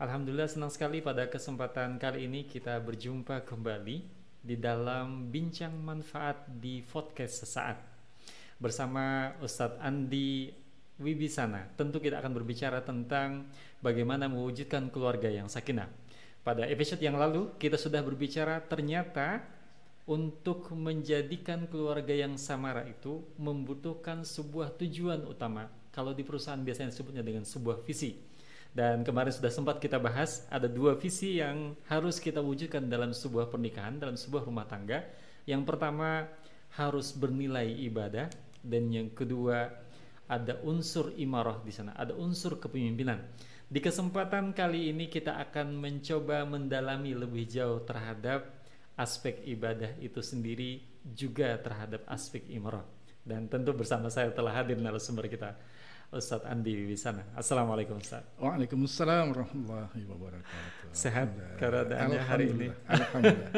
Alhamdulillah 0.03 0.51
senang 0.51 0.75
sekali 0.75 0.99
pada 0.99 1.31
kesempatan 1.31 2.03
kali 2.03 2.27
ini 2.27 2.43
kita 2.43 2.75
berjumpa 2.83 3.47
kembali 3.47 4.26
di 4.47 4.55
dalam 4.55 5.27
bincang 5.27 5.75
manfaat 5.75 6.47
di 6.47 6.79
podcast 6.87 7.43
sesaat 7.43 7.83
bersama 8.63 9.35
Ustadz 9.43 9.83
Andi 9.83 10.55
Wibisana. 11.03 11.67
Tentu 11.75 11.99
kita 11.99 12.23
akan 12.23 12.31
berbicara 12.31 12.79
tentang 12.87 13.51
bagaimana 13.83 14.31
mewujudkan 14.31 14.87
keluarga 14.95 15.27
yang 15.27 15.51
sakinah. 15.51 15.91
Pada 16.47 16.63
episode 16.71 17.03
yang 17.03 17.19
lalu 17.19 17.51
kita 17.59 17.75
sudah 17.75 18.07
berbicara 18.07 18.63
ternyata 18.63 19.43
untuk 20.07 20.71
menjadikan 20.71 21.67
keluarga 21.67 22.15
yang 22.15 22.39
samara 22.39 22.87
itu 22.87 23.27
membutuhkan 23.43 24.23
sebuah 24.23 24.79
tujuan 24.79 25.27
utama. 25.27 25.67
Kalau 25.91 26.15
di 26.15 26.23
perusahaan 26.23 26.63
biasanya 26.63 26.95
disebutnya 26.95 27.27
dengan 27.27 27.43
sebuah 27.43 27.83
visi. 27.83 28.15
Dan 28.77 29.09
kemarin 29.09 29.33
sudah 29.33 29.49
sempat 29.49 29.81
kita 29.81 29.97
bahas 29.97 30.45
ada 30.53 30.69
dua 30.69 31.01
visi 31.01 31.41
yang 31.41 31.73
harus 31.89 32.21
kita 32.21 32.45
wujudkan 32.45 32.85
dalam 32.93 33.09
sebuah 33.09 33.49
pernikahan, 33.49 33.97
dalam 33.97 34.21
sebuah 34.21 34.45
rumah 34.45 34.69
tangga. 34.69 35.01
Yang 35.49 35.65
pertama 35.65 36.29
harus 36.77 37.17
bernilai 37.17 37.73
ibadah 37.89 38.29
dan 38.61 38.93
yang 38.93 39.09
kedua 39.17 39.73
ada 40.29 40.61
unsur 40.61 41.09
imarah 41.17 41.57
di 41.65 41.73
sana, 41.73 41.97
ada 41.97 42.13
unsur 42.21 42.61
kepemimpinan. 42.61 43.25
Di 43.65 43.81
kesempatan 43.81 44.53
kali 44.53 44.93
ini 44.93 45.09
kita 45.09 45.41
akan 45.49 45.73
mencoba 45.73 46.45
mendalami 46.45 47.17
lebih 47.17 47.49
jauh 47.49 47.81
terhadap 47.81 48.61
aspek 49.01 49.41
ibadah 49.49 49.97
itu 50.05 50.21
sendiri 50.21 50.85
juga 51.01 51.57
terhadap 51.65 52.05
aspek 52.13 52.45
imrah. 52.53 52.85
Dan 53.25 53.49
tentu 53.49 53.73
bersama 53.73 54.13
saya 54.13 54.29
telah 54.37 54.53
hadir 54.53 54.77
narasumber 54.77 55.33
kita 55.33 55.57
Ustadz 56.15 56.47
Andi 56.47 56.87
Wisana. 56.87 57.27
Assalamualaikum 57.35 57.99
Ustaz. 57.99 58.23
Waalaikumsalam 58.39 59.35
warahmatullahi 59.35 60.03
wabarakatuh. 60.07 60.95
Sehat 60.95 61.35
keadaannya 61.59 62.23
hari 62.23 62.47
ini. 62.55 62.69
Alhamdulillah. 62.87 63.51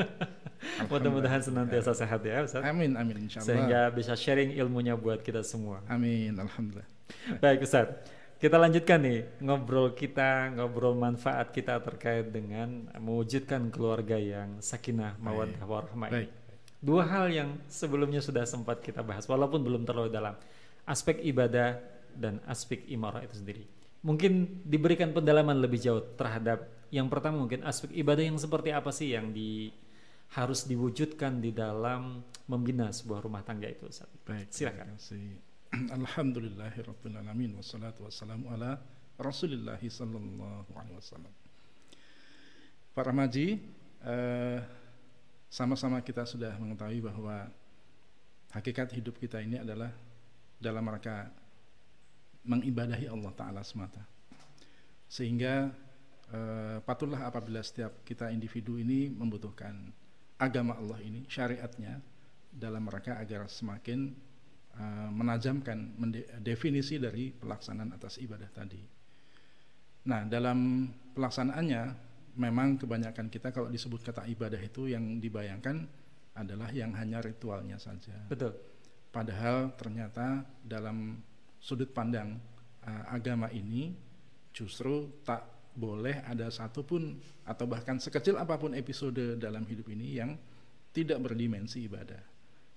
Mudah-mudahan 0.91 1.45
senantiasa 1.45 1.93
sehat 1.93 2.25
ya 2.25 2.49
Ustaz. 2.49 2.65
Amin 2.65 2.97
amin 2.97 3.29
insyaallah. 3.29 3.53
Sehingga 3.53 3.81
bisa 3.93 4.17
sharing 4.17 4.57
ilmunya 4.57 4.97
buat 4.97 5.21
kita 5.21 5.45
semua. 5.45 5.85
Amin 5.93 6.41
alhamdulillah. 6.41 6.89
Baik 7.37 7.69
Ustaz. 7.69 7.93
Kita 8.41 8.57
lanjutkan 8.57 9.03
nih 9.03 9.45
ngobrol 9.45 9.93
kita, 9.93 10.49
ngobrol 10.57 10.97
manfaat 10.97 11.53
kita 11.53 11.77
terkait 11.85 12.33
dengan 12.33 12.89
mewujudkan 12.97 13.69
keluarga 13.69 14.17
yang 14.17 14.63
sakinah, 14.65 15.21
mawaddah, 15.21 15.69
warahmah. 15.69 16.09
Baik. 16.09 16.31
Dua 16.79 17.03
hal 17.03 17.29
yang 17.35 17.59
sebelumnya 17.67 18.23
sudah 18.23 18.47
sempat 18.47 18.79
kita 18.79 19.03
bahas, 19.03 19.27
walaupun 19.27 19.59
belum 19.67 19.83
terlalu 19.83 20.15
dalam. 20.15 20.39
Aspek 20.87 21.19
ibadah 21.27 21.98
dan 22.19 22.43
aspek 22.51 22.83
imarah 22.91 23.23
itu 23.23 23.39
sendiri. 23.39 23.65
Mungkin 24.03 24.63
diberikan 24.67 25.15
pendalaman 25.15 25.59
lebih 25.63 25.79
jauh 25.79 26.03
terhadap 26.19 26.67
yang 26.91 27.07
pertama 27.07 27.45
mungkin 27.45 27.63
aspek 27.63 27.93
ibadah 27.95 28.25
yang 28.25 28.39
seperti 28.41 28.73
apa 28.73 28.91
sih 28.91 29.13
yang 29.13 29.31
di 29.31 29.71
harus 30.35 30.69
diwujudkan 30.69 31.41
di 31.41 31.57
dalam 31.57 32.21
membina 32.49 32.93
sebuah 32.93 33.25
rumah 33.25 33.41
tangga 33.45 33.69
itu 33.69 33.89
Ustaz. 33.89 34.09
Baik. 34.25 34.53
Silakan. 34.53 34.93
terima 34.93 35.01
kasih. 35.01 35.27
Alhamdulillahirrabbilalamin 36.01 37.61
Wassalatu 37.61 38.09
wassalamu 38.09 38.49
ala 38.49 38.81
Rasulillahi 39.21 39.89
sallallahu 39.93 40.71
alaihi 40.73 40.97
wasallam 40.97 41.33
Pak 42.97 43.05
Ramaji 43.05 43.61
eh, 44.01 44.59
Sama-sama 45.53 46.01
kita 46.01 46.25
sudah 46.25 46.57
mengetahui 46.57 47.05
bahwa 47.05 47.53
Hakikat 48.57 48.97
hidup 48.97 49.21
kita 49.21 49.45
ini 49.45 49.61
adalah 49.61 49.93
Dalam 50.57 50.89
rangka 50.89 51.29
Mengibadahi 52.49 53.07
Allah 53.13 53.33
Ta'ala 53.37 53.61
semata 53.61 54.01
Sehingga 55.05 55.69
eh, 56.33 56.79
Patutlah 56.81 57.29
apabila 57.29 57.61
setiap 57.61 58.03
kita 58.03 58.33
individu 58.33 58.81
ini 58.81 59.13
Membutuhkan 59.13 59.93
agama 60.41 60.81
Allah 60.81 60.99
ini 61.05 61.29
Syariatnya 61.29 62.01
Dalam 62.49 62.89
rangka 62.89 63.21
agar 63.21 63.47
semakin 63.53 64.29
Uh, 64.79 65.11
menajamkan 65.11 65.91
definisi 66.39 67.03
dari 67.03 67.35
pelaksanaan 67.35 67.99
atas 67.99 68.15
ibadah 68.23 68.47
tadi. 68.47 68.79
Nah, 70.07 70.23
dalam 70.23 70.87
pelaksanaannya 71.19 71.83
memang 72.39 72.79
kebanyakan 72.79 73.27
kita 73.27 73.51
kalau 73.51 73.75
disebut 73.75 74.07
kata 74.07 74.31
ibadah 74.31 74.63
itu 74.63 74.87
yang 74.87 75.19
dibayangkan 75.19 75.83
adalah 76.39 76.71
yang 76.71 76.95
hanya 76.95 77.19
ritualnya 77.19 77.75
saja. 77.83 78.15
Betul. 78.31 78.55
Padahal 79.11 79.75
ternyata 79.75 80.47
dalam 80.63 81.19
sudut 81.59 81.91
pandang 81.91 82.39
uh, 82.87 83.05
agama 83.13 83.51
ini 83.51 83.95
justru 84.55 85.23
tak 85.23 85.45
boleh 85.79 86.27
ada 86.27 86.51
satupun 86.51 87.23
atau 87.47 87.71
bahkan 87.71 88.03
sekecil 88.03 88.35
apa 88.35 88.59
pun 88.59 88.75
episode 88.75 89.39
dalam 89.39 89.63
hidup 89.63 89.87
ini 89.95 90.19
yang 90.19 90.35
tidak 90.91 91.23
berdimensi 91.23 91.87
ibadah. 91.87 92.19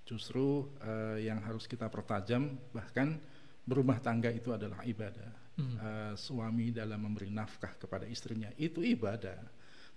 Justru 0.06 0.70
uh, 0.82 1.18
yang 1.18 1.42
harus 1.42 1.66
kita 1.66 1.90
pertajam 1.90 2.54
bahkan 2.70 3.18
berumah 3.66 3.98
tangga 3.98 4.30
itu 4.30 4.54
adalah 4.54 4.86
ibadah. 4.86 5.42
Hmm. 5.52 5.76
uh, 5.76 6.14
suami 6.16 6.72
dalam 6.72 6.96
memberi 6.96 7.28
nafkah 7.28 7.76
kepada 7.76 8.08
istrinya 8.08 8.48
itu 8.56 8.80
ibadah. 8.80 9.36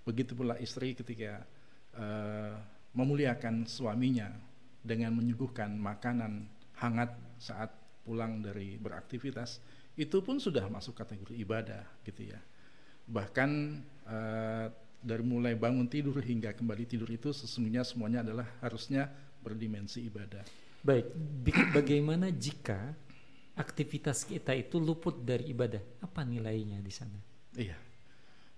Begitu 0.04 0.36
pula 0.36 0.60
istri 0.60 0.92
ketika 0.92 1.48
uh, 1.96 2.60
memuliakan 2.92 3.64
suaminya 3.64 4.36
dengan 4.84 5.16
menyuguhkan 5.16 5.72
makanan 5.80 6.44
hangat 6.76 7.16
saat 7.40 7.72
pulang 8.06 8.46
dari 8.46 8.78
beraktivitas 8.78 9.58
itu 9.98 10.22
pun 10.22 10.38
sudah 10.38 10.70
masuk 10.70 10.94
kategori 10.94 11.34
ibadah 11.34 11.82
gitu 12.06 12.30
ya 12.30 12.40
bahkan 13.10 13.82
uh, 14.06 14.70
dari 15.06 15.22
mulai 15.22 15.54
bangun 15.54 15.86
tidur 15.86 16.18
hingga 16.18 16.58
kembali 16.58 16.84
tidur 16.90 17.10
itu 17.14 17.30
sesungguhnya 17.30 17.86
semuanya 17.86 18.26
adalah 18.26 18.50
harusnya 18.66 19.06
berdimensi 19.46 20.02
ibadah. 20.02 20.42
Baik, 20.82 21.14
bagaimana 21.70 22.34
jika 22.34 22.98
aktivitas 23.54 24.26
kita 24.26 24.58
itu 24.58 24.82
luput 24.82 25.22
dari 25.22 25.54
ibadah? 25.54 26.02
Apa 26.02 26.26
nilainya 26.26 26.82
di 26.82 26.90
sana? 26.90 27.22
Iya, 27.54 27.78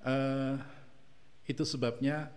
uh, 0.07 0.55
itu 1.43 1.67
sebabnya 1.67 2.31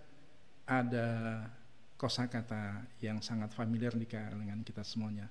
ada 0.67 1.47
kosakata 1.95 2.83
yang 2.99 3.23
sangat 3.23 3.55
familiar 3.55 3.95
di 3.95 4.11
kalangan 4.11 4.67
kita 4.67 4.83
semuanya 4.83 5.31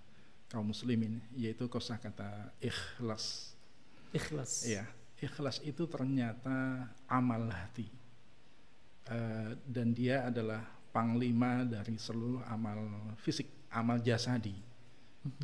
kaum 0.50 0.74
muslimin, 0.74 1.22
yaitu 1.38 1.70
kosakata 1.70 2.52
ikhlas. 2.60 3.54
Ikhlas. 4.10 4.66
Iya, 4.66 4.90
ikhlas 5.22 5.62
itu 5.62 5.86
ternyata 5.86 6.90
amal 7.06 7.46
hati, 7.54 7.86
uh, 9.14 9.54
dan 9.70 9.94
dia 9.94 10.26
adalah 10.26 10.66
panglima 10.90 11.62
dari 11.62 11.94
seluruh 11.96 12.42
amal 12.50 13.14
fisik, 13.22 13.70
amal 13.70 14.02
jasadi. 14.02 14.58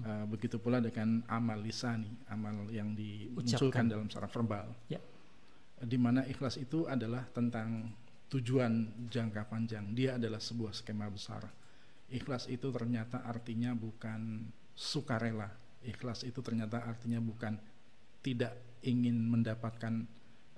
Uh, 0.02 0.24
begitu 0.32 0.56
pula 0.58 0.80
dengan 0.80 1.22
amal 1.28 1.60
lisani, 1.60 2.10
amal 2.32 2.66
yang 2.72 2.96
dimunculkan 2.96 3.86
dalam 3.92 4.08
secara 4.08 4.32
verbal. 4.32 4.72
Ya. 4.88 5.04
Di 5.84 6.00
mana 6.00 6.24
ikhlas 6.26 6.56
itu 6.56 6.88
adalah 6.88 7.28
tentang 7.36 7.92
tujuan 8.32 9.06
jangka 9.12 9.46
panjang. 9.52 9.92
Dia 9.94 10.16
adalah 10.16 10.40
sebuah 10.40 10.72
skema 10.72 11.12
besar. 11.12 11.46
Ikhlas 12.08 12.48
itu 12.48 12.72
ternyata 12.72 13.22
artinya 13.28 13.76
bukan 13.76 14.48
sukarela. 14.76 15.50
Ikhlas 15.82 16.28
itu 16.28 16.44
ternyata 16.44 16.84
artinya 16.84 17.24
bukan 17.24 17.56
tidak 18.20 18.54
ingin 18.84 19.16
mendapatkan 19.16 20.06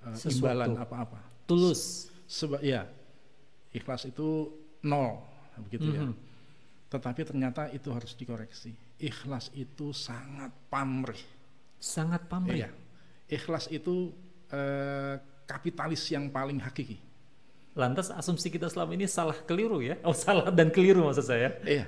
uh, 0.04 0.16
imbalan 0.28 0.76
apa-apa. 0.76 1.22
Tulus. 1.48 2.12
Sebab 2.28 2.60
ya, 2.60 2.84
ikhlas 3.72 4.04
itu 4.04 4.52
nol 4.84 5.24
begitu 5.64 5.88
ya. 5.96 6.04
Mm 6.04 6.12
-hmm. 6.12 6.26
Tetapi 6.88 7.20
ternyata 7.24 7.68
itu 7.72 7.88
harus 7.92 8.12
dikoreksi. 8.16 8.72
Ikhlas 8.98 9.52
itu 9.52 9.92
sangat 9.92 10.50
pamrih. 10.72 11.20
Sangat 11.76 12.26
pamrih. 12.26 12.64
Iya. 12.64 12.70
Ikhlas 13.28 13.68
itu 13.68 14.12
eh, 14.48 15.20
kapitalis 15.44 16.00
yang 16.08 16.32
paling 16.32 16.60
hakiki. 16.64 16.96
Lantas 17.76 18.08
asumsi 18.10 18.48
kita 18.48 18.66
selama 18.72 18.96
ini 18.96 19.06
salah 19.06 19.36
keliru 19.44 19.84
ya? 19.84 20.00
Oh 20.02 20.16
salah 20.16 20.48
dan 20.48 20.72
keliru 20.72 21.04
maksud 21.04 21.28
saya. 21.28 21.60
Iya. 21.62 21.84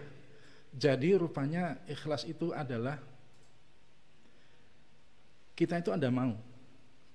Jadi 0.70 1.18
rupanya 1.18 1.82
ikhlas 1.90 2.22
itu 2.26 2.54
adalah 2.54 2.98
kita 5.58 5.82
itu 5.82 5.90
ada 5.90 6.08
mau. 6.08 6.38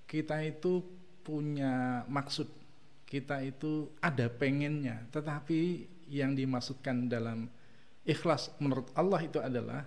Kita 0.05 0.43
itu 0.43 0.83
punya 1.25 2.05
maksud 2.05 2.45
kita 3.09 3.41
itu 3.41 3.89
ada 4.03 4.29
pengennya, 4.29 5.07
tetapi 5.09 5.87
yang 6.11 6.37
dimaksudkan 6.37 7.09
dalam 7.09 7.49
ikhlas 8.05 8.53
menurut 8.61 8.91
Allah 8.93 9.21
itu 9.25 9.41
adalah 9.41 9.81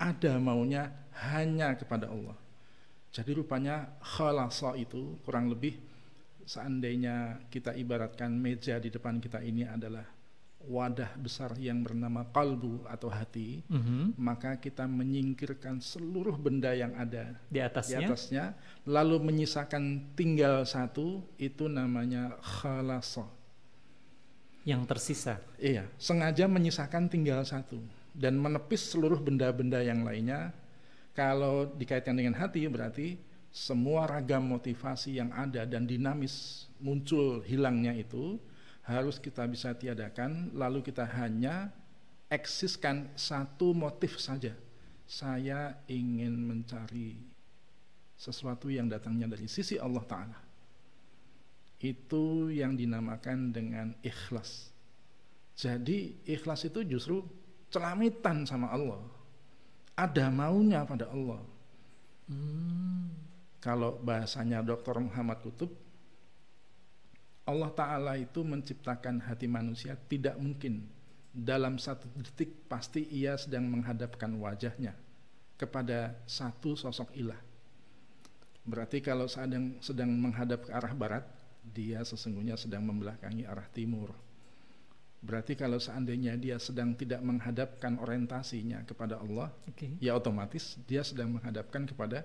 ada 0.00 0.32
maunya 0.42 0.90
hanya 1.30 1.78
kepada 1.78 2.10
Allah. 2.10 2.34
Jadi 3.14 3.30
rupanya 3.30 3.94
khalasa 4.02 4.74
itu 4.74 5.22
kurang 5.22 5.46
lebih 5.46 5.78
seandainya 6.44 7.46
kita 7.48 7.72
ibaratkan 7.78 8.34
meja 8.34 8.82
di 8.82 8.90
depan 8.90 9.22
kita 9.22 9.38
ini 9.40 9.64
adalah 9.64 10.04
wadah 10.68 11.12
besar 11.16 11.52
yang 11.56 11.84
bernama 11.84 12.24
kalbu 12.28 12.84
atau 12.88 13.08
hati, 13.08 13.62
Mhm. 13.68 14.16
maka 14.16 14.56
kita 14.56 14.88
menyingkirkan 14.88 15.78
seluruh 15.78 16.34
benda 16.34 16.72
yang 16.72 16.92
ada 16.96 17.36
Di 17.48 17.56
di 17.56 17.60
atasnya. 17.60 17.98
atasnya, 18.08 18.44
lalu 18.84 19.20
menyisakan 19.20 20.14
tinggal 20.16 20.64
satu, 20.64 21.22
itu 21.36 21.68
namanya 21.68 22.36
khalasa. 22.40 23.28
Yang 24.64 24.82
tersisa. 24.88 25.34
Iya, 25.60 25.84
sengaja 26.00 26.48
menyisakan 26.48 27.12
tinggal 27.12 27.44
satu 27.44 27.76
dan 28.16 28.40
menepis 28.40 28.96
seluruh 28.96 29.20
benda-benda 29.20 29.84
yang 29.84 30.00
lainnya. 30.08 30.56
Kalau 31.12 31.68
dikaitkan 31.68 32.16
dengan 32.16 32.34
hati 32.34 32.64
berarti 32.66 33.20
semua 33.54 34.08
ragam 34.10 34.50
motivasi 34.50 35.20
yang 35.20 35.30
ada 35.30 35.62
dan 35.62 35.86
dinamis 35.86 36.66
muncul 36.82 37.38
hilangnya 37.46 37.94
itu 37.94 38.40
harus 38.84 39.16
kita 39.16 39.48
bisa 39.48 39.72
tiadakan 39.72 40.52
lalu 40.52 40.84
kita 40.84 41.08
hanya 41.08 41.72
eksiskan 42.28 43.12
satu 43.16 43.72
motif 43.72 44.20
saja. 44.20 44.52
Saya 45.04 45.76
ingin 45.88 46.32
mencari 46.32 47.16
sesuatu 48.16 48.72
yang 48.72 48.88
datangnya 48.88 49.28
dari 49.28 49.48
sisi 49.48 49.76
Allah 49.76 50.04
taala. 50.04 50.38
Itu 51.80 52.48
yang 52.48 52.76
dinamakan 52.76 53.52
dengan 53.52 53.92
ikhlas. 54.00 54.72
Jadi 55.54 56.24
ikhlas 56.24 56.64
itu 56.64 56.80
justru 56.88 57.20
celamitan 57.68 58.48
sama 58.48 58.72
Allah. 58.72 59.00
Ada 59.94 60.32
maunya 60.32 60.82
pada 60.88 61.12
Allah. 61.12 61.40
Kalau 63.60 64.00
bahasanya 64.00 64.64
Dr. 64.64 65.04
Muhammad 65.04 65.44
Kutub, 65.44 65.83
Allah 67.44 67.70
Ta'ala 67.76 68.16
itu 68.16 68.40
menciptakan 68.40 69.20
hati 69.20 69.44
manusia 69.44 70.00
tidak 70.08 70.40
mungkin 70.40 70.88
dalam 71.34 71.76
satu 71.76 72.08
detik 72.16 72.70
pasti 72.70 73.04
ia 73.10 73.36
sedang 73.36 73.68
menghadapkan 73.68 74.32
wajahnya 74.40 74.96
kepada 75.60 76.16
satu 76.24 76.78
sosok 76.78 77.12
ilah. 77.18 77.38
Berarti 78.64 79.04
kalau 79.04 79.28
sedang 79.28 79.76
sedang 79.84 80.08
menghadap 80.14 80.64
ke 80.64 80.70
arah 80.72 80.94
barat, 80.96 81.24
dia 81.60 82.00
sesungguhnya 82.00 82.56
sedang 82.56 82.86
membelakangi 82.88 83.44
arah 83.44 83.68
timur. 83.68 84.14
Berarti 85.24 85.56
kalau 85.56 85.80
seandainya 85.80 86.36
dia 86.36 86.60
sedang 86.60 86.92
tidak 86.96 87.20
menghadapkan 87.24 87.96
orientasinya 88.00 88.84
kepada 88.88 89.20
Allah, 89.20 89.52
Oke. 89.68 89.96
ya 90.00 90.16
otomatis 90.16 90.76
dia 90.84 91.00
sedang 91.00 91.32
menghadapkan 91.36 91.88
kepada 91.88 92.24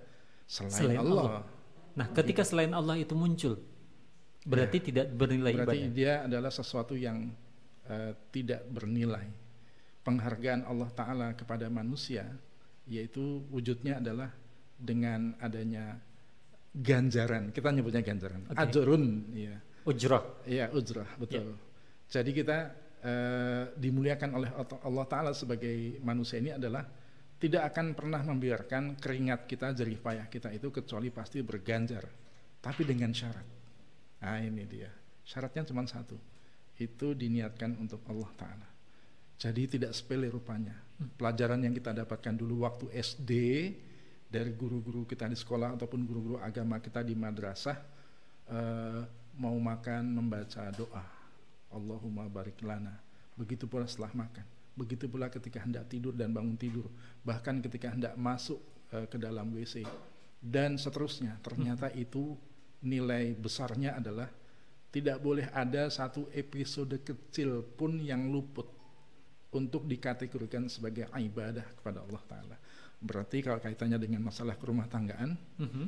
Selain 0.49 0.73
selain, 0.73 0.99
Allah. 0.99 1.45
Nah, 1.93 2.07
ketika 2.09 2.41
selain 2.41 2.73
Allah 2.73 2.97
itu 2.97 3.13
muncul, 3.13 3.61
berarti 4.45 4.77
tidak 4.91 5.11
bernilai 5.11 5.53
Berarti 5.55 5.79
ibadah. 5.83 5.95
dia 5.95 6.13
adalah 6.23 6.51
sesuatu 6.53 6.95
yang 6.95 7.27
eh, 7.89 8.11
tidak 8.31 8.63
bernilai. 8.71 9.27
Penghargaan 9.99 10.63
Allah 10.65 10.89
Ta'ala 10.95 11.27
kepada 11.35 11.67
manusia, 11.67 12.25
yaitu 12.87 13.43
wujudnya 13.51 13.99
adalah 13.99 14.31
dengan 14.79 15.35
adanya 15.43 15.99
ganjaran. 16.71 17.51
Kita 17.51 17.69
nyebutnya 17.69 18.01
ganjaran. 18.01 18.47
Oke. 18.47 18.57
Ajrun, 18.57 19.27
ya. 19.35 19.59
Ujrah. 19.83 20.23
Iya, 20.47 20.65
ujrah, 20.71 21.09
betul. 21.19 21.57
Jadi 22.09 22.31
kita 22.31 22.57
eh, 23.03 23.63
dimuliakan 23.75 24.29
oleh 24.39 24.49
Allah 24.81 25.05
Ta'ala 25.05 25.31
sebagai 25.35 25.99
manusia 26.01 26.39
ini 26.39 26.55
adalah 26.55 26.87
tidak 27.39 27.71
akan 27.71 27.95
pernah 27.95 28.19
membiarkan 28.23 28.99
keringat 28.99 29.47
kita, 29.47 29.71
jerih 29.71 29.99
payah 29.99 30.27
kita 30.27 30.51
itu 30.51 30.71
kecuali 30.71 31.07
pasti 31.11 31.39
berganjar. 31.39 32.03
Tapi 32.59 32.81
dengan 32.83 33.15
syarat. 33.15 33.58
Nah 34.19 34.39
ini 34.43 34.63
dia. 34.67 34.91
Syaratnya 35.23 35.63
cuma 35.67 35.83
satu. 35.87 36.15
Itu 36.79 37.15
diniatkan 37.15 37.75
untuk 37.79 38.03
Allah 38.07 38.31
Ta'ala. 38.35 38.67
Jadi 39.39 39.79
tidak 39.79 39.95
sepele 39.95 40.27
rupanya. 40.27 40.75
Pelajaran 41.15 41.63
yang 41.63 41.71
kita 41.71 41.95
dapatkan 41.95 42.35
dulu 42.35 42.67
waktu 42.67 42.91
SD 42.91 43.31
dari 44.29 44.53
guru-guru 44.53 45.09
kita 45.09 45.25
di 45.25 45.33
sekolah 45.33 45.73
ataupun 45.73 46.05
guru-guru 46.05 46.37
agama 46.37 46.77
kita 46.77 47.01
di 47.01 47.17
madrasah 47.17 47.81
eh, 48.45 49.01
mau 49.41 49.57
makan 49.57 50.05
membaca 50.05 50.69
doa 50.69 51.01
Allahumma 51.73 52.29
barik 52.29 52.61
lana 52.61 52.93
begitu 53.33 53.65
pula 53.65 53.89
setelah 53.89 54.13
makan 54.13 54.45
begitu 54.77 55.09
pula 55.09 55.33
ketika 55.33 55.65
hendak 55.65 55.89
tidur 55.89 56.13
dan 56.13 56.29
bangun 56.29 56.53
tidur 56.55 56.85
bahkan 57.25 57.57
ketika 57.57 57.89
hendak 57.89 58.13
masuk 58.21 58.61
eh, 58.93 59.09
ke 59.09 59.17
dalam 59.17 59.49
WC 59.49 59.81
dan 60.39 60.77
seterusnya 60.77 61.41
ternyata 61.41 61.89
itu 61.97 62.37
nilai 62.83 63.35
besarnya 63.35 63.99
adalah 63.99 64.29
tidak 64.89 65.21
boleh 65.21 65.45
ada 65.53 65.91
satu 65.91 66.31
episode 66.33 66.97
kecil 67.05 67.61
pun 67.77 67.99
yang 68.01 68.31
luput 68.31 68.65
untuk 69.53 69.85
dikategorikan 69.85 70.69
sebagai 70.69 71.09
ibadah 71.13 71.65
kepada 71.77 72.01
Allah 72.05 72.23
Ta'ala 72.25 72.57
berarti 72.99 73.39
kalau 73.43 73.59
kaitannya 73.63 73.97
dengan 73.97 74.23
masalah 74.25 74.55
kerumah 74.59 74.87
tanggaan 74.91 75.35
Mhm. 75.59 75.85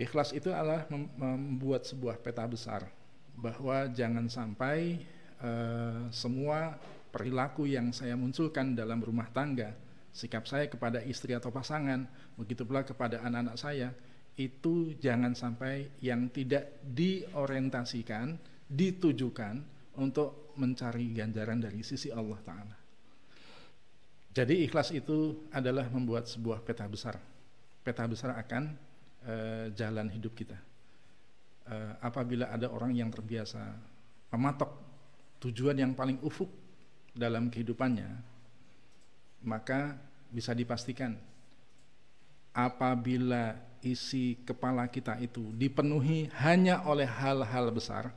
Ikhlas 0.00 0.32
itu 0.32 0.48
adalah 0.48 0.88
mem- 0.88 1.12
membuat 1.20 1.84
sebuah 1.84 2.16
peta 2.18 2.48
besar 2.48 2.88
bahwa 3.36 3.86
jangan 3.92 4.24
sampai 4.26 5.04
eh, 5.42 6.02
semua 6.14 6.78
perilaku 7.12 7.66
yang 7.68 7.92
saya 7.92 8.14
munculkan 8.16 8.72
dalam 8.78 9.02
rumah 9.02 9.28
tangga, 9.34 9.74
sikap 10.14 10.46
saya 10.48 10.70
kepada 10.70 11.02
istri 11.04 11.34
atau 11.36 11.50
pasangan, 11.50 12.06
begitu 12.38 12.62
pula 12.64 12.86
kepada 12.86 13.20
anak-anak 13.20 13.56
saya, 13.58 13.90
itu 14.36 14.96
jangan 14.96 15.36
sampai 15.36 16.00
yang 16.00 16.32
tidak 16.32 16.80
diorientasikan, 16.80 18.36
ditujukan 18.64 19.60
untuk 20.00 20.56
mencari 20.56 21.12
ganjaran 21.12 21.60
dari 21.60 21.84
sisi 21.84 22.08
Allah 22.08 22.40
Ta'ala. 22.40 22.76
Jadi 24.32 24.64
ikhlas 24.64 24.96
itu 24.96 25.48
adalah 25.52 25.84
membuat 25.92 26.24
sebuah 26.24 26.64
peta 26.64 26.88
besar. 26.88 27.20
Peta 27.84 28.08
besar 28.08 28.32
akan 28.40 28.72
eh, 29.28 29.66
jalan 29.76 30.08
hidup 30.08 30.32
kita. 30.32 30.56
Eh, 31.68 31.92
apabila 32.00 32.48
ada 32.48 32.72
orang 32.72 32.96
yang 32.96 33.12
terbiasa 33.12 33.60
mematok 34.32 34.72
tujuan 35.44 35.76
yang 35.76 35.92
paling 35.92 36.16
ufuk 36.24 36.48
dalam 37.12 37.52
kehidupannya, 37.52 38.08
maka 39.44 40.00
bisa 40.32 40.56
dipastikan 40.56 41.12
apabila 42.56 43.71
isi 43.82 44.38
kepala 44.46 44.86
kita 44.86 45.18
itu 45.18 45.50
dipenuhi 45.54 46.30
hanya 46.40 46.86
oleh 46.86 47.06
hal-hal 47.06 47.68
besar, 47.74 48.14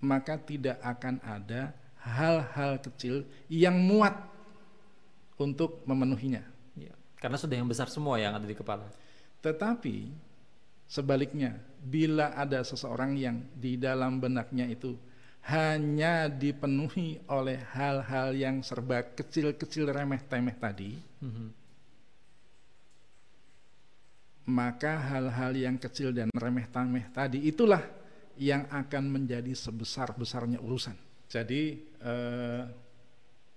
maka 0.00 0.40
tidak 0.40 0.80
akan 0.80 1.20
ada 1.20 1.76
hal-hal 2.00 2.80
kecil 2.80 3.28
yang 3.52 3.76
muat 3.76 4.16
untuk 5.36 5.84
memenuhinya. 5.84 6.44
Ya. 6.76 6.92
Karena 7.20 7.36
sudah 7.36 7.56
yang 7.56 7.68
besar 7.68 7.88
semua 7.92 8.16
yang 8.16 8.36
ada 8.36 8.44
di 8.48 8.56
kepala. 8.56 8.88
Tetapi 9.40 10.08
sebaliknya, 10.88 11.56
bila 11.80 12.32
ada 12.36 12.60
seseorang 12.64 13.16
yang 13.16 13.40
di 13.56 13.76
dalam 13.76 14.20
benaknya 14.20 14.68
itu 14.68 14.96
hanya 15.48 16.28
dipenuhi 16.28 17.16
oleh 17.32 17.56
hal-hal 17.72 18.36
yang 18.36 18.60
serba 18.60 19.00
kecil-kecil 19.00 19.88
remeh-temeh 19.88 20.56
tadi, 20.60 20.92
Mhm. 21.24 21.59
Maka 24.48 24.96
hal-hal 24.96 25.52
yang 25.52 25.76
kecil 25.76 26.14
dan 26.14 26.32
remeh-temeh 26.32 27.12
tadi 27.12 27.44
itulah 27.44 27.82
yang 28.40 28.64
akan 28.72 29.04
menjadi 29.12 29.52
sebesar-besarnya 29.52 30.64
urusan. 30.64 30.96
Jadi 31.28 31.76
eh, 32.00 32.62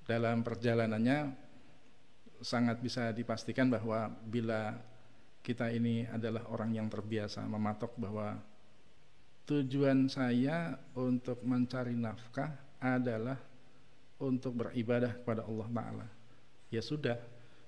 dalam 0.04 0.44
perjalanannya 0.44 1.32
sangat 2.44 2.84
bisa 2.84 3.16
dipastikan 3.16 3.72
bahwa 3.72 4.12
bila 4.28 4.76
kita 5.40 5.72
ini 5.72 6.04
adalah 6.12 6.44
orang 6.52 6.76
yang 6.76 6.88
terbiasa 6.92 7.48
mematok 7.48 7.96
bahwa 7.96 8.40
tujuan 9.48 10.12
saya 10.12 10.76
untuk 10.96 11.44
mencari 11.44 11.96
nafkah 11.96 12.52
adalah 12.80 13.40
untuk 14.20 14.56
beribadah 14.56 15.20
kepada 15.20 15.44
Allah 15.44 15.68
Ta'ala. 15.68 16.08
Ya 16.72 16.80
sudah, 16.80 17.20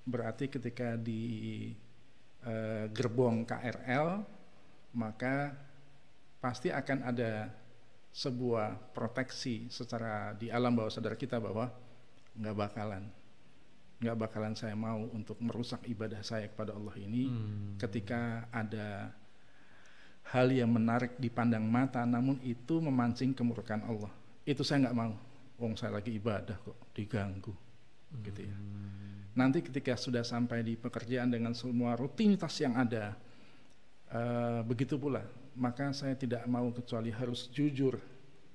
berarti 0.08 0.48
ketika 0.48 0.96
di 0.96 1.72
eh, 2.46 2.86
gerbong 2.94 3.42
KRL 3.44 4.22
maka 4.96 5.52
pasti 6.40 6.72
akan 6.72 6.98
ada 7.04 7.50
sebuah 8.14 8.96
proteksi 8.96 9.68
secara 9.68 10.32
di 10.32 10.48
alam 10.48 10.72
bawah 10.72 10.88
sadar 10.88 11.20
kita 11.20 11.36
bahwa 11.36 11.68
nggak 12.32 12.56
bakalan 12.56 13.04
nggak 14.00 14.16
bakalan 14.16 14.52
saya 14.56 14.76
mau 14.76 15.08
untuk 15.12 15.40
merusak 15.40 15.84
ibadah 15.88 16.20
saya 16.20 16.48
kepada 16.48 16.76
Allah 16.76 16.96
ini 17.00 17.28
Hmm. 17.28 17.76
ketika 17.80 18.44
ada 18.52 19.12
hal 20.32 20.50
yang 20.50 20.68
menarik 20.68 21.16
dipandang 21.16 21.64
mata 21.64 22.02
namun 22.02 22.40
itu 22.42 22.82
memancing 22.82 23.30
kemurkaan 23.30 23.86
Allah. 23.86 24.10
Itu 24.42 24.66
saya 24.66 24.86
nggak 24.88 24.98
mau. 24.98 25.14
Wong 25.56 25.78
saya 25.78 25.96
lagi 25.96 26.12
ibadah 26.18 26.58
kok 26.60 26.76
diganggu. 26.92 27.54
Gitu 28.26 28.40
ya 28.42 28.56
nanti 29.36 29.60
ketika 29.60 29.94
sudah 29.94 30.24
sampai 30.24 30.64
di 30.64 30.74
pekerjaan 30.74 31.28
dengan 31.28 31.52
semua 31.52 31.94
rutinitas 31.94 32.56
yang 32.58 32.74
ada 32.74 33.12
eh, 34.10 34.60
begitu 34.64 34.96
pula 34.96 35.22
maka 35.56 35.92
saya 35.92 36.16
tidak 36.16 36.44
mau 36.48 36.72
kecuali 36.72 37.12
harus 37.12 37.48
jujur 37.52 38.00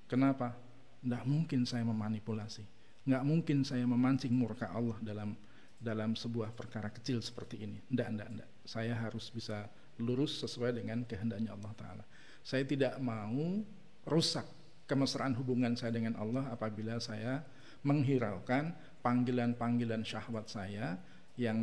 kenapa 0.09 0.57
Nggak 1.01 1.23
mungkin 1.25 1.61
saya 1.65 1.81
memanipulasi. 1.81 2.63
Nggak 3.09 3.23
mungkin 3.25 3.57
saya 3.65 3.85
memancing 3.89 4.33
murka 4.33 4.69
Allah 4.69 4.97
dalam 5.01 5.33
dalam 5.81 6.13
sebuah 6.13 6.53
perkara 6.53 6.93
kecil 6.93 7.17
seperti 7.25 7.65
ini. 7.65 7.81
Nggak, 7.89 8.07
nggak, 8.13 8.29
nggak. 8.37 8.49
Saya 8.69 8.93
harus 8.93 9.33
bisa 9.33 9.65
lurus 9.97 10.37
sesuai 10.45 10.77
dengan 10.77 11.01
kehendaknya 11.09 11.57
Allah 11.57 11.73
Ta'ala. 11.73 12.05
Saya 12.45 12.61
tidak 12.69 13.01
mau 13.01 13.65
rusak 14.05 14.45
kemesraan 14.85 15.33
hubungan 15.41 15.73
saya 15.73 15.89
dengan 15.97 16.13
Allah 16.21 16.53
apabila 16.53 17.01
saya 17.01 17.41
menghiraukan 17.81 18.77
panggilan-panggilan 19.01 20.05
syahwat 20.05 20.47
saya 20.47 20.95
yang 21.35 21.57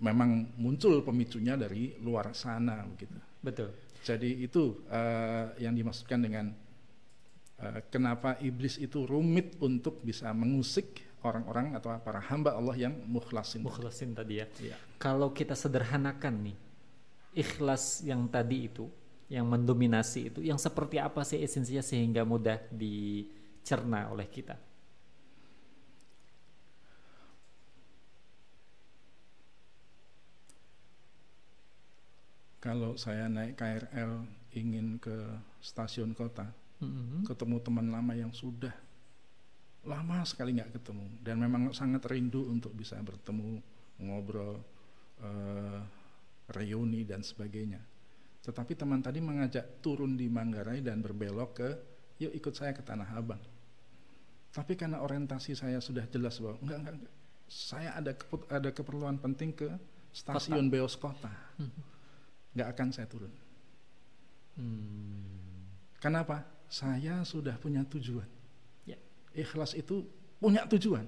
memang 0.00 0.56
muncul 0.56 1.04
pemicunya 1.04 1.54
dari 1.54 1.94
luar 2.00 2.32
sana 2.32 2.82
begitu. 2.88 3.16
Betul. 3.44 3.70
Jadi 4.00 4.40
itu 4.40 4.80
uh, 4.88 5.52
yang 5.60 5.76
dimaksudkan 5.76 6.24
dengan 6.24 6.48
uh, 7.60 7.80
kenapa 7.92 8.40
iblis 8.40 8.80
itu 8.80 9.04
rumit 9.04 9.60
untuk 9.60 10.00
bisa 10.00 10.32
mengusik 10.32 11.04
orang-orang 11.20 11.76
atau 11.76 11.92
para 12.00 12.20
hamba 12.32 12.56
Allah 12.56 12.88
yang 12.88 12.94
mukhlasin. 13.04 13.60
Mukhlasin 13.60 14.16
tadi 14.16 14.40
ya. 14.40 14.46
ya. 14.64 14.76
Kalau 14.96 15.36
kita 15.36 15.52
sederhanakan 15.52 16.48
nih, 16.48 16.56
ikhlas 17.36 18.00
yang 18.00 18.24
tadi 18.32 18.72
itu, 18.72 18.88
yang 19.28 19.44
mendominasi 19.44 20.32
itu, 20.32 20.40
yang 20.40 20.56
seperti 20.56 20.96
apa 20.96 21.20
sih 21.20 21.44
esensinya 21.44 21.84
sehingga 21.84 22.24
mudah 22.24 22.56
dicerna 22.72 24.08
oleh 24.08 24.24
kita? 24.32 24.56
Kalau 32.60 32.92
saya 33.00 33.26
naik 33.26 33.56
KRL 33.56 34.20
ingin 34.52 35.00
ke 35.00 35.16
stasiun 35.64 36.12
kota, 36.12 36.44
mm-hmm. 36.84 37.24
ketemu 37.24 37.56
teman 37.64 37.88
lama 37.88 38.12
yang 38.12 38.30
sudah 38.36 38.72
lama 39.80 40.20
sekali 40.28 40.60
nggak 40.60 40.76
ketemu 40.76 41.08
dan 41.24 41.40
memang 41.40 41.72
sangat 41.72 42.04
rindu 42.04 42.44
untuk 42.52 42.76
bisa 42.76 43.00
bertemu, 43.00 43.64
ngobrol, 43.96 44.60
uh, 45.24 45.80
reuni 46.52 47.08
dan 47.08 47.24
sebagainya. 47.24 47.80
Tetapi 48.44 48.76
teman 48.76 49.00
tadi 49.00 49.24
mengajak 49.24 49.80
turun 49.80 50.20
di 50.20 50.28
Manggarai 50.28 50.84
dan 50.84 51.00
berbelok 51.00 51.50
ke, 51.56 51.68
yuk 52.20 52.32
ikut 52.36 52.52
saya 52.52 52.76
ke 52.76 52.84
Tanah 52.84 53.08
Abang. 53.16 53.40
Tapi 54.52 54.76
karena 54.76 55.00
orientasi 55.00 55.56
saya 55.56 55.80
sudah 55.80 56.04
jelas 56.12 56.36
bahwa 56.36 56.60
enggak 56.60 56.78
enggak, 56.84 56.94
enggak. 57.00 57.14
saya 57.48 57.90
ada 57.96 58.12
ada 58.52 58.68
keperluan 58.68 59.16
penting 59.16 59.56
ke 59.56 59.68
stasiun 60.12 60.68
kota. 60.68 60.72
Beos 60.76 60.94
Kota. 61.00 61.32
Mm-hmm 61.56 61.99
nggak 62.54 62.68
akan 62.76 62.88
saya 62.90 63.06
turun. 63.06 63.32
Hmm. 64.58 65.66
Kenapa? 66.02 66.42
Saya 66.70 67.22
sudah 67.26 67.54
punya 67.58 67.82
tujuan. 67.86 68.26
Ya. 68.86 68.98
Ikhlas 69.34 69.74
itu 69.74 70.06
punya 70.38 70.64
tujuan, 70.66 71.04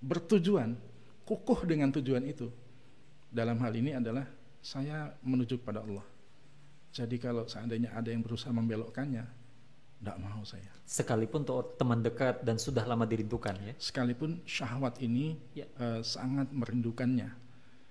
bertujuan, 0.00 0.74
kukuh 1.26 1.66
dengan 1.66 1.90
tujuan 1.92 2.24
itu. 2.24 2.48
Dalam 3.34 3.58
hal 3.58 3.74
ini 3.74 3.98
adalah 3.98 4.24
saya 4.62 5.10
menuju 5.26 5.60
kepada 5.60 5.82
Allah. 5.82 6.06
Jadi 6.94 7.18
kalau 7.18 7.50
seandainya 7.50 7.90
ada 7.90 8.14
yang 8.14 8.22
berusaha 8.22 8.54
membelokkannya, 8.54 9.26
tidak 9.98 10.16
mau 10.22 10.46
saya. 10.46 10.70
Sekalipun 10.86 11.42
untuk 11.42 11.74
teman 11.74 12.06
dekat 12.06 12.46
dan 12.46 12.54
sudah 12.54 12.86
lama 12.86 13.02
dirindukan 13.02 13.58
ya. 13.58 13.74
Sekalipun 13.74 14.46
syahwat 14.46 15.02
ini 15.02 15.34
ya. 15.58 15.66
uh, 15.82 15.98
sangat 16.06 16.54
merindukannya, 16.54 17.34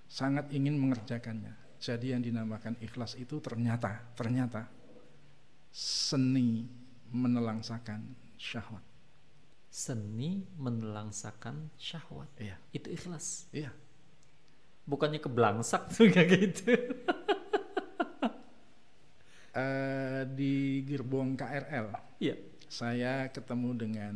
sangat 0.07 0.47
ingin 0.55 0.79
mengerjakannya 0.79 1.62
jadi 1.83 2.15
yang 2.15 2.23
dinamakan 2.23 2.79
ikhlas 2.79 3.19
itu 3.19 3.43
ternyata 3.43 3.99
ternyata 4.15 4.71
seni 5.67 6.63
menelangsakan 7.11 8.07
syahwat. 8.39 8.79
Seni 9.67 10.47
menelangsakan 10.55 11.67
syahwat. 11.75 12.31
Iya. 12.39 12.55
Itu 12.71 12.87
ikhlas. 12.87 13.51
Iya. 13.51 13.75
Bukannya 14.87 15.19
keblangsak 15.19 15.91
tuh 15.91 16.07
kayak 16.15 16.29
gitu. 16.31 16.71
uh, 19.51 20.23
di 20.31 20.87
gerbong 20.87 21.35
KRL. 21.35 21.91
Iya. 22.23 22.39
Saya 22.71 23.27
ketemu 23.27 23.69
dengan 23.75 24.15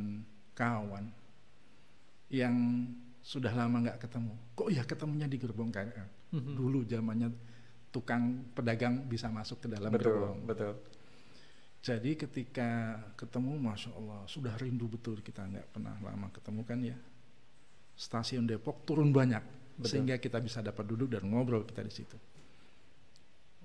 kawan 0.55 1.11
yang 2.31 2.55
sudah 3.19 3.51
lama 3.51 3.83
nggak 3.83 4.07
ketemu. 4.07 4.33
Kok 4.55 4.69
ya 4.71 4.87
ketemunya 4.87 5.27
di 5.27 5.35
gerbong 5.35 5.67
KRL? 5.67 6.31
Mm 6.31 6.39
-hmm. 6.39 6.53
Dulu 6.55 6.79
zamannya 6.87 7.29
tukang 7.91 8.51
pedagang 8.51 9.07
bisa 9.07 9.31
masuk 9.31 9.63
ke 9.63 9.67
dalam 9.71 9.89
betul, 9.89 10.11
gerbong. 10.11 10.39
Betul. 10.43 10.73
Jadi 11.81 12.19
ketika 12.19 12.99
ketemu, 13.15 13.55
masya 13.55 13.95
Allah, 13.95 14.21
sudah 14.27 14.53
rindu 14.59 14.91
betul 14.91 15.23
kita 15.23 15.45
nggak 15.47 15.67
pernah 15.71 15.95
lama 16.03 16.27
ketemu 16.33 16.61
kan 16.67 16.79
ya. 16.83 16.97
Stasiun 17.97 18.45
Depok 18.45 18.83
turun 18.83 19.09
banyak, 19.09 19.41
betul. 19.79 19.87
sehingga 19.87 20.19
kita 20.19 20.37
bisa 20.43 20.59
dapat 20.61 20.85
duduk 20.85 21.15
dan 21.15 21.25
ngobrol 21.25 21.63
kita 21.63 21.81
di 21.81 21.93
situ. 21.93 22.17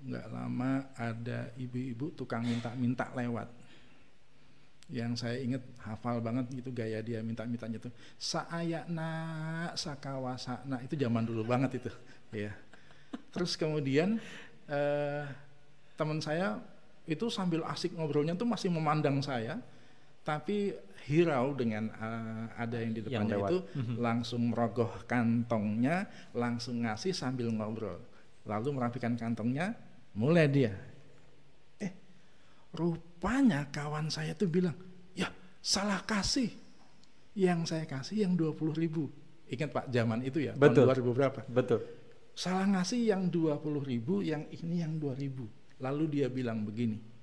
Nggak 0.07 0.27
lama 0.31 0.71
ada 0.95 1.51
ibu-ibu 1.59 2.15
tukang 2.15 2.47
minta-minta 2.47 3.11
lewat. 3.11 3.49
Yang 4.87 5.25
saya 5.25 5.37
ingat 5.43 5.63
hafal 5.83 6.19
banget 6.23 6.47
gitu 6.53 6.69
gaya 6.71 7.03
dia 7.03 7.19
minta-mintanya 7.19 7.81
tuh. 7.81 7.93
Saayakna, 8.19 9.11
sakawasana 9.75 10.79
itu 10.85 10.95
zaman 10.95 11.23
dulu 11.27 11.43
banget 11.43 11.81
itu, 11.81 11.91
ya 12.31 12.55
Terus 13.33 13.57
kemudian 13.57 14.21
eh, 14.69 15.23
teman 15.97 16.19
saya 16.21 16.59
itu 17.03 17.27
sambil 17.27 17.67
asik 17.67 17.95
ngobrolnya 17.99 18.35
tuh 18.37 18.47
masih 18.47 18.71
memandang 18.71 19.19
saya, 19.19 19.59
tapi 20.23 20.71
hirau 21.03 21.51
dengan 21.51 21.91
uh, 21.99 22.47
ada 22.55 22.79
yang 22.79 22.95
di 22.95 23.03
depannya 23.03 23.35
yang 23.35 23.47
itu 23.51 23.57
mhm. 23.75 23.95
langsung 23.99 24.41
merogoh 24.55 25.03
kantongnya, 25.03 26.07
langsung 26.31 26.79
ngasih 26.87 27.11
sambil 27.11 27.51
ngobrol. 27.51 27.99
Lalu 28.47 28.69
merapikan 28.71 29.19
kantongnya, 29.19 29.75
mulai 30.15 30.47
dia. 30.47 30.71
Eh, 31.83 31.91
rupanya 32.71 33.67
kawan 33.67 34.07
saya 34.07 34.31
tuh 34.31 34.47
bilang, 34.47 34.75
ya 35.11 35.27
salah 35.59 35.99
kasih. 36.07 36.51
Yang 37.33 37.73
saya 37.73 37.85
kasih 37.89 38.29
yang 38.29 38.37
20 38.37 38.77
ribu. 38.77 39.09
Ingat 39.49 39.73
Pak, 39.73 39.85
zaman 39.89 40.21
itu 40.21 40.37
ya, 40.39 40.53
Betul. 40.53 40.85
tahun 40.85 41.01
2000 41.01 41.17
berapa? 41.17 41.39
Betul 41.49 42.02
salah 42.33 42.65
ngasih 42.65 43.13
yang 43.13 43.29
20 43.29 43.61
ribu 43.85 44.25
yang 44.25 44.45
ini 44.49 44.81
yang 44.81 44.97
2 44.97 45.13
ribu. 45.17 45.45
Lalu 45.81 46.19
dia 46.19 46.27
bilang 46.29 46.65
begini 46.65 47.13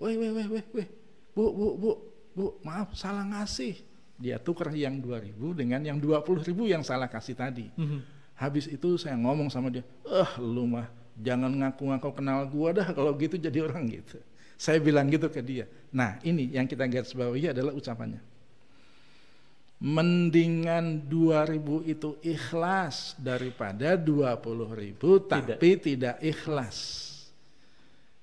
weh 0.00 0.16
weh 0.16 0.30
weh 0.32 0.46
weh 0.48 0.64
weh 0.72 0.88
bu 1.36 1.44
bu 1.52 1.66
bu 1.76 1.90
bu 2.32 2.44
maaf 2.64 2.96
salah 2.96 3.22
ngasih. 3.28 3.76
Dia 4.20 4.36
tukar 4.40 4.72
yang 4.72 5.00
2 5.00 5.26
ribu 5.32 5.52
dengan 5.52 5.80
yang 5.84 6.00
20 6.00 6.44
ribu 6.48 6.68
yang 6.68 6.80
salah 6.84 7.08
kasih 7.08 7.36
tadi. 7.36 7.68
Mm 7.76 7.86
-hmm. 7.86 8.00
habis 8.40 8.64
itu 8.72 8.96
saya 8.96 9.20
ngomong 9.20 9.52
sama 9.52 9.68
dia 9.68 9.84
eh 10.08 10.30
lu 10.40 10.64
mah 10.64 10.88
jangan 11.20 11.52
ngaku-ngaku 11.52 12.10
kenal 12.16 12.48
gua 12.48 12.72
dah 12.72 12.88
kalau 12.96 13.12
gitu 13.20 13.36
jadi 13.36 13.60
orang 13.60 13.84
gitu. 13.92 14.16
Saya 14.60 14.76
bilang 14.80 15.08
gitu 15.08 15.28
ke 15.32 15.40
dia. 15.40 15.64
Nah 15.92 16.20
ini 16.20 16.52
yang 16.52 16.68
kita 16.68 16.84
garis 16.88 17.12
bawahi 17.16 17.52
adalah 17.52 17.72
ucapannya 17.72 18.20
mendingan 19.80 21.08
2000 21.08 21.88
itu 21.88 22.20
ikhlas 22.20 23.16
daripada 23.16 23.96
20 23.96 24.76
ribu 24.76 25.24
tapi 25.24 25.80
tidak, 25.80 25.80
tidak 25.80 26.16
ikhlas. 26.20 26.78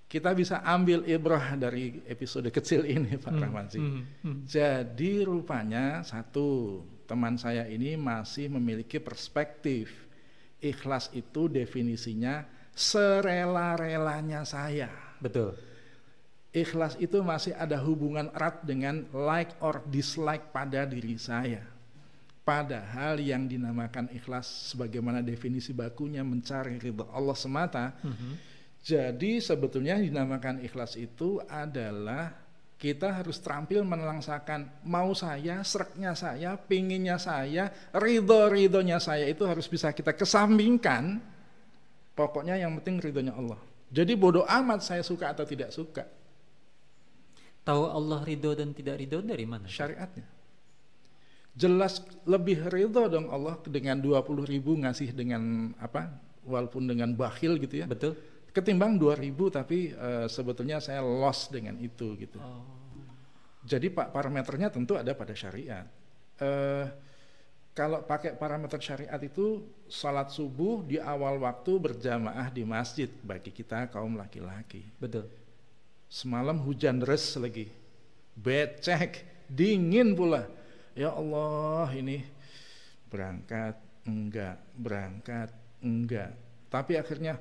Kita 0.08 0.32
bisa 0.32 0.64
ambil 0.64 1.04
ibrah 1.04 1.58
dari 1.60 2.00
episode 2.08 2.48
kecil 2.48 2.88
ini 2.88 3.20
Pak 3.20 3.34
hmm, 3.34 3.42
Rahmansi. 3.44 3.80
Hmm, 3.82 4.04
hmm. 4.24 4.38
Jadi 4.48 5.26
rupanya 5.28 6.00
satu, 6.06 6.80
teman 7.04 7.36
saya 7.36 7.68
ini 7.68 8.00
masih 8.00 8.48
memiliki 8.48 9.04
perspektif. 9.04 10.08
Ikhlas 10.64 11.12
itu 11.12 11.52
definisinya 11.52 12.48
serela-relanya 12.72 14.48
saya. 14.48 14.90
Betul 15.20 15.77
ikhlas 16.58 16.98
itu 16.98 17.22
masih 17.22 17.54
ada 17.54 17.78
hubungan 17.78 18.34
erat 18.34 18.66
dengan 18.66 19.06
like 19.14 19.54
or 19.62 19.86
dislike 19.86 20.50
pada 20.50 20.90
diri 20.90 21.14
saya. 21.22 21.62
Padahal 22.42 23.20
yang 23.20 23.46
dinamakan 23.46 24.08
ikhlas 24.16 24.72
sebagaimana 24.72 25.20
definisi 25.20 25.76
bakunya 25.76 26.24
mencari 26.24 26.80
ridha 26.80 27.06
Allah 27.12 27.36
semata. 27.36 27.94
Mm 28.02 28.14
-hmm. 28.16 28.34
Jadi 28.88 29.44
sebetulnya 29.44 30.00
dinamakan 30.00 30.64
ikhlas 30.64 30.96
itu 30.96 31.44
adalah 31.44 32.32
kita 32.80 33.20
harus 33.20 33.42
terampil 33.44 33.84
menelangsakan 33.84 34.86
mau 34.88 35.12
saya, 35.12 35.60
sereknya 35.66 36.16
saya, 36.16 36.56
pinginnya 36.56 37.20
saya, 37.20 37.74
ridho-ridhonya 37.92 39.02
saya 39.02 39.28
itu 39.28 39.44
harus 39.44 39.68
bisa 39.68 39.92
kita 39.92 40.16
kesampingkan. 40.16 41.20
Pokoknya 42.16 42.56
yang 42.56 42.80
penting 42.80 43.04
ridhonya 43.04 43.36
Allah. 43.36 43.60
Jadi 43.92 44.16
bodoh 44.16 44.48
amat 44.48 44.88
saya 44.88 45.04
suka 45.04 45.36
atau 45.36 45.44
tidak 45.44 45.76
suka 45.76 46.08
Tahu 47.68 47.84
Allah 47.84 48.24
ridho 48.24 48.56
dan 48.56 48.72
tidak 48.72 48.96
ridho 48.96 49.20
dari 49.20 49.44
mana? 49.44 49.68
Syariatnya. 49.68 50.24
Jelas 51.52 52.00
lebih 52.24 52.64
ridho 52.72 53.12
dong 53.12 53.28
Allah 53.28 53.60
dengan 53.68 54.00
20 54.00 54.48
ribu 54.48 54.80
ngasih 54.80 55.12
dengan 55.12 55.76
apa? 55.76 56.08
Walaupun 56.48 56.88
dengan 56.88 57.12
bakhil 57.12 57.60
gitu 57.60 57.84
ya. 57.84 57.86
Betul. 57.92 58.16
Ketimbang 58.56 58.96
2 58.96 59.20
ribu 59.20 59.52
tapi 59.52 59.92
uh, 59.92 60.32
sebetulnya 60.32 60.80
saya 60.80 61.04
loss 61.04 61.52
dengan 61.52 61.76
itu 61.84 62.16
gitu. 62.16 62.40
Oh. 62.40 62.64
Jadi 63.68 63.92
pak 63.92 64.16
parameternya 64.16 64.72
tentu 64.72 64.96
ada 64.96 65.12
pada 65.12 65.36
syariat. 65.36 65.84
Uh, 66.40 66.88
kalau 67.76 68.00
pakai 68.08 68.34
parameter 68.40 68.80
syariat 68.80 69.20
itu 69.20 69.68
salat 69.92 70.32
subuh 70.32 70.88
di 70.88 70.98
awal 71.04 71.36
waktu 71.44 71.78
berjamaah 71.78 72.48
di 72.48 72.64
masjid 72.64 73.12
bagi 73.22 73.52
kita 73.52 73.92
kaum 73.92 74.16
laki-laki. 74.16 74.88
Betul. 74.98 75.28
Semalam 76.08 76.64
hujan 76.64 77.04
deras 77.04 77.36
lagi, 77.36 77.68
becek, 78.32 79.28
dingin 79.52 80.16
pula. 80.16 80.48
Ya 80.96 81.12
Allah 81.12 81.92
ini 81.94 82.24
berangkat 83.12 83.76
enggak, 84.08 84.56
berangkat 84.80 85.50
enggak. 85.84 86.32
Tapi 86.72 86.96
akhirnya 86.96 87.36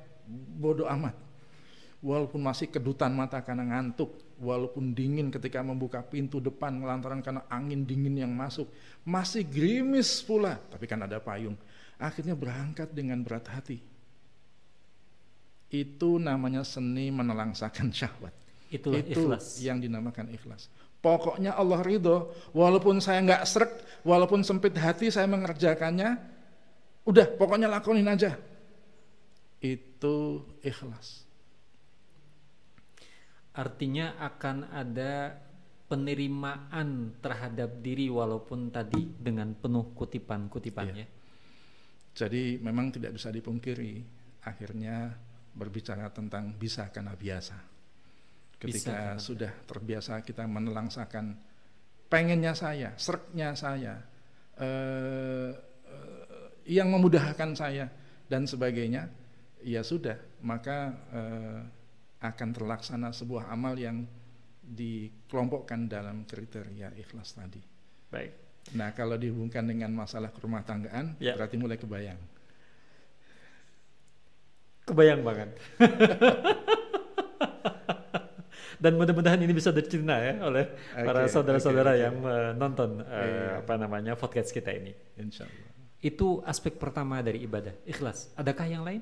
bodoh 0.59 0.87
amat. 0.99 1.15
Walaupun 1.97 2.43
masih 2.43 2.69
kedutan 2.69 3.09
mata 3.15 3.41
karena 3.41 3.65
ngantuk, 3.65 4.37
walaupun 4.37 4.93
dingin 4.93 5.33
ketika 5.33 5.65
membuka 5.65 6.05
pintu 6.05 6.37
depan 6.37 6.77
lantaran 6.77 7.25
karena 7.25 7.41
angin 7.49 7.87
dingin 7.87 8.21
yang 8.21 8.29
masuk, 8.29 8.69
masih 9.01 9.41
gerimis 9.41 10.21
pula, 10.21 10.61
tapi 10.69 10.85
kan 10.85 11.01
ada 11.01 11.17
payung. 11.17 11.57
Akhirnya 11.97 12.37
berangkat 12.37 12.93
dengan 12.93 13.25
berat 13.25 13.49
hati. 13.49 13.81
Itu 15.73 16.21
namanya 16.21 16.61
seni 16.61 17.09
menelangsakan 17.09 17.89
syahwat. 17.89 18.46
Itulah 18.67 18.99
itu 18.99 19.23
ikhlas. 19.23 19.59
yang 19.63 19.79
dinamakan 19.79 20.27
ikhlas. 20.35 20.67
Pokoknya 20.99 21.55
Allah 21.55 21.79
ridho, 21.85 22.33
walaupun 22.51 22.99
saya 22.99 23.23
nggak 23.23 23.43
serak, 23.47 23.71
walaupun 24.03 24.43
sempit 24.43 24.75
hati 24.75 25.07
saya 25.07 25.29
mengerjakannya, 25.29 26.19
udah 27.07 27.27
pokoknya 27.39 27.71
lakonin 27.71 28.09
aja. 28.09 28.35
Itu 29.63 30.43
ikhlas. 30.59 31.23
Artinya 33.55 34.19
akan 34.19 34.69
ada 34.69 35.33
penerimaan 35.87 37.15
terhadap 37.23 37.79
diri 37.79 38.11
walaupun 38.11 38.69
tadi 38.69 39.07
dengan 39.17 39.55
penuh 39.55 39.95
kutipan-kutipannya. 39.95 41.07
Iya. 41.07 41.15
Jadi 42.17 42.59
memang 42.59 42.91
tidak 42.91 43.15
bisa 43.15 43.31
dipungkiri 43.31 44.03
akhirnya 44.43 45.15
berbicara 45.55 46.11
tentang 46.11 46.53
bisa 46.57 46.91
karena 46.91 47.15
biasa. 47.15 47.76
Ketika 48.57 49.17
bisa, 49.17 49.21
sudah 49.21 49.51
terbiasa 49.69 50.25
kita 50.25 50.49
menelangsakan 50.49 51.37
pengennya 52.09 52.57
saya, 52.57 52.97
sereknya 52.97 53.53
saya, 53.53 54.01
eh, 54.57 55.51
eh, 55.85 56.47
yang 56.65 56.89
memudahkan 56.89 57.53
saya 57.53 57.85
dan 58.25 58.49
sebagainya, 58.49 59.05
ya 59.61 59.85
sudah, 59.85 60.17
maka 60.41 60.89
eh, 61.13 61.61
akan 62.17 62.49
terlaksana 62.49 63.13
sebuah 63.13 63.53
amal 63.53 63.77
yang 63.77 64.01
dikelompokkan 64.67 65.85
dalam 65.85 66.25
kriteria 66.25 66.97
ikhlas 66.97 67.37
tadi. 67.37 67.61
Baik. 68.09 68.33
Nah, 68.75 68.91
kalau 68.91 69.15
dihubungkan 69.15 69.63
dengan 69.63 69.95
masalah 69.95 70.33
rumah 70.43 70.65
tanggaan, 70.65 71.15
ya. 71.23 71.37
berarti 71.39 71.55
mulai 71.55 71.79
kebayang. 71.79 72.19
Kebayang 74.87 75.21
banget. 75.23 75.49
Dan 78.77 78.93
mudah-mudahan 78.95 79.41
ini 79.41 79.53
bisa 79.57 79.73
dicerna 79.73 80.21
ya 80.21 80.33
oleh 80.45 80.69
okay, 80.93 81.05
para 81.05 81.25
saudara-saudara 81.25 81.97
okay, 81.97 81.97
okay. 81.97 82.05
yang 82.05 82.15
menonton 82.21 83.01
uh, 83.01 83.09
yeah. 83.09 83.59
apa 83.65 83.73
namanya 83.75 84.13
podcast 84.13 84.53
kita 84.53 84.69
ini. 84.69 84.93
Insya 85.17 85.49
Allah. 85.49 85.71
Itu 85.97 86.45
aspek 86.45 86.77
pertama 86.77 87.25
dari 87.25 87.41
ibadah, 87.41 87.73
ikhlas. 87.89 88.29
Adakah 88.37 88.67
yang 88.69 88.85
lain? 88.85 89.01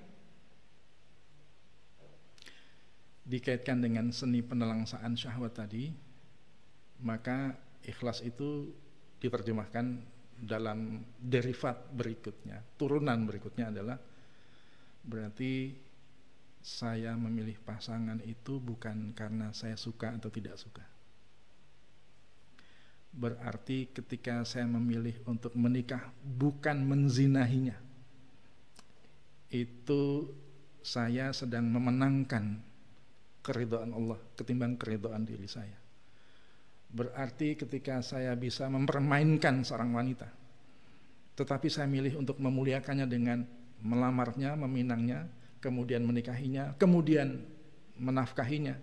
dikaitkan 3.26 3.82
dengan 3.82 4.14
seni 4.14 4.46
penelangsaan 4.46 5.18
syahwat 5.18 5.58
tadi, 5.58 5.90
maka 7.02 7.58
ikhlas 7.82 8.22
itu 8.22 8.70
diterjemahkan 9.18 9.98
dalam 10.38 11.02
derivat 11.18 11.90
berikutnya, 11.90 12.62
turunan 12.78 13.26
berikutnya 13.26 13.74
adalah 13.74 13.98
berarti 15.02 15.74
saya 16.66 17.13
memilih 17.13 17.61
pasangan 17.61 18.18
itu 18.26 18.57
bukan 18.57 19.13
karena 19.13 19.53
saya 19.53 19.78
suka 19.78 20.18
atau 20.18 20.34
tidak 20.34 20.57
suka. 20.57 20.82
Berarti 23.13 23.93
ketika 23.93 24.41
saya 24.41 24.66
memilih 24.66 25.13
untuk 25.30 25.53
menikah 25.53 26.09
bukan 26.26 26.82
menzinahinya. 26.82 27.78
Itu 29.53 30.34
saya 30.82 31.30
sedang 31.38 31.70
memenangkan 31.70 32.57
keridhaan 33.45 33.93
Allah 33.93 34.18
ketimbang 34.34 34.82
keridhaan 34.82 35.22
diri 35.22 35.45
saya. 35.45 35.78
Berarti 36.89 37.61
ketika 37.61 38.01
saya 38.01 38.34
bisa 38.34 38.66
mempermainkan 38.74 39.61
seorang 39.61 39.93
wanita, 39.93 40.28
tetapi 41.38 41.70
saya 41.70 41.86
milih 41.86 42.18
untuk 42.18 42.41
memuliakannya 42.41 43.05
dengan 43.05 43.45
melamarnya, 43.86 44.57
meminangnya, 44.57 45.30
kemudian 45.66 46.05
menikahinya, 46.05 46.78
kemudian 46.78 47.41
menafkahinya, 47.97 48.78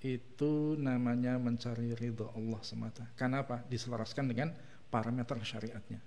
itu 0.00 0.80
namanya 0.80 1.36
mencari 1.36 1.92
ridho 1.92 2.32
Allah 2.32 2.60
semata. 2.64 3.04
Karena 3.12 3.44
apa? 3.44 3.60
Diselaraskan 3.68 4.32
dengan 4.32 4.48
parameter 4.88 5.36
syariatnya. 5.44 6.00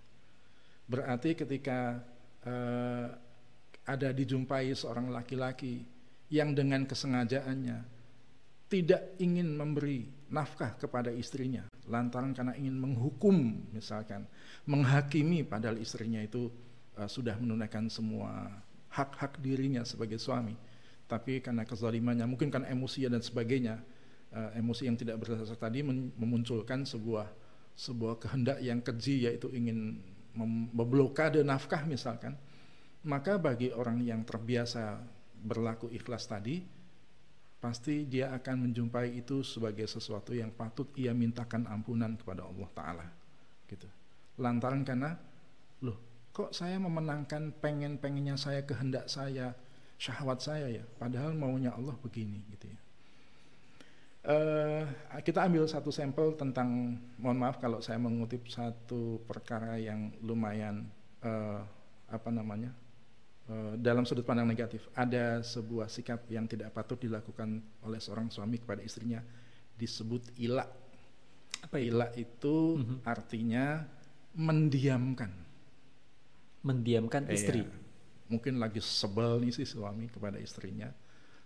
Berarti 0.89 1.37
ketika 1.37 2.01
uh, 2.41 3.07
ada 3.85 4.09
dijumpai 4.09 4.73
seorang 4.73 5.13
laki-laki 5.13 5.85
yang 6.33 6.57
dengan 6.57 6.89
kesengajaannya 6.89 7.77
tidak 8.65 9.13
ingin 9.21 9.53
memberi 9.53 10.09
nafkah 10.33 10.73
kepada 10.81 11.13
istrinya 11.13 11.69
lantaran 11.85 12.33
karena 12.33 12.57
ingin 12.57 12.73
menghukum 12.73 13.61
misalkan 13.69 14.25
menghakimi 14.65 15.45
padahal 15.45 15.77
istrinya 15.77 16.17
itu 16.17 16.49
uh, 16.97 17.05
sudah 17.05 17.37
menunaikan 17.37 17.85
semua 17.93 18.49
hak-hak 18.95 19.43
dirinya 19.43 19.83
sebagai 19.83 20.15
suami. 20.15 20.55
Tapi 21.05 21.43
karena 21.43 21.67
kezalimannya 21.67 22.25
mungkin 22.25 22.49
karena 22.49 22.71
emosi 22.71 23.05
dan 23.05 23.21
sebagainya 23.21 23.77
uh, 24.33 24.51
emosi 24.57 24.89
yang 24.89 24.97
tidak 24.97 25.21
berdasar 25.21 25.59
tadi 25.59 25.85
memunculkan 26.17 26.87
sebuah 26.87 27.29
sebuah 27.75 28.17
kehendak 28.23 28.63
yang 28.63 28.79
keji 28.79 29.27
yaitu 29.27 29.51
ingin 29.51 29.99
memblokade 30.73 31.43
nafkah 31.43 31.83
misalkan. 31.85 32.33
Maka 33.05 33.37
bagi 33.37 33.69
orang 33.69 34.01
yang 34.01 34.25
terbiasa 34.25 34.97
berlaku 35.37 35.93
ikhlas 35.93 36.25
tadi 36.25 36.65
pasti 37.61 38.05
dia 38.09 38.33
akan 38.33 38.69
menjumpai 38.69 39.13
itu 39.13 39.45
sebagai 39.45 39.85
sesuatu 39.85 40.33
yang 40.33 40.49
patut 40.53 40.89
ia 40.97 41.13
mintakan 41.13 41.69
ampunan 41.69 42.17
kepada 42.17 42.45
Allah 42.45 42.69
Ta'ala. 42.73 43.07
Gitu. 43.65 43.89
lantaran 44.37 44.85
karena 44.85 45.17
kok 46.35 46.51
saya 46.51 46.75
memenangkan 46.75 47.55
pengen-pengennya 47.63 48.35
saya 48.35 48.67
kehendak 48.67 49.07
saya 49.07 49.55
syahwat 49.95 50.43
saya 50.43 50.67
ya? 50.67 50.83
Padahal 50.99 51.31
maunya 51.31 51.71
Allah 51.71 51.95
begini 52.03 52.43
gitu 52.51 52.67
ya. 52.67 52.79
Uh, 54.25 54.83
kita 55.21 55.45
ambil 55.45 55.69
satu 55.69 55.93
sampel 55.93 56.33
tentang 56.33 56.97
mohon 57.21 57.37
maaf 57.39 57.61
kalau 57.61 57.79
saya 57.79 58.01
mengutip 58.01 58.49
satu 58.49 59.21
perkara 59.23 59.77
yang 59.79 60.11
lumayan 60.19 60.89
uh, 61.21 61.61
apa 62.09 62.33
namanya 62.33 62.73
Eh, 63.45 63.73
dalam 63.77 64.09
sudut 64.09 64.25
pandang 64.25 64.49
negatif. 64.49 64.89
Ada 64.97 65.45
sebuah 65.45 65.85
sikap 65.85 66.25
yang 66.33 66.49
tidak 66.49 66.73
patut 66.73 66.97
dilakukan 66.97 67.61
oleh 67.85 68.01
seorang 68.01 68.33
suami 68.33 68.57
kepada 68.57 68.81
istrinya 68.81 69.21
disebut 69.77 70.33
ila 70.41 70.65
apa 71.61 71.77
ila 71.77 72.09
itu 72.17 72.79
mm-hmm. 72.79 72.97
artinya 73.05 73.85
mendiamkan 74.33 75.29
mendiamkan 76.65 77.29
eh, 77.29 77.37
istri. 77.37 77.61
Mungkin 78.25 78.57
lagi 78.57 78.81
sebel 78.81 79.37
nih 79.45 79.53
si 79.53 79.63
suami 79.69 80.09
kepada 80.09 80.41
istrinya 80.41 80.89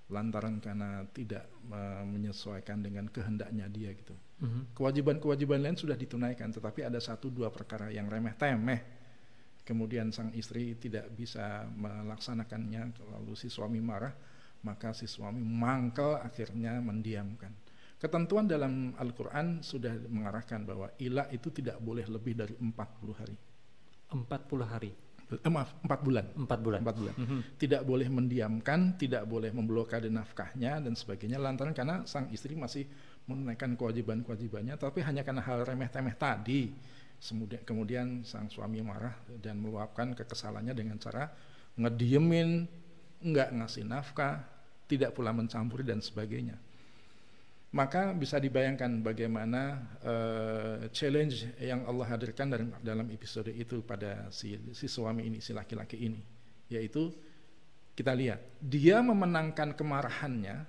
lantaran 0.09 0.57
karena 0.57 1.05
tidak 1.13 1.45
uh, 1.69 2.01
menyesuaikan 2.01 2.81
dengan 2.81 3.05
kehendaknya 3.13 3.69
dia 3.69 3.93
gitu. 3.93 4.17
Mm-hmm. 4.39 4.63
kewajiban-kewajiban 4.71 5.59
lain 5.59 5.75
sudah 5.75 5.99
ditunaikan 5.99 6.47
tetapi 6.55 6.87
ada 6.87 6.95
satu 7.03 7.27
dua 7.27 7.51
perkara 7.51 7.91
yang 7.91 8.07
remeh 8.07 8.31
temeh 8.39 8.79
kemudian 9.67 10.15
sang 10.15 10.31
istri 10.31 10.79
tidak 10.79 11.11
bisa 11.11 11.67
melaksanakannya 11.75 12.95
lalu 13.19 13.35
si 13.35 13.51
suami 13.51 13.83
marah 13.83 14.15
maka 14.63 14.95
si 14.95 15.11
suami 15.11 15.43
mangkel 15.43 16.19
akhirnya 16.19 16.79
mendiamkan. 16.79 17.51
Ketentuan 17.99 18.47
dalam 18.47 18.95
Al-Quran 18.95 19.59
sudah 19.59 19.91
mengarahkan 20.07 20.63
bahwa 20.63 20.87
ilah 21.03 21.27
itu 21.35 21.51
tidak 21.51 21.83
boleh 21.83 22.07
lebih 22.07 22.31
dari 22.39 22.55
40 22.55 22.71
hari. 23.19 23.35
40 24.15 24.23
hari 24.63 24.91
eh, 25.37 25.51
maaf 25.51 25.77
4 25.85 26.05
bulan 26.05 26.25
4 26.33 26.65
bulan 26.65 26.79
4 26.81 26.99
bulan 26.99 27.13
mm 27.15 27.25
-hmm. 27.25 27.41
tidak 27.61 27.81
boleh 27.85 28.07
mendiamkan 28.09 28.79
tidak 28.97 29.23
boleh 29.29 29.53
memblokade 29.53 30.09
nafkahnya 30.09 30.81
dan 30.81 30.93
sebagainya 30.97 31.37
lantaran 31.37 31.77
karena 31.77 32.01
sang 32.09 32.31
istri 32.33 32.57
masih 32.57 32.89
menunaikan 33.29 33.77
kewajiban-kewajibannya 33.77 34.73
tapi 34.79 35.05
hanya 35.05 35.21
karena 35.21 35.45
hal 35.45 35.61
remeh-temeh 35.61 36.15
tadi 36.17 36.73
kemudian 37.67 38.23
sang 38.23 38.47
suami 38.47 38.79
marah 38.79 39.11
dan 39.43 39.59
meluapkan 39.59 40.15
kekesalannya 40.15 40.71
dengan 40.71 40.95
cara 40.95 41.27
ngediemin, 41.75 42.67
nggak 43.23 43.49
ngasih 43.59 43.83
nafkah, 43.87 44.43
tidak 44.87 45.15
pula 45.15 45.35
mencampuri 45.35 45.83
dan 45.83 46.03
sebagainya. 46.03 46.55
Maka 47.69 48.17
bisa 48.17 48.41
dibayangkan 48.41 49.05
bagaimana 49.05 49.77
uh, 50.01 50.89
challenge 50.89 51.45
yang 51.61 51.85
Allah 51.85 52.05
hadirkan 52.09 52.49
dalam, 52.49 52.69
dalam 52.81 53.07
episode 53.13 53.53
itu 53.53 53.85
pada 53.85 54.25
si, 54.33 54.57
si 54.73 54.89
suami 54.89 55.29
ini, 55.29 55.37
si 55.37 55.53
laki-laki 55.53 56.01
ini, 56.01 56.17
yaitu 56.73 57.13
kita 57.93 58.17
lihat 58.17 58.41
dia 58.57 58.97
memenangkan 59.05 59.77
kemarahannya 59.77 60.65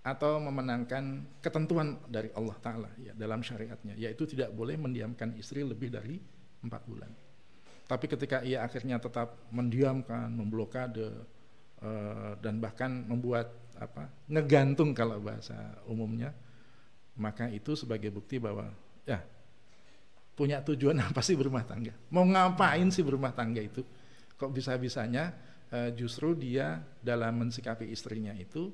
atau 0.00 0.40
memenangkan 0.40 1.28
ketentuan 1.44 2.00
dari 2.08 2.32
Allah 2.32 2.56
Taala 2.64 2.90
ya 2.96 3.12
dalam 3.12 3.44
syariatnya, 3.44 4.00
yaitu 4.00 4.24
tidak 4.24 4.48
boleh 4.56 4.80
mendiamkan 4.80 5.36
istri 5.36 5.60
lebih 5.60 5.92
dari 5.92 6.16
empat 6.64 6.82
bulan. 6.88 7.12
Tapi 7.84 8.06
ketika 8.08 8.40
ia 8.40 8.64
akhirnya 8.64 8.96
tetap 8.96 9.36
mendiamkan, 9.52 10.32
memblokade 10.32 11.04
uh, 11.84 12.32
dan 12.40 12.56
bahkan 12.64 13.04
membuat 13.04 13.59
apa 13.80 14.12
ngegantung 14.28 14.92
kalau 14.92 15.16
bahasa 15.18 15.56
umumnya 15.88 16.36
maka 17.16 17.48
itu 17.48 17.76
sebagai 17.76 18.12
bukti 18.12 18.40
bahwa 18.40 18.68
ya 19.08 19.20
punya 20.40 20.64
tujuan 20.64 20.96
apa 21.12 21.20
sih 21.20 21.36
berumah 21.36 21.68
tangga? 21.68 21.92
Mau 22.08 22.24
ngapain 22.24 22.88
sih 22.88 23.04
berumah 23.04 23.36
tangga 23.36 23.60
itu? 23.60 23.84
Kok 24.40 24.50
bisa-bisanya 24.56 25.36
uh, 25.68 25.90
justru 25.92 26.32
dia 26.32 26.80
dalam 27.04 27.44
mensikapi 27.44 27.92
istrinya 27.92 28.32
itu 28.32 28.72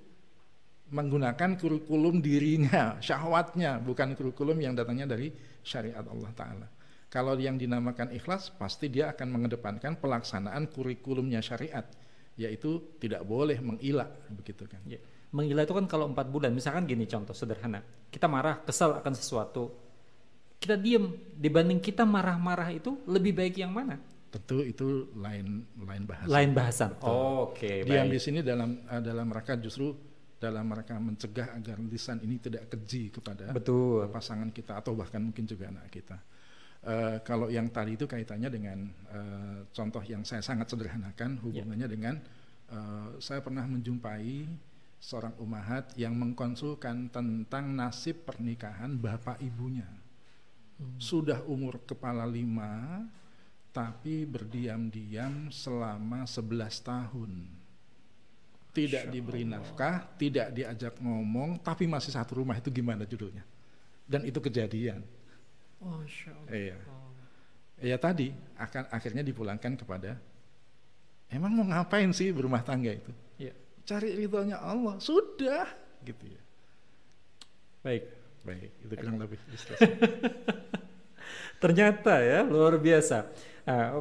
menggunakan 0.94 1.58
kurikulum 1.58 2.22
dirinya 2.22 2.94
syahwatnya 3.06 3.82
bukan 3.82 4.14
kurikulum 4.14 4.62
yang 4.62 4.78
datangnya 4.78 5.10
dari 5.10 5.34
syariat 5.66 6.06
Allah 6.06 6.30
Ta'ala. 6.38 6.68
Kalau 7.10 7.34
yang 7.34 7.58
dinamakan 7.58 8.14
ikhlas 8.14 8.54
pasti 8.54 8.86
dia 8.86 9.10
akan 9.10 9.34
mengedepankan 9.34 9.98
pelaksanaan 9.98 10.70
kurikulumnya 10.70 11.42
syariat 11.42 11.86
yaitu 12.36 12.96
tidak 13.00 13.24
boleh 13.24 13.56
mengilah 13.58 14.08
begitu 14.28 14.68
kan. 14.68 14.80
Ya. 14.84 15.00
Mengilah 15.32 15.64
itu 15.64 15.74
kan 15.74 15.88
kalau 15.88 16.06
empat 16.08 16.28
bulan, 16.30 16.52
misalkan 16.52 16.86
gini 16.86 17.08
contoh 17.08 17.34
sederhana, 17.34 17.82
kita 18.12 18.28
marah, 18.30 18.62
kesal 18.62 18.96
akan 18.96 19.12
sesuatu, 19.16 19.72
kita 20.56 20.76
diem 20.80 21.12
dibanding 21.36 21.80
kita 21.80 22.08
marah-marah 22.08 22.72
itu 22.72 23.04
lebih 23.08 23.36
baik 23.36 23.60
yang 23.60 23.72
mana? 23.72 24.00
Tentu 24.32 24.64
itu 24.64 25.12
lain 25.16 25.64
lain 25.80 26.02
bahasan. 26.04 26.28
Lain 26.28 26.50
bahasan. 26.52 26.90
Oh, 27.04 27.52
Oke. 27.52 27.84
Okay, 27.84 27.88
Diam 27.88 28.08
di 28.08 28.20
sini 28.20 28.40
dalam 28.44 28.84
uh, 28.88 29.00
dalam 29.00 29.26
mereka 29.28 29.56
justru 29.56 29.92
dalam 30.36 30.68
mereka 30.68 31.00
mencegah 31.00 31.56
agar 31.56 31.80
lisan 31.80 32.20
ini 32.20 32.36
tidak 32.36 32.68
keji 32.68 33.08
kepada 33.08 33.48
Betul. 33.56 34.12
pasangan 34.12 34.52
kita 34.52 34.76
atau 34.84 34.92
bahkan 34.92 35.24
mungkin 35.24 35.48
juga 35.48 35.72
anak 35.72 35.88
kita. 35.88 36.16
Uh, 36.86 37.18
kalau 37.26 37.50
yang 37.50 37.66
tadi 37.72 37.98
itu 37.98 38.06
kaitannya 38.06 38.46
dengan 38.46 38.78
uh, 39.10 39.66
contoh 39.74 40.02
yang 40.06 40.22
saya 40.22 40.38
sangat 40.38 40.70
sederhanakan 40.70 41.40
hubungannya 41.42 41.88
yeah. 41.88 41.94
dengan 41.98 42.14
uh, 42.70 43.18
saya 43.18 43.42
pernah 43.42 43.66
menjumpai 43.66 44.46
seorang 45.02 45.34
umahat 45.42 45.92
yang 45.98 46.14
mengkonsulkan 46.14 47.10
tentang 47.10 47.74
nasib 47.74 48.22
pernikahan 48.22 48.94
bapak 48.94 49.42
ibunya. 49.42 49.86
Hmm. 50.76 51.00
sudah 51.00 51.40
umur 51.48 51.80
kepala 51.88 52.28
lima 52.28 53.00
tapi 53.72 54.28
berdiam-diam 54.28 55.48
selama 55.48 56.28
11 56.28 56.44
tahun. 56.84 57.32
Tidak 58.76 59.08
diberi 59.08 59.48
nafkah 59.48 60.04
tidak 60.20 60.52
diajak 60.52 61.00
ngomong 61.00 61.64
tapi 61.64 61.88
masih 61.88 62.12
satu 62.12 62.44
rumah 62.44 62.60
itu 62.60 62.68
gimana 62.68 63.08
judulnya? 63.08 63.40
Dan 64.04 64.28
itu 64.28 64.36
kejadian 64.36 65.00
Oh, 65.82 66.00
Iya. 66.48 66.76
Ya 67.76 67.96
tadi 68.00 68.32
akan 68.56 68.88
akhirnya 68.88 69.20
dipulangkan 69.20 69.76
kepada 69.76 70.16
emang 71.28 71.52
mau 71.52 71.66
ngapain 71.68 72.08
sih 72.16 72.32
berumah 72.32 72.64
tangga 72.64 72.96
itu? 72.96 73.12
Ya. 73.36 73.52
Cari 73.84 74.16
ridhonya 74.16 74.56
Allah, 74.56 74.96
sudah 74.96 75.68
gitu 76.02 76.24
ya. 76.24 76.42
Baik, 77.84 78.04
baik, 78.42 78.70
itu 78.82 78.94
kurang 78.96 79.18
lebih. 79.20 79.38
Ternyata 81.62 82.20
ya 82.22 82.40
luar 82.42 82.80
biasa. 82.80 83.28
Uh, 83.66 83.98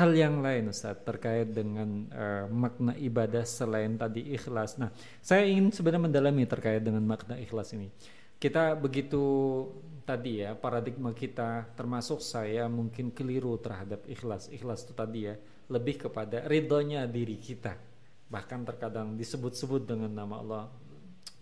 hal 0.00 0.10
yang 0.16 0.40
lain 0.40 0.72
Ustaz 0.72 0.96
terkait 1.04 1.52
dengan 1.52 2.08
uh, 2.08 2.48
makna 2.48 2.96
ibadah 2.96 3.44
selain 3.44 3.92
tadi 4.00 4.32
ikhlas. 4.32 4.80
Nah, 4.80 4.88
saya 5.20 5.44
ingin 5.44 5.68
sebenarnya 5.68 6.08
mendalami 6.08 6.48
terkait 6.48 6.80
dengan 6.80 7.04
makna 7.04 7.36
ikhlas 7.36 7.76
ini. 7.76 7.92
Kita 8.40 8.72
begitu 8.72 9.20
tadi 10.04 10.44
ya 10.44 10.52
paradigma 10.52 11.16
kita 11.16 11.72
termasuk 11.74 12.20
saya 12.20 12.68
mungkin 12.68 13.10
keliru 13.10 13.56
terhadap 13.58 14.04
ikhlas. 14.06 14.52
Ikhlas 14.52 14.84
itu 14.84 14.92
tadi 14.92 15.26
ya 15.26 15.34
lebih 15.72 16.08
kepada 16.08 16.44
ridhonya 16.44 17.08
diri 17.08 17.40
kita. 17.40 17.74
Bahkan 18.28 18.68
terkadang 18.68 19.16
disebut-sebut 19.16 19.88
dengan 19.88 20.12
nama 20.12 20.40
Allah 20.40 20.64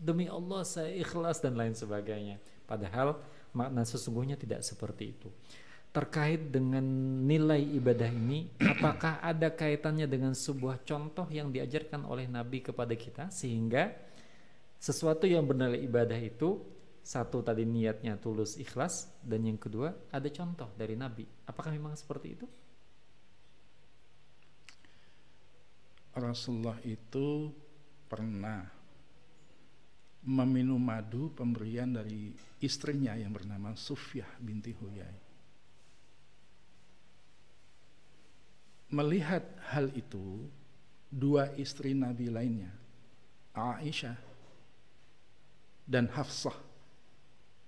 demi 0.03 0.27
Allah 0.27 0.67
saya 0.67 0.91
ikhlas 0.99 1.39
dan 1.39 1.55
lain 1.55 1.79
sebagainya. 1.79 2.43
Padahal 2.67 3.23
makna 3.55 3.87
sesungguhnya 3.87 4.35
tidak 4.35 4.67
seperti 4.67 5.15
itu. 5.15 5.31
Terkait 5.93 6.41
dengan 6.49 6.83
nilai 7.29 7.61
ibadah 7.61 8.09
ini 8.09 8.49
apakah 8.59 9.21
ada 9.21 9.53
kaitannya 9.53 10.09
dengan 10.09 10.33
sebuah 10.33 10.83
contoh 10.89 11.29
yang 11.29 11.53
diajarkan 11.53 12.09
oleh 12.09 12.25
Nabi 12.27 12.65
kepada 12.65 12.97
kita 12.97 13.29
sehingga 13.29 13.93
sesuatu 14.81 15.29
yang 15.29 15.45
bernilai 15.45 15.79
ibadah 15.85 16.17
itu 16.17 16.59
satu 17.03 17.43
tadi 17.43 17.67
niatnya 17.67 18.15
tulus 18.15 18.55
ikhlas 18.63 19.11
dan 19.27 19.43
yang 19.43 19.59
kedua 19.59 19.91
ada 20.15 20.31
contoh 20.31 20.71
dari 20.79 20.95
Nabi. 20.95 21.27
Apakah 21.51 21.75
memang 21.75 21.99
seperti 21.99 22.29
itu? 22.31 22.47
Rasulullah 26.15 26.79
itu 26.87 27.51
pernah 28.07 28.63
meminum 30.23 30.79
madu 30.79 31.35
pemberian 31.35 31.91
dari 31.91 32.31
istrinya 32.63 33.19
yang 33.19 33.35
bernama 33.35 33.75
Sufyah 33.75 34.29
binti 34.39 34.71
Huyai. 34.71 35.19
Melihat 38.93 39.43
hal 39.73 39.89
itu, 39.97 40.47
dua 41.09 41.51
istri 41.57 41.97
Nabi 41.97 42.29
lainnya, 42.29 42.71
Aisyah 43.57 44.21
dan 45.89 46.13
Hafsah 46.13 46.72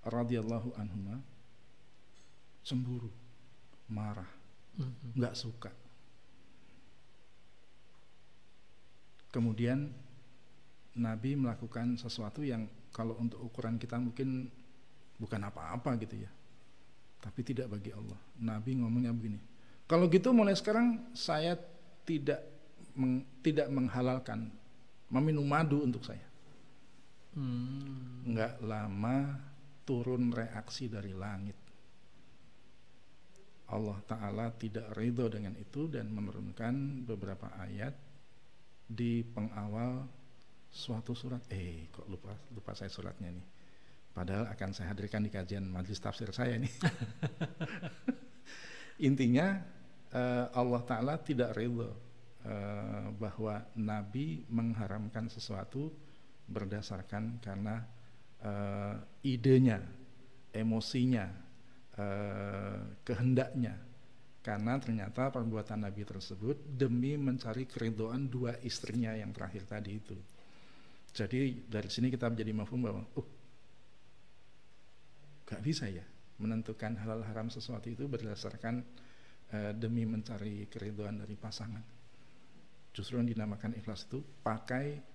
radhiyallahu 0.05 0.77
anhuma 0.77 1.21
cemburu, 2.65 3.13
marah, 3.93 4.29
mm-hmm. 4.81 5.21
nggak 5.21 5.35
suka. 5.37 5.73
Kemudian 9.29 9.91
Nabi 10.95 11.35
melakukan 11.35 11.99
sesuatu 11.99 12.41
yang 12.47 12.71
kalau 12.95 13.19
untuk 13.19 13.43
ukuran 13.43 13.77
kita 13.77 13.99
mungkin 13.99 14.47
bukan 15.19 15.41
apa-apa 15.43 15.99
gitu 16.01 16.23
ya. 16.23 16.31
Tapi 17.19 17.41
tidak 17.43 17.73
bagi 17.75 17.91
Allah. 17.91 18.21
Nabi 18.39 18.79
ngomongnya 18.79 19.11
begini. 19.11 19.41
Kalau 19.85 20.07
gitu 20.09 20.31
mulai 20.31 20.55
sekarang 20.55 21.13
saya 21.13 21.59
tidak 22.07 22.41
meng, 22.95 23.27
tidak 23.43 23.69
menghalalkan 23.69 24.49
meminum 25.11 25.45
madu 25.45 25.83
untuk 25.83 26.07
saya. 26.07 26.25
Hmm. 27.35 28.23
Nggak 28.29 28.63
lama 28.63 29.35
turun 29.85 30.32
reaksi 30.32 30.89
dari 30.89 31.12
langit. 31.12 31.65
Allah 33.73 33.97
Ta'ala 34.05 34.52
tidak 34.56 34.93
ridho 34.93 35.31
dengan 35.32 35.56
itu 35.56 35.89
dan 35.89 36.12
menurunkan 36.12 37.06
beberapa 37.09 37.48
ayat 37.56 37.97
di 38.85 39.24
pengawal 39.24 40.05
suatu 40.69 41.16
surat. 41.16 41.40
Eh, 41.48 41.89
kok 41.89 42.05
lupa 42.11 42.36
lupa 42.52 42.77
saya 42.77 42.93
suratnya 42.93 43.32
nih. 43.32 43.47
Padahal 44.15 44.47
akan 44.52 44.70
saya 44.70 44.94
hadirkan 44.94 45.27
di 45.27 45.31
kajian 45.32 45.65
majlis 45.65 45.98
tafsir 45.98 46.31
saya 46.31 46.61
nih. 46.61 46.70
Intinya 49.09 49.59
uh, 50.15 50.47
Allah 50.55 50.82
Ta'ala 50.86 51.15
tidak 51.19 51.56
ridho 51.59 51.89
uh, 51.89 51.94
bahwa 53.16 53.65
Nabi 53.81 54.47
mengharamkan 54.47 55.27
sesuatu 55.27 55.90
berdasarkan 56.47 57.40
karena 57.40 57.81
uh, 58.45 58.95
idenya, 59.25 59.81
emosinya, 60.53 61.27
uh, 61.97 62.79
kehendaknya. 63.03 63.75
Karena 64.45 64.77
ternyata 64.77 65.33
perbuatan 65.33 65.89
Nabi 65.89 66.05
tersebut 66.05 66.77
demi 66.77 67.16
mencari 67.16 67.65
keridoan 67.65 68.29
dua 68.29 68.61
istrinya 68.61 69.16
yang 69.16 69.33
terakhir 69.33 69.65
tadi 69.65 69.97
itu. 69.97 70.16
Jadi 71.16 71.65
dari 71.65 71.89
sini 71.89 72.12
kita 72.12 72.29
menjadi 72.29 72.53
mafhum 72.53 72.85
bahwa, 72.85 73.01
oh, 73.16 73.29
gak 75.49 75.65
bisa 75.65 75.89
ya 75.89 76.05
menentukan 76.37 76.99
halal 77.01 77.23
haram 77.25 77.49
sesuatu 77.49 77.89
itu 77.89 78.05
berdasarkan 78.05 78.85
uh, 79.55 79.73
demi 79.73 80.05
mencari 80.05 80.69
keridoan 80.69 81.25
dari 81.25 81.39
pasangan. 81.41 81.85
Justru 82.93 83.16
yang 83.16 83.27
dinamakan 83.27 83.75
ikhlas 83.81 84.05
itu 84.07 84.21
pakai 84.45 85.14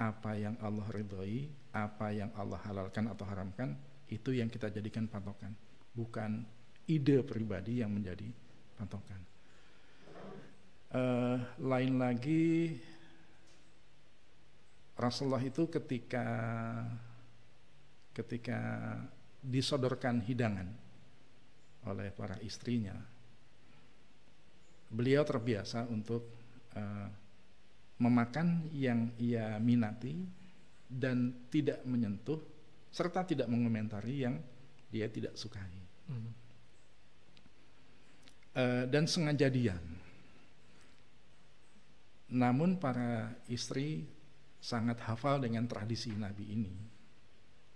apa 0.00 0.32
yang 0.32 0.56
Allah 0.64 0.88
ridhoi, 0.88 1.52
apa 1.76 2.08
yang 2.16 2.32
Allah 2.32 2.56
halalkan 2.64 3.12
atau 3.12 3.28
haramkan, 3.28 3.76
itu 4.08 4.32
yang 4.32 4.48
kita 4.48 4.72
jadikan 4.72 5.04
patokan, 5.04 5.52
bukan 5.92 6.40
ide 6.88 7.20
pribadi 7.20 7.84
yang 7.84 7.92
menjadi 7.92 8.24
patokan. 8.80 9.20
Uh, 10.90 11.38
lain 11.62 12.02
lagi 12.02 12.74
Rasulullah 14.98 15.44
itu 15.44 15.70
ketika 15.70 16.26
ketika 18.10 18.58
disodorkan 19.38 20.18
hidangan 20.24 20.66
oleh 21.86 22.10
para 22.10 22.36
istrinya, 22.42 22.96
beliau 24.90 25.22
terbiasa 25.22 25.86
untuk 25.86 26.26
uh, 26.74 27.08
memakan 28.00 28.72
yang 28.72 29.12
ia 29.20 29.60
minati 29.60 30.16
dan 30.88 31.46
tidak 31.52 31.84
menyentuh 31.84 32.40
serta 32.90 33.22
tidak 33.22 33.46
mengomentari 33.46 34.26
yang 34.26 34.40
dia 34.90 35.06
tidak 35.06 35.38
sukai. 35.38 35.78
Hmm. 36.10 36.32
Uh, 38.50 38.84
dan 38.90 39.06
sengaja 39.06 39.46
diam. 39.46 39.84
Namun 42.34 42.82
para 42.82 43.30
istri 43.46 44.02
sangat 44.58 44.98
hafal 45.06 45.38
dengan 45.38 45.70
tradisi 45.70 46.10
Nabi 46.10 46.44
ini 46.50 46.74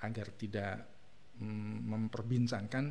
agar 0.03 0.29
tidak 0.35 0.77
mm, 1.39 1.79
memperbincangkan 1.87 2.85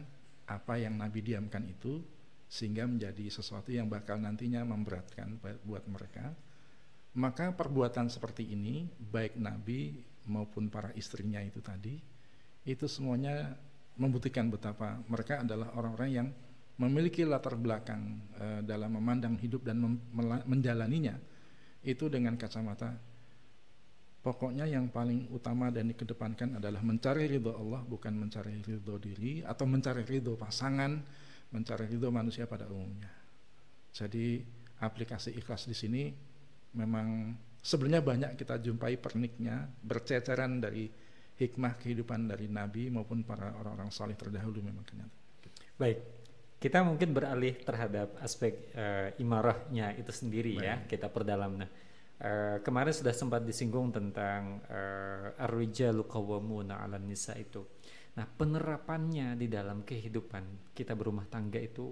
apa 0.50 0.74
yang 0.80 0.98
Nabi 0.98 1.20
diamkan 1.24 1.64
itu 1.68 2.04
sehingga 2.50 2.90
menjadi 2.90 3.32
sesuatu 3.32 3.72
yang 3.72 3.88
bakal 3.88 4.20
nantinya 4.20 4.66
memberatkan 4.66 5.40
buat 5.64 5.86
mereka 5.88 6.36
maka 7.14 7.54
perbuatan 7.54 8.10
seperti 8.10 8.54
ini 8.54 8.90
baik 8.90 9.38
Nabi 9.38 10.02
maupun 10.26 10.72
para 10.72 10.90
istrinya 10.98 11.40
itu 11.44 11.62
tadi 11.62 12.00
itu 12.64 12.86
semuanya 12.88 13.54
membuktikan 14.00 14.50
betapa 14.50 14.98
mereka 15.06 15.44
adalah 15.46 15.76
orang-orang 15.78 16.10
yang 16.10 16.28
memiliki 16.82 17.22
latar 17.22 17.54
belakang 17.54 18.18
e, 18.34 18.46
dalam 18.66 18.98
memandang 18.98 19.38
hidup 19.38 19.62
dan 19.62 19.78
mem 19.78 19.96
menjalaninya 20.50 21.14
itu 21.86 22.10
dengan 22.10 22.34
kacamata 22.34 22.98
Pokoknya 24.24 24.64
yang 24.64 24.88
paling 24.88 25.28
utama 25.36 25.68
dan 25.68 25.92
dikedepankan 25.92 26.56
adalah 26.56 26.80
mencari 26.80 27.28
ridho 27.28 27.60
Allah 27.60 27.84
bukan 27.84 28.16
mencari 28.16 28.56
ridho 28.64 28.96
diri 28.96 29.44
atau 29.44 29.68
mencari 29.68 30.08
ridho 30.08 30.40
pasangan, 30.40 30.96
mencari 31.52 31.92
ridho 31.92 32.08
manusia 32.08 32.48
pada 32.48 32.64
umumnya. 32.72 33.12
Jadi 33.92 34.40
aplikasi 34.80 35.36
ikhlas 35.36 35.68
di 35.68 35.76
sini 35.76 36.04
memang 36.74 37.38
sebenarnya 37.62 38.04
banyak 38.04 38.32
kita 38.36 38.60
jumpai 38.60 39.00
perniknya 39.00 39.66
berceceran 39.82 40.60
dari 40.60 40.90
hikmah 41.34 41.74
kehidupan 41.82 42.30
dari 42.30 42.46
Nabi 42.52 42.94
maupun 42.94 43.26
para 43.26 43.58
orang-orang 43.58 43.90
saleh 43.90 44.14
terdahulu 44.14 44.62
memang 44.62 44.86
ternyata. 44.86 45.16
Baik, 45.74 45.98
kita 46.62 46.86
mungkin 46.86 47.10
beralih 47.12 47.58
terhadap 47.58 48.20
aspek 48.22 48.70
uh, 48.78 49.10
imarahnya 49.18 49.98
itu 49.98 50.14
sendiri 50.14 50.54
ya. 50.56 50.60
Baik. 50.60 50.70
ya 50.70 50.76
kita 50.90 51.08
perdalam. 51.10 51.54
Nah, 51.58 51.70
Uh, 52.24 52.62
kemarin 52.64 52.96
sudah 52.96 53.12
sempat 53.12 53.44
disinggung 53.44 53.92
tentang 53.92 54.64
uh, 54.72 55.44
ar-rijalu 55.44 56.08
qawwamuna 56.08 56.80
'alan 56.80 57.04
nisa 57.04 57.36
itu. 57.36 57.60
Nah, 58.16 58.24
penerapannya 58.24 59.36
di 59.36 59.52
dalam 59.52 59.84
kehidupan 59.84 60.72
kita 60.72 60.96
berumah 60.96 61.28
tangga 61.28 61.60
itu 61.60 61.92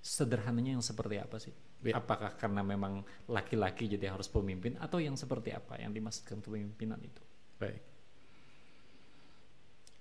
sederhananya 0.00 0.78
yang 0.78 0.80
seperti 0.80 1.16
apa 1.20 1.36
sih? 1.36 1.52
Ya. 1.82 1.98
Apakah 1.98 2.38
karena 2.38 2.62
memang 2.62 3.02
laki-laki 3.26 3.90
jadi 3.90 4.14
harus 4.14 4.30
pemimpin 4.30 4.78
atau 4.78 5.02
yang 5.02 5.18
seperti 5.18 5.50
apa 5.50 5.82
yang 5.82 5.90
dimaksudkan 5.90 6.38
kepemimpinan 6.38 7.02
itu? 7.02 7.22
Baik. 7.58 7.82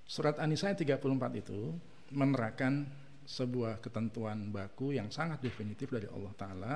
Surat 0.05 0.37
An-Nisa 0.37 0.77
34 0.77 1.01
itu 1.41 1.73
menerangkan 2.13 2.85
sebuah 3.25 3.81
ketentuan 3.81 4.51
baku 4.53 4.93
yang 4.93 5.09
sangat 5.09 5.41
definitif 5.41 5.89
dari 5.89 6.05
Allah 6.09 6.33
taala 6.35 6.73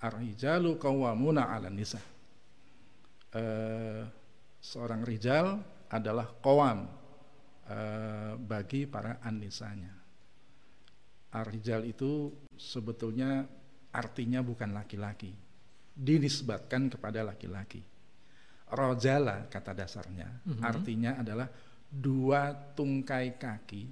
ar-rijalu 0.00 0.76
qawwamuna 0.76 1.50
'alan 1.50 1.74
nisa. 1.74 2.00
Uh, 3.30 4.02
seorang 4.58 5.06
rijal 5.06 5.62
adalah 5.88 6.26
qawam 6.42 6.86
uh, 7.70 8.34
bagi 8.36 8.84
para 8.84 9.22
anisanya. 9.22 9.94
Ar-rijal 11.30 11.86
itu 11.86 12.34
sebetulnya 12.58 13.46
artinya 13.90 14.40
bukan 14.42 14.70
laki-laki. 14.74 15.34
Dinisbatkan 15.90 16.88
kepada 16.90 17.26
laki-laki. 17.26 17.82
Rojala 18.70 19.50
kata 19.50 19.74
dasarnya, 19.74 20.30
mm 20.46 20.52
-hmm. 20.54 20.62
artinya 20.62 21.18
adalah 21.18 21.50
dua 21.90 22.54
tungkai 22.54 23.34
kaki 23.34 23.82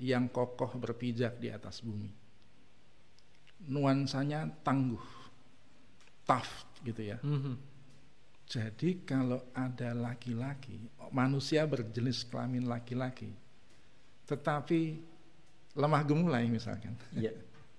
yang 0.00 0.32
kokoh 0.32 0.80
berpijak 0.80 1.36
di 1.36 1.52
atas 1.52 1.84
bumi. 1.84 2.08
Nuansanya 3.68 4.48
tangguh 4.64 5.04
tough 6.24 6.80
gitu 6.80 7.12
ya. 7.12 7.20
Mm 7.20 7.38
-hmm. 7.38 7.56
Jadi 8.48 9.04
kalau 9.04 9.40
ada 9.56 9.96
laki-laki, 9.96 10.76
manusia 11.08 11.64
berjenis 11.64 12.24
kelamin 12.28 12.68
laki-laki, 12.68 13.32
tetapi 14.28 15.00
lemah 15.72 16.02
gemulai 16.04 16.44
misalkan, 16.52 16.92
yeah. 17.16 17.32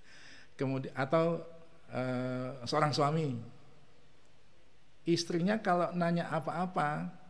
kemudian 0.58 0.90
atau 0.98 1.46
uh, 1.94 2.66
seorang 2.66 2.90
suami, 2.90 3.30
istrinya 5.06 5.62
kalau 5.62 5.94
nanya 5.94 6.28
apa-apa, 6.34 7.22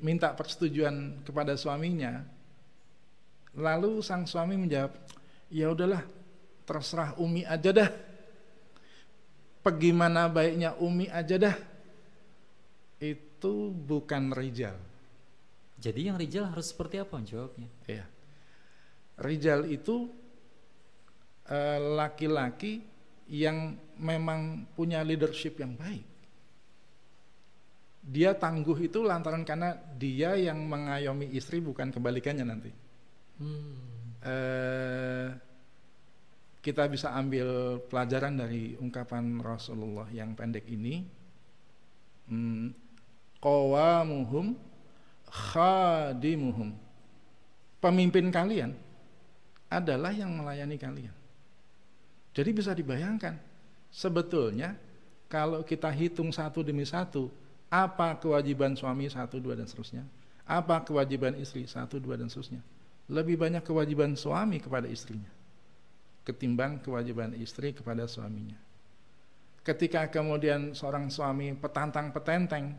minta 0.00 0.32
persetujuan 0.32 1.20
kepada 1.20 1.52
suaminya, 1.60 2.24
lalu 3.52 4.00
sang 4.00 4.24
suami 4.24 4.56
menjawab, 4.56 4.96
ya 5.52 5.68
udahlah, 5.68 6.00
terserah 6.64 7.12
Umi 7.20 7.44
aja 7.44 7.70
dah 7.70 7.90
Bagaimana 9.66 10.30
baiknya 10.30 10.78
Umi 10.78 11.10
aja 11.10 11.42
dah. 11.42 11.56
Itu 13.02 13.74
bukan 13.74 14.30
rijal. 14.30 14.78
Jadi 15.74 16.06
yang 16.06 16.14
rijal 16.14 16.46
harus 16.46 16.70
seperti 16.70 17.02
apa 17.02 17.18
jawabnya? 17.18 17.66
Iya. 17.90 18.06
Rijal 19.18 19.66
itu 19.66 20.06
eh, 20.06 20.25
laki-laki 21.96 22.82
uh, 22.82 22.84
yang 23.30 23.74
memang 23.98 24.66
punya 24.74 25.02
leadership 25.02 25.58
yang 25.58 25.74
baik. 25.74 26.04
Dia 28.06 28.38
tangguh 28.38 28.78
itu 28.86 29.02
lantaran 29.02 29.42
karena 29.42 29.74
dia 29.98 30.38
yang 30.38 30.62
mengayomi 30.62 31.34
istri 31.34 31.58
bukan 31.58 31.90
kebalikannya 31.90 32.46
nanti. 32.46 32.70
Hmm. 33.42 33.74
Uh, 34.22 35.28
kita 36.66 36.90
bisa 36.90 37.14
ambil 37.14 37.78
pelajaran 37.86 38.34
dari 38.34 38.74
ungkapan 38.82 39.38
Rasulullah 39.38 40.10
yang 40.10 40.34
pendek 40.34 40.66
ini 40.66 41.06
hmm, 42.26 42.74
qawamuhum 43.38 44.58
khadimuhum 45.30 46.74
pemimpin 47.78 48.34
kalian 48.34 48.74
adalah 49.70 50.10
yang 50.10 50.34
melayani 50.34 50.74
kalian 50.74 51.14
jadi 52.36 52.52
bisa 52.52 52.76
dibayangkan 52.76 53.40
sebetulnya 53.88 54.76
kalau 55.32 55.64
kita 55.64 55.88
hitung 55.88 56.28
satu 56.28 56.60
demi 56.60 56.84
satu 56.84 57.32
apa 57.72 58.20
kewajiban 58.20 58.76
suami 58.76 59.08
satu 59.08 59.40
dua 59.40 59.56
dan 59.56 59.64
seterusnya 59.64 60.04
apa 60.44 60.84
kewajiban 60.84 61.32
istri 61.40 61.64
satu 61.64 61.96
dua 61.96 62.20
dan 62.20 62.28
seterusnya 62.28 62.60
lebih 63.08 63.40
banyak 63.40 63.64
kewajiban 63.64 64.12
suami 64.14 64.60
kepada 64.60 64.86
istrinya 64.86 65.32
ketimbang 66.26 66.82
kewajiban 66.82 67.30
istri 67.38 67.70
kepada 67.70 68.10
suaminya. 68.10 68.58
Ketika 69.62 70.10
kemudian 70.10 70.74
seorang 70.74 71.06
suami 71.06 71.54
petantang 71.54 72.10
petenteng 72.10 72.74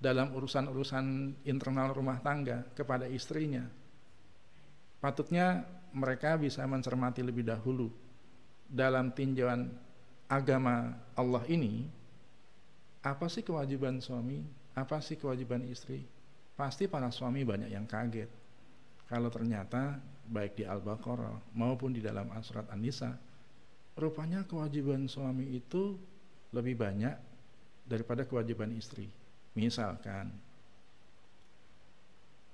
dalam 0.00 0.32
urusan-urusan 0.32 1.36
internal 1.44 1.92
rumah 1.92 2.24
tangga 2.24 2.64
kepada 2.72 3.04
istrinya, 3.04 3.68
patutnya 5.04 5.68
mereka 5.92 6.40
bisa 6.40 6.64
mencermati 6.64 7.20
lebih 7.20 7.44
dahulu 7.44 7.92
dalam 8.68 9.10
tinjauan 9.10 9.72
agama 10.28 10.92
Allah 11.16 11.42
ini, 11.48 11.88
apa 13.00 13.26
sih 13.32 13.40
kewajiban 13.40 13.98
suami, 14.04 14.44
apa 14.76 15.00
sih 15.00 15.16
kewajiban 15.16 15.64
istri? 15.66 16.04
Pasti 16.52 16.84
para 16.84 17.08
suami 17.08 17.42
banyak 17.42 17.72
yang 17.72 17.88
kaget. 17.88 18.28
Kalau 19.08 19.32
ternyata 19.32 19.96
baik 20.28 20.60
di 20.60 20.64
Al-Baqarah 20.68 21.56
maupun 21.56 21.96
di 21.96 22.04
dalam 22.04 22.28
surat 22.44 22.68
An-Nisa 22.68 23.16
rupanya 23.96 24.44
kewajiban 24.44 25.08
suami 25.08 25.56
itu 25.56 25.96
lebih 26.52 26.76
banyak 26.76 27.16
daripada 27.88 28.28
kewajiban 28.28 28.68
istri. 28.76 29.08
Misalkan 29.56 30.28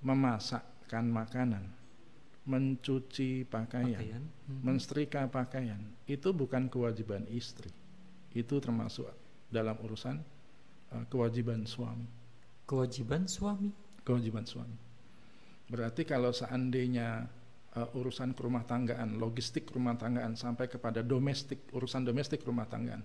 memasakkan 0.00 1.04
makanan 1.04 1.64
mencuci 2.44 3.48
pakaian, 3.48 3.96
pakaian. 3.96 4.22
Hmm. 4.46 4.60
menstrika 4.60 5.24
pakaian 5.32 5.80
itu 6.04 6.28
bukan 6.36 6.68
kewajiban 6.68 7.24
istri 7.32 7.72
itu 8.36 8.54
termasuk 8.60 9.08
dalam 9.48 9.78
urusan 9.80 10.20
uh, 10.92 11.04
kewajiban 11.08 11.64
suami 11.64 12.04
kewajiban 12.68 13.24
suami 13.24 13.72
kewajiban 14.04 14.44
suami 14.44 14.84
Berarti 15.64 16.04
kalau 16.04 16.30
seandainya 16.32 17.24
uh, 17.76 17.98
urusan 17.98 18.36
rumah 18.36 18.68
tanggaan, 18.68 19.16
logistik 19.16 19.72
rumah 19.72 19.96
tanggaan 19.96 20.36
sampai 20.36 20.68
kepada 20.68 21.00
domestik, 21.00 21.72
urusan 21.72 22.04
domestik 22.04 22.44
rumah 22.44 22.68
tanggaan, 22.68 23.00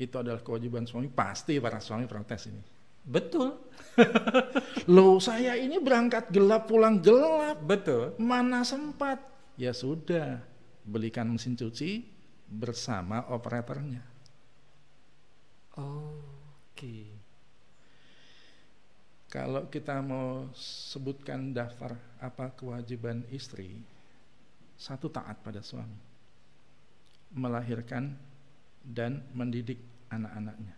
itu 0.00 0.16
adalah 0.16 0.40
kewajiban 0.40 0.88
suami, 0.88 1.12
pasti 1.12 1.60
para 1.60 1.78
suami 1.78 2.08
protes 2.08 2.48
ini. 2.48 2.62
Betul. 3.04 3.56
Loh 4.94 5.20
saya 5.20 5.56
ini 5.56 5.76
berangkat 5.80 6.32
gelap 6.32 6.68
pulang 6.68 7.00
gelap. 7.00 7.60
Betul. 7.64 8.16
Mana 8.20 8.64
sempat? 8.64 9.20
Ya 9.60 9.76
sudah, 9.76 10.40
belikan 10.84 11.28
mesin 11.28 11.56
cuci 11.56 12.04
bersama 12.48 13.28
operatornya. 13.28 14.02
Oh, 15.76 16.40
Oke. 16.80 17.12
Kalau 19.28 19.68
kita 19.68 20.00
mau 20.00 20.48
sebutkan 20.56 21.52
daftar 21.52 21.92
apa 22.24 22.56
kewajiban 22.56 23.20
istri, 23.28 23.84
satu 24.80 25.12
taat 25.12 25.44
pada 25.44 25.60
suami, 25.60 26.00
melahirkan 27.36 28.16
dan 28.80 29.20
mendidik 29.36 29.76
anak-anaknya, 30.08 30.72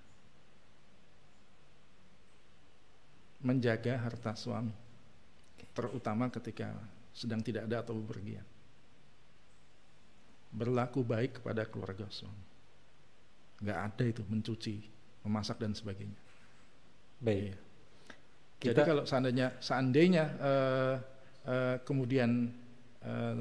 menjaga 3.43 3.98
harta 3.98 4.32
suami, 4.39 4.73
terutama 5.74 6.31
ketika 6.31 6.73
sedang 7.12 7.43
tidak 7.43 7.69
ada 7.69 7.82
atau 7.82 7.98
bepergian, 7.98 8.47
berlaku 10.55 11.02
baik 11.02 11.43
kepada 11.43 11.66
keluarga 11.66 12.06
suami, 12.09 12.47
nggak 13.60 13.78
ada 13.78 14.05
itu 14.06 14.23
mencuci, 14.24 14.74
memasak 15.27 15.59
dan 15.59 15.74
sebagainya. 15.74 16.20
Baik. 17.23 17.39
Iya. 17.43 17.56
Jadi 18.62 18.78
Kita 18.78 18.82
kalau 18.86 19.02
seandainya 19.02 19.48
seandainya 19.59 20.24
eh, 20.39 20.94
eh, 21.51 21.77
kemudian 21.82 22.47
eh, 23.02 23.36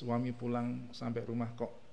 suami 0.00 0.32
pulang 0.32 0.88
sampai 0.88 1.20
rumah 1.28 1.52
kok 1.52 1.84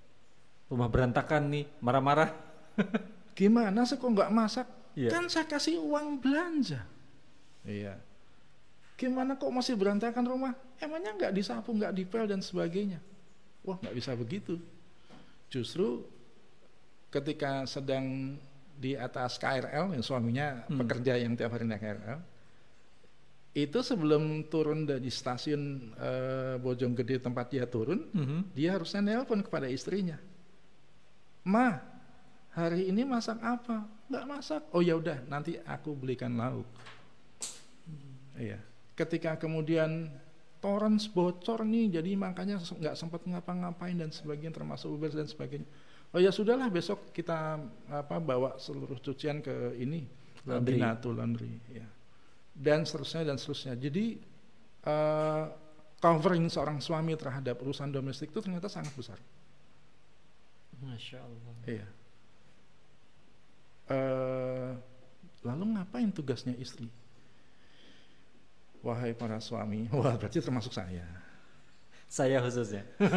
rumah 0.71 0.87
berantakan 0.87 1.51
nih, 1.51 1.67
marah-marah. 1.83 2.31
gimana 3.37 3.83
sih 3.83 3.99
kok 3.99 4.07
nggak 4.07 4.31
masak? 4.31 4.67
Iya. 4.95 5.11
Kan 5.11 5.27
saya 5.27 5.43
kasih 5.43 5.83
uang 5.83 6.23
belanja. 6.23 6.87
Iya. 7.61 7.97
Gimana 8.97 9.33
kok 9.33 9.49
masih 9.49 9.73
berantakan 9.73 10.25
rumah? 10.25 10.53
Emangnya 10.77 11.13
nggak 11.13 11.33
disapu, 11.33 11.73
nggak 11.73 11.93
dipel 11.93 12.25
dan 12.25 12.41
sebagainya? 12.41 13.01
Wah 13.61 13.77
nggak 13.77 13.95
bisa 13.95 14.13
begitu. 14.13 14.57
Justru 15.49 16.05
ketika 17.09 17.65
sedang 17.65 18.37
di 18.77 18.97
atas 18.97 19.37
KRL, 19.37 19.93
yang 19.93 20.01
suaminya 20.01 20.65
Hmm. 20.65 20.81
pekerja 20.81 21.17
yang 21.17 21.37
tiap 21.37 21.53
hari 21.53 21.69
naik 21.69 21.81
KRL, 21.81 22.19
itu 23.51 23.79
sebelum 23.83 24.47
turun 24.47 24.87
dari 24.87 25.11
stasiun 25.11 25.93
eh, 25.99 26.55
Bojonggede 26.57 27.21
tempat 27.21 27.51
dia 27.51 27.67
turun, 27.67 28.09
Mhm. 28.09 28.55
dia 28.55 28.73
harusnya 28.73 29.01
nelpon 29.03 29.43
kepada 29.43 29.67
istrinya. 29.67 30.17
Ma, 31.43 31.77
hari 32.53 32.89
ini 32.89 33.01
masak 33.03 33.37
apa? 33.41 33.85
Nggak 34.09 34.25
masak. 34.25 34.61
Oh 34.71 34.81
ya 34.81 34.97
udah, 34.97 35.21
nanti 35.27 35.57
aku 35.61 35.93
belikan 35.93 36.33
lauk. 36.33 36.65
Iya. 38.37 38.59
Ketika 38.95 39.35
kemudian 39.39 40.11
torrents 40.61 41.09
bocor 41.09 41.65
nih, 41.65 41.99
jadi 41.99 42.13
makanya 42.15 42.61
nggak 42.61 42.95
sempat 42.95 43.25
ngapa-ngapain 43.25 43.97
dan 43.97 44.13
sebagainya, 44.13 44.53
termasuk 44.53 44.93
Uber 44.93 45.09
dan 45.09 45.25
sebagainya. 45.25 45.67
Oh 46.11 46.19
ya 46.19 46.29
sudahlah, 46.29 46.67
besok 46.67 47.15
kita 47.15 47.57
apa 47.87 48.19
bawa 48.19 48.59
seluruh 48.59 48.99
cucian 48.99 49.39
ke 49.39 49.79
ini 49.79 50.03
Laundry. 50.45 50.75
Binatu 50.75 51.09
Laundry. 51.15 51.55
Ya. 51.71 51.87
Dan 52.51 52.83
seterusnya 52.83 53.31
dan 53.31 53.37
seterusnya. 53.39 53.79
Jadi 53.79 54.19
eh, 54.85 55.45
covering 56.01 56.49
seorang 56.51 56.83
suami 56.83 57.15
terhadap 57.15 57.61
urusan 57.63 57.93
domestik 57.93 58.33
itu 58.33 58.41
ternyata 58.43 58.67
sangat 58.67 58.91
besar. 58.97 59.17
Masya 60.81 61.17
Allah. 61.21 61.55
Iya. 61.69 61.87
Eh, 63.91 64.71
lalu 65.45 65.63
ngapain 65.77 66.09
tugasnya 66.11 66.57
istri? 66.57 66.89
Wahai 68.81 69.13
para 69.13 69.37
suami, 69.37 69.85
wah 69.93 70.17
berarti 70.17 70.41
termasuk 70.41 70.73
saya. 70.73 71.05
Saya 72.09 72.41
khususnya. 72.41 72.83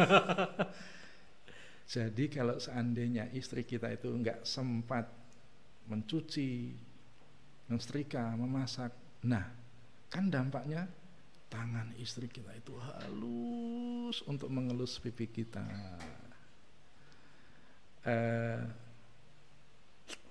Jadi 1.85 2.25
kalau 2.29 2.57
seandainya 2.57 3.29
istri 3.33 3.65
kita 3.65 3.89
itu 3.93 4.09
nggak 4.09 4.45
sempat 4.45 5.05
mencuci, 5.85 6.73
mensetrika, 7.69 8.33
memasak, 8.33 8.89
nah 9.25 9.45
kan 10.09 10.29
dampaknya 10.29 10.89
tangan 11.49 11.93
istri 12.01 12.25
kita 12.25 12.49
itu 12.57 12.73
halus 12.77 14.25
untuk 14.25 14.49
mengelus 14.49 14.97
pipi 14.97 15.29
kita. 15.29 15.65
Eh, 18.05 18.61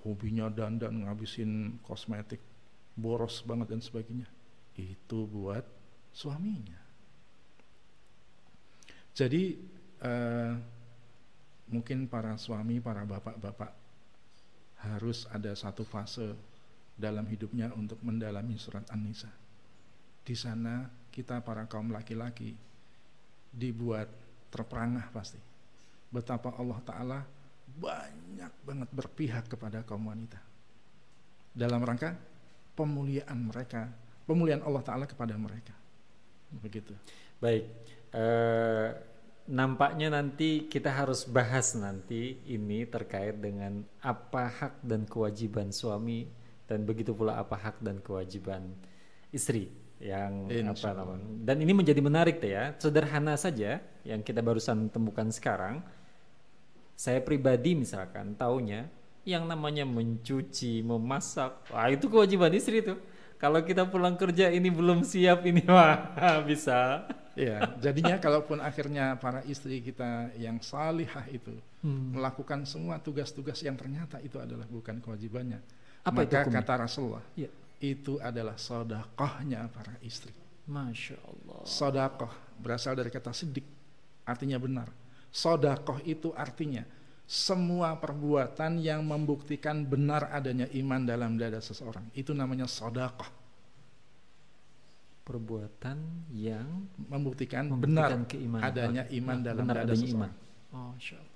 hobinya 0.06 0.46
dandan 0.50 1.06
ngabisin 1.06 1.82
kosmetik 1.82 2.38
boros 2.94 3.42
banget 3.42 3.74
dan 3.74 3.82
sebagainya 3.82 4.30
itu 4.78 5.26
buat 5.30 5.62
suaminya. 6.10 6.78
Jadi 9.14 9.42
eh, 10.02 10.52
mungkin 11.70 12.10
para 12.10 12.34
suami 12.34 12.82
para 12.82 13.06
bapak-bapak 13.06 13.72
harus 14.84 15.24
ada 15.32 15.54
satu 15.56 15.86
fase 15.86 16.34
dalam 16.94 17.26
hidupnya 17.26 17.72
untuk 17.74 17.98
mendalami 18.02 18.58
surat 18.58 18.84
An-Nisa. 18.90 19.30
Di 20.24 20.34
sana 20.36 20.86
kita 21.10 21.40
para 21.42 21.66
kaum 21.70 21.90
laki-laki 21.94 22.54
dibuat 23.54 24.10
terperangah 24.50 25.10
pasti. 25.14 25.38
Betapa 26.10 26.54
Allah 26.58 26.78
Ta'ala 26.86 27.20
banyak 27.74 28.52
banget 28.62 28.90
berpihak 28.94 29.44
kepada 29.50 29.82
kaum 29.82 30.06
wanita. 30.06 30.38
Dalam 31.54 31.82
rangka 31.82 32.14
pemuliaan 32.78 33.50
mereka, 33.50 33.90
pemuliaan 34.24 34.64
Allah 34.64 34.82
Taala 34.84 35.04
kepada 35.08 35.36
mereka. 35.36 35.72
Begitu. 36.60 36.92
Baik. 37.40 37.64
Eh, 38.14 38.88
nampaknya 39.50 40.08
nanti 40.08 40.70
kita 40.70 40.88
harus 40.88 41.28
bahas 41.28 41.76
nanti 41.76 42.40
ini 42.48 42.88
terkait 42.88 43.36
dengan 43.36 43.84
apa 44.00 44.48
hak 44.48 44.74
dan 44.80 45.04
kewajiban 45.04 45.68
suami 45.68 46.24
dan 46.64 46.88
begitu 46.88 47.12
pula 47.12 47.36
apa 47.36 47.60
hak 47.60 47.84
dan 47.84 48.00
kewajiban 48.00 48.72
istri 49.28 49.68
yang 50.00 50.48
Insya 50.48 50.72
apa 50.72 51.04
namanya. 51.04 51.26
Dan 51.44 51.56
ini 51.64 51.72
menjadi 51.76 52.00
menarik 52.00 52.38
ya. 52.40 52.72
Sederhana 52.80 53.36
saja 53.36 53.80
yang 54.04 54.20
kita 54.24 54.40
barusan 54.40 54.88
temukan 54.88 55.28
sekarang. 55.32 55.84
Saya 56.94 57.18
pribadi 57.18 57.74
misalkan 57.74 58.38
taunya 58.38 58.86
yang 59.24 59.48
namanya 59.48 59.88
mencuci, 59.88 60.84
memasak, 60.84 61.72
wah 61.72 61.88
itu 61.88 62.06
kewajiban 62.06 62.52
istri 62.52 62.84
tuh. 62.84 63.00
Kalau 63.36 63.60
kita 63.60 63.84
pulang 63.84 64.14
kerja 64.14 64.48
ini 64.48 64.70
belum 64.70 65.02
siap 65.02 65.44
ini 65.44 65.60
wah 65.70 66.40
bisa. 66.42 67.04
Ya, 67.34 67.74
jadinya 67.82 68.14
kalaupun 68.16 68.62
akhirnya 68.62 69.18
para 69.18 69.42
istri 69.44 69.82
kita 69.82 70.30
yang 70.38 70.62
salihah 70.62 71.26
itu 71.28 71.52
Hmm. 71.84 72.16
melakukan 72.16 72.64
semua 72.64 72.96
tugas-tugas 72.96 73.60
yang 73.60 73.76
ternyata 73.76 74.16
itu 74.24 74.40
adalah 74.40 74.64
bukan 74.64 75.04
kewajibannya. 75.04 75.60
Apa 76.00 76.24
itu 76.24 76.32
Maka 76.32 76.48
hukumnya? 76.48 76.64
kata 76.64 76.72
Rasulullah, 76.80 77.24
Ya. 77.36 77.50
itu 77.76 78.16
adalah 78.24 78.56
sodakohnya 78.56 79.68
para 79.68 79.92
istri. 80.00 80.32
Masya 80.64 81.20
Allah. 81.20 81.60
Sodakoh 81.68 82.32
berasal 82.56 82.96
dari 82.96 83.12
kata 83.12 83.36
sidik, 83.36 83.68
artinya 84.24 84.56
benar. 84.56 84.88
Sodakoh 85.28 86.00
itu 86.08 86.32
artinya 86.32 86.88
semua 87.24 87.96
perbuatan 87.96 88.76
yang 88.78 89.00
membuktikan 89.00 89.82
benar 89.82 90.28
adanya 90.28 90.68
iman 90.76 91.00
dalam 91.02 91.40
dada 91.40 91.56
seseorang. 91.58 92.04
Itu 92.12 92.36
namanya 92.36 92.68
sodakoh. 92.68 93.26
Perbuatan 95.24 96.28
yang 96.36 96.84
Membuktikan, 97.08 97.64
membuktikan 97.72 97.80
benar 97.80 98.10
keimanan. 98.28 98.60
adanya 98.68 99.02
Oh, 99.08 99.16
iman 99.16 99.38
ya, 99.40 99.44
dalam 99.48 99.64
benar 99.64 99.76
dada 99.80 99.84
adanya 99.88 100.04
seseorang. 100.04 100.20
iman. 100.20 100.32
Oh, 100.76 100.92
Allah. 100.92 101.32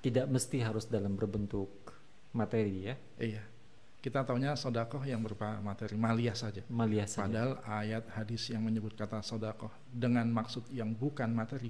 Tidak 0.00 0.26
mesti 0.28 0.58
harus 0.60 0.84
dalam 0.84 1.12
berbentuk 1.16 1.72
materi 2.32 2.92
ya, 2.92 2.96
Iya. 3.16 3.42
Kita 4.00 4.24
taunya 4.24 4.56
sodakoh 4.56 5.04
yang 5.04 5.20
berupa 5.20 5.60
materi 5.60 5.92
maliyah 5.92 6.32
saja. 6.32 6.64
maliyah 6.72 7.04
saja. 7.04 7.20
Padahal 7.28 7.52
ayat 7.68 8.04
hadis 8.16 8.48
yang 8.48 8.64
menyebut 8.64 8.96
kata 8.96 9.20
sodakoh 9.20 9.68
dengan 9.92 10.24
maksud 10.32 10.64
yang 10.72 10.96
bukan 10.96 11.28
materi 11.32 11.68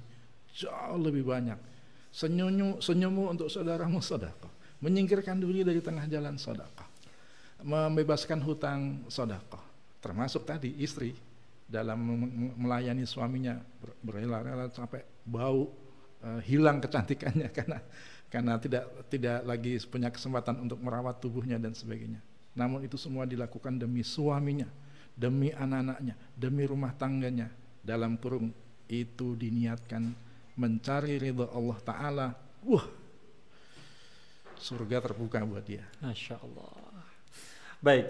jauh 0.55 0.95
lebih 0.95 1.27
banyak. 1.27 1.59
Senyummu, 2.11 2.83
senyummu 2.83 3.31
untuk 3.31 3.47
saudaramu 3.47 4.03
sodakoh. 4.03 4.51
Menyingkirkan 4.83 5.39
diri 5.39 5.63
dari 5.63 5.79
tengah 5.79 6.05
jalan 6.11 6.35
sodakoh. 6.35 6.87
Membebaskan 7.63 8.43
hutang 8.43 9.07
sodakoh. 9.07 9.63
Termasuk 10.03 10.43
tadi 10.43 10.75
istri 10.81 11.15
dalam 11.71 12.03
melayani 12.59 13.07
suaminya 13.07 13.55
ber- 13.55 13.95
berrela-rela 14.03 14.67
sampai 14.75 15.07
bau 15.23 15.71
eh, 16.19 16.41
hilang 16.51 16.83
kecantikannya 16.83 17.47
karena 17.57 17.79
karena 18.27 18.59
tidak 18.59 18.83
tidak 19.07 19.39
lagi 19.47 19.79
punya 19.87 20.11
kesempatan 20.11 20.59
untuk 20.67 20.83
merawat 20.83 21.23
tubuhnya 21.23 21.55
dan 21.55 21.71
sebagainya. 21.71 22.19
Namun 22.51 22.83
itu 22.83 22.99
semua 22.99 23.23
dilakukan 23.23 23.79
demi 23.79 24.03
suaminya, 24.03 24.67
demi 25.15 25.55
anak-anaknya, 25.55 26.15
demi 26.35 26.63
rumah 26.67 26.91
tangganya. 26.95 27.47
Dalam 27.81 28.19
kurung 28.19 28.53
itu 28.91 29.33
diniatkan 29.33 30.13
mencari 30.61 31.17
ridho 31.17 31.49
Allah 31.49 31.77
Taala. 31.81 32.27
Wah, 32.61 32.85
surga 34.61 35.01
terbuka 35.01 35.41
buat 35.41 35.65
dia. 35.65 35.81
Masya 35.97 36.37
Allah. 36.37 36.77
Baik, 37.81 38.05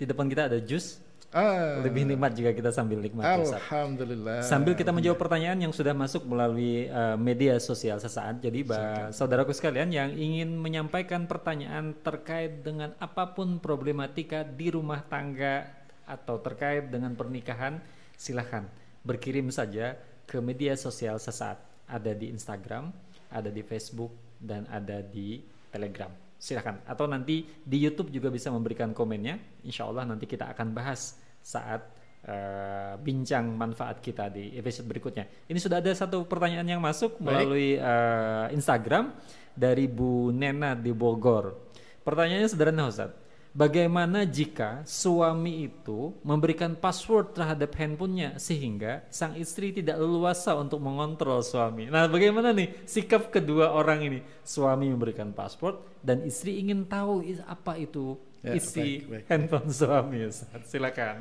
Di 0.00 0.08
depan 0.08 0.32
kita 0.32 0.48
ada 0.48 0.56
jus. 0.56 0.96
Ah, 1.30 1.78
Lebih 1.84 2.10
nikmat 2.10 2.34
jika 2.34 2.50
kita 2.50 2.74
sambil 2.74 2.98
nikmati 2.98 3.46
Ustaz. 3.46 3.62
Alhamdulillah. 3.62 4.42
Sambil 4.42 4.74
kita 4.74 4.90
menjawab 4.90 5.14
pertanyaan 5.14 5.62
yang 5.62 5.70
sudah 5.70 5.94
masuk 5.94 6.26
melalui 6.26 6.90
uh, 6.90 7.14
media 7.14 7.54
sosial 7.62 8.02
sesaat. 8.02 8.42
Jadi, 8.42 8.66
saudaraku 9.14 9.54
sekalian 9.54 9.94
yang 9.94 10.10
ingin 10.10 10.58
menyampaikan 10.58 11.30
pertanyaan 11.30 11.94
terkait 12.02 12.66
dengan 12.66 12.96
apa 12.98 13.30
pun 13.30 13.62
problematika 13.62 14.42
di 14.42 14.74
rumah 14.74 15.06
tangga 15.06 15.70
atau 16.02 16.42
terkait 16.42 16.90
dengan 16.90 17.14
pernikahan, 17.14 17.78
silahkan 18.18 18.66
berkirim 19.06 19.54
saja 19.54 19.94
ke 20.26 20.42
media 20.42 20.74
sosial 20.74 21.22
sesaat. 21.22 21.69
Ada 21.90 22.14
di 22.14 22.30
Instagram, 22.30 22.94
ada 23.34 23.50
di 23.50 23.66
Facebook, 23.66 24.38
dan 24.38 24.64
ada 24.70 25.02
di 25.02 25.42
Telegram. 25.68 26.10
Silahkan. 26.40 26.80
Atau 26.88 27.04
nanti 27.04 27.44
di 27.44 27.78
YouTube 27.82 28.08
juga 28.08 28.32
bisa 28.32 28.48
memberikan 28.48 28.96
komennya. 28.96 29.36
Insya 29.66 29.84
Allah 29.90 30.08
nanti 30.08 30.24
kita 30.24 30.48
akan 30.54 30.72
bahas 30.72 31.20
saat 31.44 31.84
eh, 32.24 32.94
bincang 32.96 33.52
manfaat 33.52 34.00
kita 34.00 34.32
di 34.32 34.56
episode 34.56 34.88
berikutnya. 34.88 35.28
Ini 35.50 35.58
sudah 35.60 35.84
ada 35.84 35.92
satu 35.92 36.24
pertanyaan 36.24 36.64
yang 36.64 36.80
masuk 36.80 37.20
melalui 37.20 37.76
eh, 37.76 38.46
Instagram 38.56 39.12
dari 39.52 39.84
Bu 39.84 40.32
Nena 40.32 40.72
di 40.72 40.96
Bogor. 40.96 41.52
Pertanyaannya 42.00 42.48
sederhana 42.48 42.88
Ustaz. 42.88 43.12
Bagaimana 43.50 44.22
jika 44.22 44.86
suami 44.86 45.66
itu 45.66 46.14
memberikan 46.22 46.78
password 46.78 47.34
terhadap 47.34 47.74
handphonenya 47.74 48.38
sehingga 48.38 49.02
sang 49.10 49.34
istri 49.34 49.74
tidak 49.74 49.98
leluasa 49.98 50.54
untuk 50.54 50.78
mengontrol 50.78 51.42
suami? 51.42 51.90
Nah, 51.90 52.06
bagaimana 52.06 52.54
nih 52.54 52.86
sikap 52.86 53.34
kedua 53.34 53.74
orang 53.74 54.06
ini? 54.06 54.18
Suami 54.46 54.86
memberikan 54.86 55.34
password 55.34 55.82
dan 55.98 56.22
istri 56.22 56.62
ingin 56.62 56.86
tahu 56.86 57.26
apa 57.42 57.74
itu 57.74 58.14
Ya, 58.40 58.56
isi 58.56 59.04
baik, 59.04 59.10
baik. 59.10 59.24
handphone 59.28 59.68
suami. 59.68 60.18
Ustaz. 60.24 60.64
Silakan. 60.64 61.20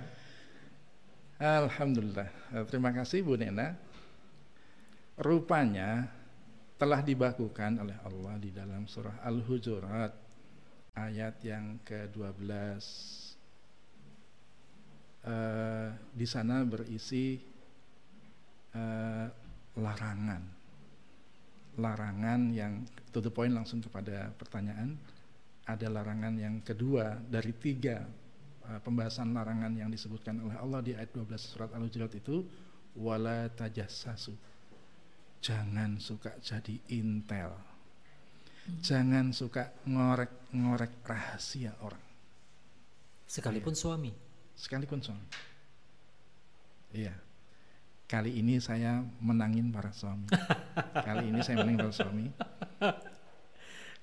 Alhamdulillah. 1.35 2.29
Eh, 2.55 2.63
Terima 2.69 2.95
kasih 2.95 3.25
Bu 3.25 3.35
Nena. 3.35 3.75
Rupanya 5.19 6.07
telah 6.79 7.03
dibakukan 7.03 7.75
oleh 7.75 7.97
Allah 8.07 8.39
di 8.39 8.55
dalam 8.55 8.87
surah 8.87 9.19
Al-Hujurat 9.19 10.28
ayat 10.95 11.41
yang 11.45 11.81
ke-12. 11.83 12.49
Eh, 15.19 15.89
di 16.15 16.27
sana 16.29 16.63
berisi 16.63 17.37
eh, 18.73 19.27
larangan. 19.77 20.43
Larangan 21.79 22.41
yang 22.51 22.83
to 23.13 23.19
the 23.21 23.31
point 23.31 23.53
langsung 23.53 23.81
kepada 23.81 24.33
pertanyaan. 24.35 24.97
Ada 25.69 25.85
larangan 25.85 26.33
yang 26.33 26.65
kedua 26.65 27.21
dari 27.29 27.53
tiga 27.53 28.01
uh, 28.69 28.79
pembahasan 28.81 29.33
larangan 29.33 29.73
yang 29.73 29.89
disebutkan 29.89 30.37
oleh 30.45 30.57
Allah 30.57 30.81
di 30.85 30.93
ayat 30.93 31.09
12 31.13 31.29
surat 31.37 31.69
Al-Hujurat 31.73 32.13
itu 32.13 32.45
wala 32.97 33.49
tajassasu. 33.53 34.33
Jangan 35.41 35.97
suka 35.97 36.35
jadi 36.43 36.75
intel. 36.91 37.53
Jangan 38.79 39.33
suka 39.35 39.73
ngorek-ngorek 39.85 41.03
rahasia 41.03 41.75
orang 41.83 42.01
Sekalipun 43.29 43.77
suami. 43.77 44.09
sekalipun 44.57 44.99
suami. 44.99 45.23
Iya. 46.91 47.13
Kali 48.09 48.41
ini 48.41 48.57
saya 48.57 49.05
menangin 49.21 49.69
para 49.69 49.93
suami. 49.93 50.25
Kali 51.07 51.29
ini 51.29 51.39
saya 51.45 51.61
menangin 51.61 51.79
para 51.85 51.93
suami. 51.93 52.25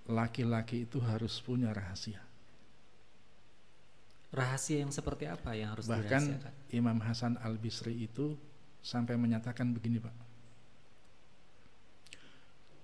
Laki-laki 0.06 0.86
itu 0.86 1.02
harus 1.02 1.42
punya 1.42 1.74
rahasia. 1.74 2.22
Rahasia 4.30 4.86
yang 4.86 4.94
seperti 4.94 5.26
apa 5.26 5.58
yang 5.58 5.74
harus 5.74 5.90
Bahkan? 5.90 6.38
Imam 6.70 7.02
Hasan 7.02 7.34
Al 7.42 7.58
Bisri 7.58 8.06
itu 8.06 8.38
sampai 8.78 9.18
menyatakan 9.18 9.74
begini 9.74 9.98
pak, 9.98 10.14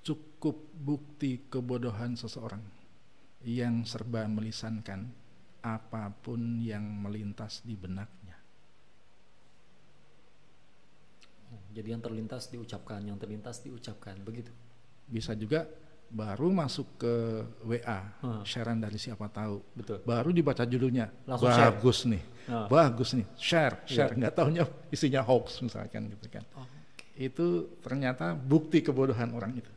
cukup 0.03 0.57
bukti 0.75 1.47
kebodohan 1.47 2.19
seseorang 2.19 2.63
yang 3.43 3.83
serba 3.83 4.27
melisankan 4.27 5.07
apa 5.63 6.11
pun 6.11 6.59
yang 6.59 6.83
melintas 6.83 7.63
di 7.63 7.79
benaknya. 7.79 8.35
Jadi 11.73 11.89
yang 11.89 12.03
terlintas 12.05 12.53
diucapkan, 12.53 13.01
yang 13.01 13.17
terlintas 13.17 13.65
diucapkan, 13.65 14.19
begitu. 14.21 14.53
Bisa 15.09 15.33
juga 15.33 15.65
baru 16.13 16.53
masuk 16.53 17.01
ke 17.01 17.15
WA, 17.65 18.01
Hmm. 18.21 18.45
sharean 18.45 18.77
dari 18.77 19.01
siapa 19.01 19.33
tahu, 19.33 19.65
Betul. 19.73 20.05
baru 20.05 20.29
dibaca 20.29 20.69
judulnya, 20.69 21.09
Langsung 21.25 21.49
share. 21.49 21.73
bagus 21.73 21.99
nih, 22.05 22.23
Ah. 22.53 22.69
bagus 22.69 23.11
nih, 23.17 23.27
share, 23.41 23.77
share, 23.89 24.13
Iya. 24.13 24.19
nggak 24.21 24.35
taunya 24.37 24.65
isinya 24.93 25.25
hoax 25.25 25.65
misalkan 25.65 26.13
gitu 26.13 26.29
kan. 26.29 26.45
Oh, 26.53 26.69
itu 27.17 27.81
ternyata 27.81 28.37
bukti 28.37 28.85
kebodohan 28.85 29.33
orang 29.33 29.57
itu. 29.57 29.73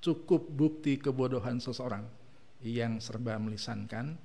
Cukup 0.00 0.46
bukti 0.52 1.00
kebodohan 1.00 1.58
seseorang 1.58 2.04
yang 2.62 2.98
serba 3.02 3.36
melisankan, 3.36 4.16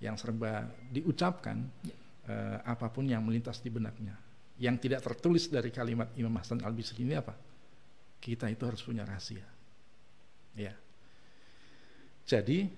yang 0.00 0.16
serba 0.16 0.68
diucapkan 0.92 1.64
Ya. 1.84 1.94
eh, 2.30 2.58
apa 2.62 2.86
pun 2.92 3.08
yang 3.08 3.24
melintas 3.24 3.58
di 3.64 3.70
benaknya. 3.72 4.14
Yang 4.60 4.76
tidak 4.86 5.00
tertulis 5.02 5.48
dari 5.48 5.72
kalimat 5.72 6.12
Imam 6.20 6.36
Hasan 6.36 6.60
Al 6.60 6.76
Bisri 6.76 7.02
ini 7.02 7.16
apa? 7.16 7.32
Kita 8.20 8.46
itu 8.52 8.62
harus 8.68 8.84
punya 8.84 9.08
rahasia. 9.08 9.44
Ya. 10.52 10.76
Jadi 12.28 12.68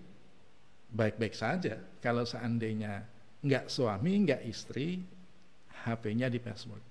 baik-baik 0.93 1.35
saja 1.35 1.81
kalau 1.99 2.23
seandainya 2.23 3.03
nggak 3.43 3.67
suami, 3.67 4.23
nggak 4.23 4.47
istri, 4.47 5.03
HP-nya 5.83 6.31
di 6.31 6.39
password. 6.39 6.85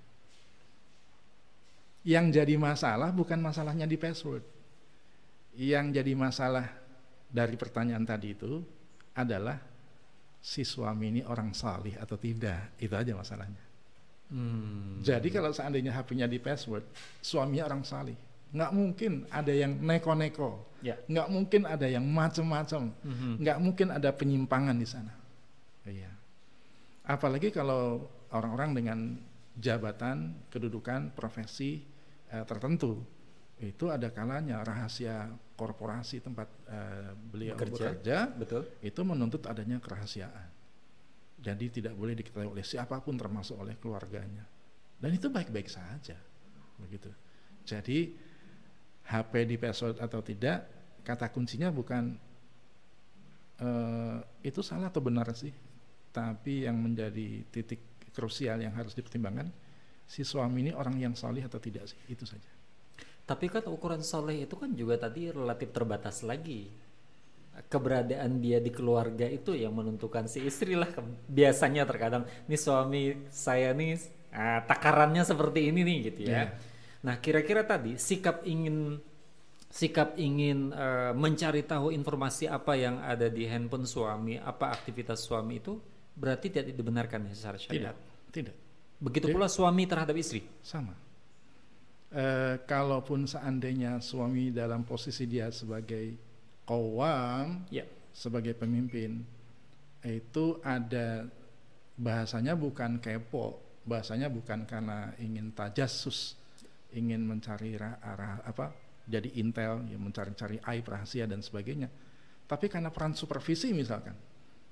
Yang 2.03 2.25
jadi 2.41 2.55
masalah 2.59 3.13
bukan 3.15 3.39
masalahnya 3.39 3.87
di 3.87 3.95
password. 3.95 4.43
Yang 5.55 5.85
jadi 5.99 6.11
masalah 6.15 6.67
dari 7.27 7.55
pertanyaan 7.55 8.03
tadi 8.07 8.35
itu 8.35 8.63
adalah 9.15 9.59
si 10.41 10.65
suami 10.65 11.13
ini 11.13 11.21
orang 11.23 11.53
salih 11.53 11.95
atau 11.99 12.17
tidak. 12.17 12.75
Itu 12.81 12.95
aja 12.97 13.13
masalahnya. 13.13 13.63
Hmm. 14.31 15.03
Jadi 15.03 15.27
kalau 15.27 15.51
seandainya 15.51 15.91
HP-nya 15.91 16.25
di 16.25 16.39
password, 16.39 16.87
suaminya 17.19 17.67
orang 17.67 17.83
salih. 17.83 18.15
Nggak 18.51 18.71
mungkin 18.71 19.11
ada 19.31 19.51
yang 19.51 19.75
neko-neko. 19.79 20.71
Ya. 20.83 20.95
Nggak 21.07 21.27
mungkin 21.31 21.61
ada 21.67 21.87
yang 21.87 22.03
macem-macem. 22.03 22.91
Mhm. 23.03 23.31
Nggak 23.43 23.57
mungkin 23.59 23.87
ada 23.91 24.09
penyimpangan 24.11 24.75
di 24.75 24.87
sana. 24.87 25.13
Iya. 25.87 26.11
Apalagi 27.07 27.51
kalau 27.51 28.07
orang-orang 28.31 28.71
dengan 28.75 28.99
jabatan, 29.59 30.47
kedudukan, 30.47 31.11
profesi 31.11 31.83
eh, 32.31 32.43
tertentu, 32.47 33.03
itu 33.61 33.93
ada 33.93 34.09
kalanya 34.09 34.65
rahasia 34.65 35.29
korporasi 35.53 36.25
tempat 36.25 36.49
eh, 36.65 37.13
beliau 37.13 37.53
Bekerja. 37.53 37.93
bekerja 37.93 38.17
Betul. 38.33 38.61
itu 38.81 39.01
menuntut 39.05 39.45
adanya 39.45 39.77
kerahasiaan. 39.77 40.49
Jadi 41.41 41.81
tidak 41.81 41.93
boleh 41.93 42.17
diketahui 42.17 42.49
oleh 42.49 42.65
siapa 42.65 42.97
pun 43.01 43.17
termasuk 43.17 43.57
oleh 43.61 43.77
keluarganya. 43.77 44.45
Dan 44.97 45.13
itu 45.13 45.29
baik-baik 45.29 45.69
saja. 45.69 46.17
Begitu. 46.77 47.09
Jadi 47.65 48.13
HP 49.05 49.33
di 49.45 49.57
password 49.57 49.97
atau 50.01 50.21
tidak, 50.21 50.65
kata 51.05 51.29
kuncinya 51.29 51.69
bukan 51.69 52.17
eh, 53.61 54.17
itu 54.41 54.61
salah 54.65 54.89
atau 54.89 55.01
benar 55.01 55.29
sih. 55.37 55.53
Tapi 56.09 56.65
yang 56.65 56.77
menjadi 56.81 57.45
titik 57.53 58.09
krusial 58.11 58.59
yang 58.61 58.73
harus 58.73 58.97
dipertimbangkan 58.97 59.47
si 60.03 60.27
suami 60.27 60.67
ini 60.67 60.71
orang 60.75 60.99
yang 60.99 61.13
salih 61.13 61.45
atau 61.45 61.57
tidak 61.61 61.89
sih. 61.89 61.97
Itu 62.09 62.25
saja. 62.25 62.60
Tapi 63.31 63.47
kan 63.47 63.63
ukuran 63.71 64.03
soleh 64.03 64.43
itu 64.43 64.59
kan 64.59 64.75
juga 64.75 64.99
tadi 64.99 65.31
relatif 65.31 65.71
terbatas 65.71 66.19
lagi. 66.27 66.67
Keberadaan 67.71 68.43
dia 68.43 68.59
di 68.59 68.67
keluarga 68.75 69.23
itu 69.23 69.55
yang 69.55 69.71
menentukan 69.71 70.27
si 70.27 70.43
istri 70.43 70.75
lah. 70.75 70.91
Biasanya 71.31 71.87
terkadang 71.87 72.27
nih 72.51 72.59
suami 72.59 73.03
saya 73.31 73.71
nih 73.71 73.95
ah, 74.35 74.59
takarannya 74.67 75.23
seperti 75.23 75.71
ini 75.71 75.79
nih 75.87 75.97
gitu 76.11 76.21
ya. 76.27 76.27
Iya. 76.27 76.43
Nah 77.07 77.15
kira-kira 77.23 77.63
tadi 77.63 77.95
sikap 77.95 78.43
ingin 78.43 78.99
sikap 79.71 80.19
ingin 80.19 80.75
eh, 80.75 81.15
mencari 81.15 81.63
tahu 81.63 81.95
informasi 81.95 82.51
apa 82.51 82.75
yang 82.75 82.99
ada 82.99 83.31
di 83.31 83.47
handphone 83.47 83.87
suami, 83.87 84.35
apa 84.35 84.75
aktivitas 84.75 85.23
suami 85.23 85.63
itu 85.63 85.79
berarti 86.11 86.51
tidak 86.51 86.75
dibenarkan 86.75 87.31
ya 87.31 87.33
secara 87.35 87.55
syariat. 87.55 87.95
Tidak. 87.95 87.95
Tidak. 88.35 88.55
Begitu 88.99 89.31
Jadi- 89.31 89.35
pula 89.39 89.47
suami 89.47 89.87
terhadap 89.87 90.15
istri. 90.19 90.43
Sama. 90.59 90.91
Eh, 92.11 92.59
kalaupun 92.67 93.23
seandainya 93.23 94.03
suami 94.03 94.51
dalam 94.51 94.83
posisi 94.83 95.23
dia 95.23 95.47
sebagai 95.47 96.19
kawam, 96.67 97.63
Ya. 97.71 97.87
sebagai 98.11 98.51
pemimpin, 98.51 99.23
itu 100.03 100.59
ada 100.59 101.23
bahasanya 101.95 102.51
bukan 102.59 102.99
kepo, 102.99 103.55
bahasanya 103.87 104.27
bukan 104.27 104.67
karena 104.67 105.15
ingin 105.23 105.55
tajasus, 105.55 106.35
ingin 106.91 107.23
mencari 107.23 107.79
ra- 107.79 108.03
arah 108.03 108.43
apa, 108.43 108.75
jadi 109.07 109.31
intel, 109.39 109.87
ya 109.87 109.95
mencari-cari 109.95 110.59
aib 110.67 110.85
rahasia 110.91 111.23
dan 111.23 111.39
sebagainya, 111.39 111.87
tapi 112.43 112.67
karena 112.67 112.91
peran 112.91 113.15
supervisi 113.15 113.71
misalkan. 113.71 114.15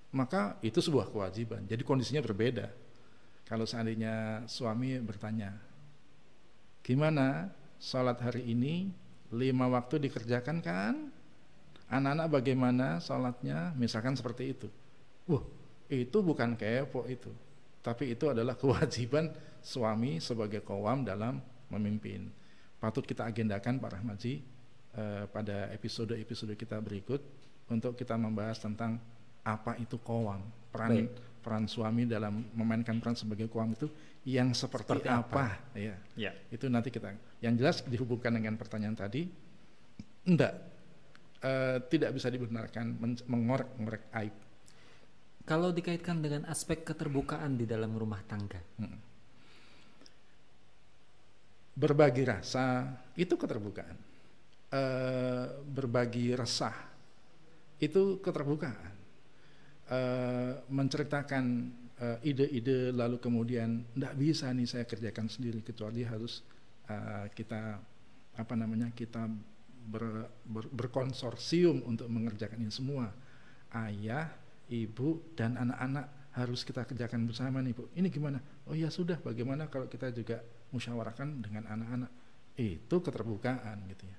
maka 0.09 0.57
itu 0.65 0.81
sebuah 0.81 1.13
kewajiban. 1.13 1.69
Jadi 1.69 1.85
kondisinya 1.85 2.17
berbeda. 2.25 2.73
Kalau 3.45 3.61
seandainya 3.69 4.41
suami 4.49 4.97
bertanya, 4.97 5.53
gimana 6.83 7.49
sholat 7.79 8.19
hari 8.19 8.49
ini 8.51 8.91
lima 9.33 9.69
waktu 9.69 10.09
dikerjakan 10.09 10.59
kan? 10.59 10.95
Anak-anak 11.89 12.27
bagaimana 12.41 13.01
sholatnya? 13.01 13.73
Misalkan 13.73 14.13
seperti 14.13 14.53
itu. 14.53 14.67
Wah, 15.25 15.41
itu 15.89 16.17
bukan 16.21 16.53
kepo 16.53 17.05
itu. 17.09 17.33
Tapi 17.81 18.13
itu 18.13 18.29
adalah 18.29 18.53
kewajiban 18.61 19.33
suami 19.61 20.21
sebagai 20.21 20.61
kawam 20.61 21.01
dalam 21.01 21.41
memimpin. 21.73 22.29
Patut 22.79 23.03
kita 23.03 23.27
agendakan 23.27 23.81
Pak 23.81 23.91
Rahmaji 23.99 24.33
eh, 24.95 25.23
pada 25.27 25.69
episode-episode 25.73 26.55
kita 26.55 26.79
berikut 26.79 27.21
untuk 27.69 27.93
kita 27.97 28.15
membahas 28.17 28.57
tentang 28.61 28.97
apa 29.43 29.77
itu 29.81 29.97
kawam, 30.01 30.41
peran. 30.73 31.09
Peran 31.39 31.65
suami 31.65 32.03
dalam 32.05 32.45
memainkan 32.53 32.99
peran 32.99 33.15
sebagai 33.15 33.47
kawam 33.47 33.73
itu 33.73 33.87
yang 34.27 34.51
seperti, 34.51 34.99
seperti 34.99 35.09
apa? 35.09 35.57
apa? 35.57 35.77
Ya. 35.79 35.95
ya. 36.13 36.31
Itu 36.51 36.67
nanti 36.67 36.91
kita. 36.91 37.15
Yang 37.39 37.53
jelas 37.63 37.77
dihubungkan 37.87 38.35
dengan 38.35 38.59
pertanyaan 38.59 38.95
tadi, 38.99 39.25
enggak 40.27 40.53
uh, 41.43 41.77
tidak 41.87 42.11
bisa 42.15 42.27
dibenarkan 42.27 42.99
mengorek-ngorek 43.27 44.03
aib. 44.19 44.35
Kalau 45.47 45.73
dikaitkan 45.73 46.21
dengan 46.21 46.45
aspek 46.45 46.85
keterbukaan 46.85 47.57
di 47.57 47.65
dalam 47.65 47.97
rumah 47.97 48.21
tangga, 48.29 48.61
hmm. 48.61 48.99
berbagi 51.73 52.21
rasa 52.27 52.93
itu 53.17 53.33
keterbukaan, 53.33 53.97
uh, 54.69 55.47
berbagi 55.65 56.37
resah 56.37 56.75
itu 57.79 58.19
keterbukaan, 58.19 58.93
uh, 59.91 60.53
menceritakan 60.69 61.45
ide-ide 62.23 62.95
lalu 62.95 63.19
kemudian 63.19 63.83
tidak 63.91 64.15
bisa 64.15 64.47
nih 64.55 64.63
saya 64.63 64.87
kerjakan 64.87 65.27
sendiri 65.27 65.59
kecuali 65.59 66.07
harus 66.07 66.47
uh, 66.87 67.27
kita 67.35 67.75
apa 68.39 68.53
namanya 68.55 68.87
kita 68.95 69.27
ber, 69.89 70.29
ber, 70.47 70.65
berkonsorsium 70.71 71.83
untuk 71.83 72.07
mengerjakan 72.07 72.61
ini 72.61 72.73
semua. 72.73 73.11
Ayah, 73.69 74.31
ibu, 74.69 75.21
dan 75.37 75.57
anak-anak 75.57 76.33
harus 76.33 76.61
kita 76.63 76.85
kerjakan 76.85 77.25
bersama 77.25 77.59
nih 77.59 77.73
bu. 77.73 77.89
Ini 77.93 78.07
gimana? 78.09 78.39
Oh 78.69 78.77
ya 78.77 78.87
sudah. 78.93 79.17
Bagaimana 79.19 79.67
kalau 79.67 79.89
kita 79.89 80.13
juga 80.13 80.41
musyawarahkan 80.73 81.27
dengan 81.41 81.65
anak-anak? 81.69 82.11
Itu 82.57 83.01
keterbukaan 83.01 83.85
gitu 83.89 84.05
ya. 84.05 84.17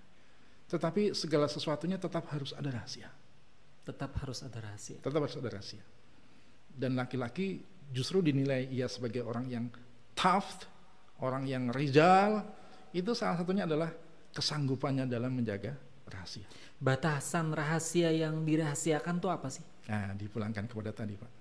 Tetapi 0.71 1.17
segala 1.19 1.51
sesuatunya 1.51 1.99
tetap 1.99 2.31
harus 2.31 2.55
ada 2.55 2.71
rahasia. 2.71 3.11
Tetap 3.91 4.15
harus 4.23 4.47
ada 4.47 4.59
rahasia. 4.63 5.03
Tetap 5.03 5.19
harus 5.19 5.35
ada 5.35 5.51
rahasia. 5.51 5.83
Dan 6.71 6.95
laki-laki 6.95 7.59
justru 7.91 8.23
dinilai 8.23 8.71
ia 8.71 8.87
sebagai 8.87 9.27
orang 9.27 9.51
yang 9.51 9.67
tough, 10.15 10.63
orang 11.19 11.51
yang 11.51 11.75
rijal. 11.75 12.47
Itu 12.95 13.19
salah 13.19 13.43
satunya 13.43 13.67
adalah 13.67 13.91
kesanggupannya 14.31 15.11
dalam 15.11 15.35
menjaga 15.35 15.75
rahasia. 16.07 16.47
Batasan 16.79 17.51
rahasia 17.51 18.15
yang 18.15 18.47
dirahasiakan 18.47 19.19
itu 19.19 19.29
apa 19.29 19.49
sih? 19.51 19.65
Nah, 19.91 20.15
dipulangkan 20.15 20.71
kepada 20.71 20.95
tadi, 20.95 21.19
Pak. 21.19 21.33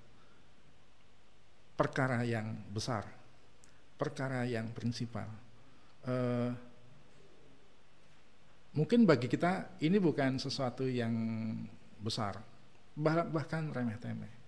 Perkara 1.78 2.26
yang 2.26 2.66
besar, 2.74 3.08
perkara 3.96 4.44
yang 4.44 4.74
prinsipal. 4.74 5.30
Uh, 6.04 6.52
mungkin 8.76 9.08
bagi 9.08 9.32
kita 9.32 9.80
ini 9.80 9.96
bukan 10.00 10.40
sesuatu 10.40 10.84
yang 10.84 11.14
besar, 12.00 12.40
bah 12.96 13.28
bahkan 13.28 13.70
remeh-temeh. 13.70 14.40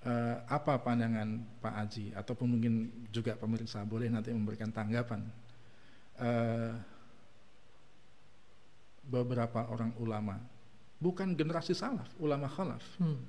Uh, 0.00 0.40
apa 0.48 0.80
pandangan 0.80 1.44
Pak 1.60 1.74
Aji 1.76 2.16
ataupun 2.16 2.56
mungkin 2.56 2.88
juga 3.12 3.36
pemirsa 3.36 3.84
boleh 3.84 4.08
nanti 4.08 4.32
memberikan 4.32 4.72
tanggapan. 4.72 5.20
Uh, 6.16 6.72
beberapa 9.04 9.66
orang 9.68 9.92
ulama, 9.98 10.38
bukan 11.02 11.34
generasi 11.34 11.74
salaf, 11.76 12.08
ulama 12.16 12.46
khalaf. 12.46 12.84
Hmm. 12.96 13.20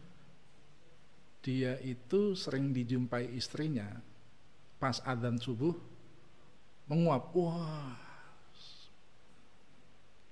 Dia 1.41 1.81
itu 1.81 2.37
sering 2.37 2.69
dijumpai 2.69 3.33
istrinya 3.33 3.89
pas 4.77 5.01
adzan 5.01 5.41
subuh 5.41 5.73
menguap. 6.85 7.33
Wah. 7.33 7.97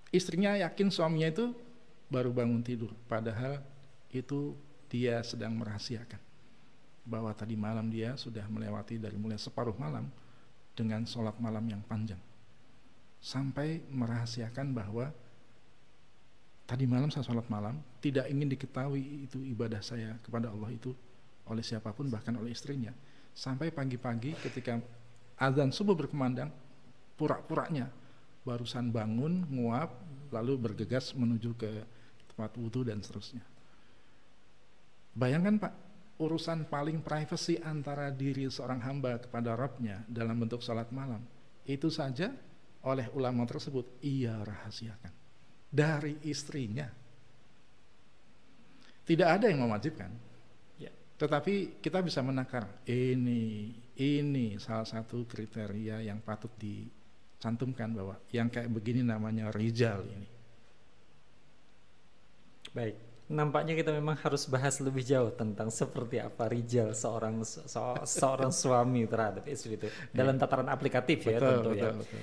Istrinya 0.10 0.58
yakin 0.58 0.90
suaminya 0.90 1.30
itu 1.30 1.46
baru 2.10 2.34
bangun 2.34 2.66
tidur, 2.66 2.92
padahal 3.06 3.62
itu 4.10 4.58
dia 4.90 5.22
sedang 5.22 5.54
merahasiakan 5.54 6.18
bahwa 7.06 7.34
tadi 7.34 7.54
malam 7.58 7.90
dia 7.90 8.18
sudah 8.18 8.46
melewati 8.50 8.98
dari 8.98 9.18
mulai 9.18 9.38
separuh 9.38 9.74
malam 9.78 10.10
dengan 10.74 11.06
sholat 11.06 11.38
malam 11.38 11.66
yang 11.70 11.82
panjang. 11.86 12.20
Sampai 13.22 13.82
merahasiakan 13.90 14.74
bahwa 14.74 15.14
tadi 16.66 16.86
malam 16.90 17.10
saya 17.14 17.26
sholat 17.26 17.46
malam 17.50 17.82
tidak 18.02 18.30
ingin 18.30 18.50
diketahui 18.50 19.30
itu 19.30 19.42
ibadah 19.46 19.82
saya 19.82 20.18
kepada 20.22 20.50
Allah 20.50 20.70
itu 20.74 20.94
oleh 21.50 21.66
siapa 21.66 21.94
pun 21.94 22.10
bahkan 22.10 22.34
oleh 22.38 22.54
istrinya. 22.54 22.94
Sampai 23.34 23.74
pagi-pagi 23.74 24.38
ketika 24.38 24.82
azan 25.38 25.74
subuh 25.74 25.98
berkumandang 25.98 26.54
pura-puranya 27.18 27.90
barusan 28.46 28.94
bangun 28.94 29.46
nguap 29.50 29.92
lalu 30.32 30.56
bergegas 30.56 31.12
menuju 31.18 31.58
ke 31.58 31.72
tempat 32.40 32.56
wudhu 32.56 32.88
dan 32.88 33.04
seterusnya 33.04 33.44
bayangkan 35.12 35.60
pak 35.60 35.74
urusan 36.24 36.72
paling 36.72 37.04
privasi 37.04 37.60
antara 37.60 38.08
diri 38.16 38.48
seorang 38.48 38.80
hamba 38.80 39.20
kepada 39.20 39.60
Rabbnya 39.60 40.08
dalam 40.08 40.40
bentuk 40.40 40.64
sholat 40.64 40.88
malam 40.96 41.20
itu 41.68 41.92
saja 41.92 42.32
oleh 42.88 43.12
ulama 43.12 43.44
tersebut 43.44 44.00
ia 44.00 44.40
rahasiakan 44.40 45.20
dari 45.70 46.18
istrinya. 46.26 46.90
Tidak 49.06 49.26
ada 49.26 49.50
yang 49.50 49.66
mewajibkan. 49.66 50.10
Ya. 50.78 50.94
Tetapi 51.18 51.82
kita 51.82 52.02
bisa 52.02 52.22
menakar 52.22 52.66
ini 52.90 53.74
ini 53.98 54.58
salah 54.62 54.86
satu 54.86 55.26
kriteria 55.26 56.06
yang 56.06 56.22
patut 56.22 56.54
dicantumkan 56.58 57.90
bahwa 57.94 58.16
yang 58.34 58.50
kayak 58.50 58.70
begini 58.70 59.06
namanya 59.06 59.50
rijal 59.54 60.06
ini. 60.06 60.39
Baik, 62.80 62.96
nampaknya 63.28 63.76
kita 63.76 63.92
memang 63.92 64.16
harus 64.24 64.48
bahas 64.48 64.80
lebih 64.80 65.04
jauh 65.04 65.36
tentang 65.36 65.68
seperti 65.68 66.24
apa 66.24 66.48
rijal 66.48 66.96
seorang 66.96 67.44
se 67.44 67.60
seorang 68.08 68.56
suami 68.64 69.04
terhadap 69.04 69.44
istri 69.52 69.76
itu 69.76 69.92
dalam 70.16 70.40
iya. 70.40 70.48
tataran 70.48 70.72
aplikatif 70.72 71.28
ya 71.28 71.44
tentu 71.44 71.76
betul, 71.76 71.84
ya. 71.84 71.92
Betul. 71.92 72.22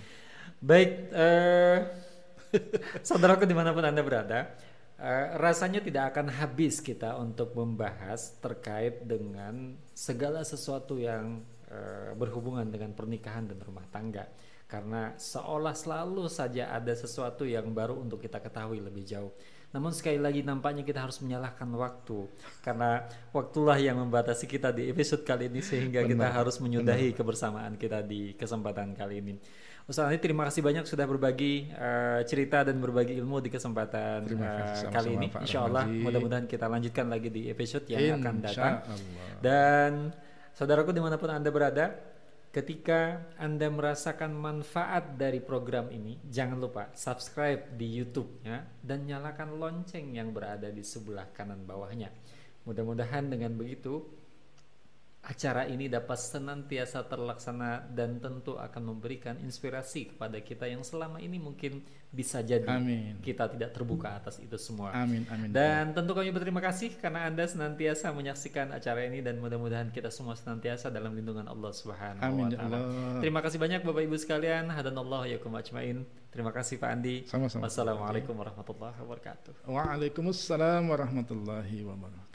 Baik, 0.57 0.91
uh, 1.12 1.78
Saudaraku 3.03 3.45
di 3.45 3.53
mana 3.53 3.77
pun 3.77 3.85
Anda 3.85 4.01
berada, 4.01 4.57
uh, 4.97 5.27
rasanya 5.37 5.85
tidak 5.85 6.15
akan 6.15 6.33
habis 6.33 6.81
kita 6.81 7.19
untuk 7.20 7.53
membahas 7.53 8.39
terkait 8.41 9.05
dengan 9.05 9.77
segala 9.93 10.41
sesuatu 10.41 10.97
yang 10.97 11.45
uh, 11.69 12.16
berhubungan 12.16 12.65
dengan 12.69 12.97
pernikahan 12.97 13.51
dan 13.51 13.59
rumah 13.61 13.85
tangga. 13.93 14.24
Karena 14.66 15.15
seolah 15.15 15.77
selalu 15.78 16.27
saja 16.27 16.74
ada 16.74 16.91
sesuatu 16.91 17.47
yang 17.47 17.70
baru 17.70 18.03
untuk 18.03 18.19
kita 18.19 18.43
ketahui 18.43 18.83
lebih 18.83 19.07
jauh. 19.07 19.31
Namun 19.75 19.93
sekali 19.93 20.17
lagi 20.17 20.41
nampaknya 20.41 20.87
kita 20.87 21.05
harus 21.05 21.19
menyalahkan 21.21 21.69
waktu 21.75 22.31
karena 22.65 23.05
waktulah 23.35 23.77
yang 23.77 23.99
membatasi 24.01 24.47
kita 24.49 24.73
di 24.73 24.89
episode 24.89 25.27
kali 25.27 25.51
ini 25.53 25.61
sehingga 25.61 26.01
benar, 26.01 26.11
kita 26.15 26.27
harus 26.33 26.57
menyudahi 26.63 27.13
benar. 27.13 27.19
kebersamaan 27.19 27.73
kita 27.77 28.01
di 28.01 28.33
kesempatan 28.39 28.95
kali 28.97 29.21
ini. 29.21 29.35
Ustaz 29.87 30.11
Andi 30.11 30.19
terima 30.19 30.43
kasih 30.51 30.67
banyak 30.67 30.83
sudah 30.83 31.07
berbagi 31.07 31.71
uh, 31.71 32.19
cerita 32.27 32.67
dan 32.67 32.83
berbagi 32.83 33.15
ilmu 33.23 33.39
di 33.39 33.55
kesempatan 33.55 34.27
uh, 34.27 34.91
kali 34.91 35.11
ini. 35.15 35.29
Insya 35.31 35.63
Allah 35.63 35.87
mudah-mudahan 35.87 36.51
kita 36.51 36.67
lanjutkan 36.67 37.07
lagi 37.07 37.31
di 37.31 37.47
episode 37.47 37.87
yang 37.87 38.03
Insya 38.03 38.17
akan 38.19 38.35
datang. 38.43 38.75
Allah. 38.83 39.39
Dan 39.39 39.91
saudaraku 40.57 40.91
di 40.91 40.99
mana 40.99 41.15
pun 41.21 41.31
anda 41.31 41.55
berada, 41.55 42.16
ketika 42.57 43.20
anda 43.37 43.69
merasakan 43.69 44.33
manfaat 44.33 45.20
dari 45.20 45.45
program 45.45 45.93
ini, 45.93 46.16
jangan 46.24 46.57
lupa 46.57 46.89
subscribe 46.97 47.77
di 47.77 47.85
YouTube 47.85 48.41
ya 48.41 48.65
dan 48.81 49.05
nyalakan 49.05 49.61
lonceng 49.61 50.16
yang 50.16 50.33
berada 50.33 50.73
di 50.73 50.81
sebelah 50.81 51.28
kanan 51.37 51.69
bawahnya. 51.69 52.09
Mudah-mudahan 52.65 53.28
dengan 53.28 53.53
begitu 53.61 54.09
acara 55.27 55.66
ini 55.66 55.90
dapat 55.90 56.15
senantiasa 56.15 57.03
terlaksana 57.11 57.90
dan 57.90 58.23
tentu 58.23 58.55
akan 58.55 58.94
memberikan 58.94 59.35
inspirasi 59.43 60.15
kepada 60.15 60.39
kita 60.39 60.70
yang 60.70 60.86
selama 60.86 61.19
ini 61.19 61.43
mungkin 61.43 61.82
bisa 62.15 62.47
jadi 62.47 62.70
amin. 62.70 63.19
kita 63.19 63.51
tidak 63.51 63.74
terbuka 63.74 64.15
atas 64.15 64.39
itu 64.39 64.55
semua. 64.55 64.94
Amin, 64.94 65.27
amin. 65.27 65.51
Dan 65.51 65.90
tentu 65.90 66.15
kami 66.15 66.31
berterima 66.31 66.62
kasih 66.62 66.94
karena 67.03 67.27
Anda 67.27 67.43
senantiasa 67.43 68.15
menyaksikan 68.15 68.70
acara 68.70 69.03
ini 69.03 69.19
dan 69.19 69.43
mudah-mudahan 69.43 69.90
kita 69.90 70.15
semua 70.15 70.39
senantiasa 70.39 70.94
dalam 70.94 71.12
lindungan 71.12 71.51
Allah 71.51 71.74
Subhanahu 71.74 72.23
amin, 72.23 72.47
wa 72.47 72.51
ya 72.55 72.59
taala. 72.62 72.78
Terima 73.19 73.40
kasih 73.43 73.59
banyak 73.59 73.81
Bapak 73.82 74.03
Ibu 74.07 74.16
sekalian. 74.23 74.70
Hadanallahu 74.70 75.27
yakum 75.27 75.51
ajmain. 75.59 76.07
Terima 76.31 76.55
kasih 76.55 76.78
Pak 76.78 76.90
Andi. 76.94 77.27
Sama-sama. 77.27 77.66
Wassalamualaikum 77.66 78.32
warahmatullahi 78.39 78.94
wabarakatuh. 79.03 79.66
Waalaikumsalam 79.66 80.86
warahmatullahi 80.86 81.82
wabarakatuh. 81.82 82.26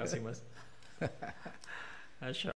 Terima 0.00 0.08
kasih 0.08 0.20
Mas. 0.24 0.38
Masya 2.20 2.48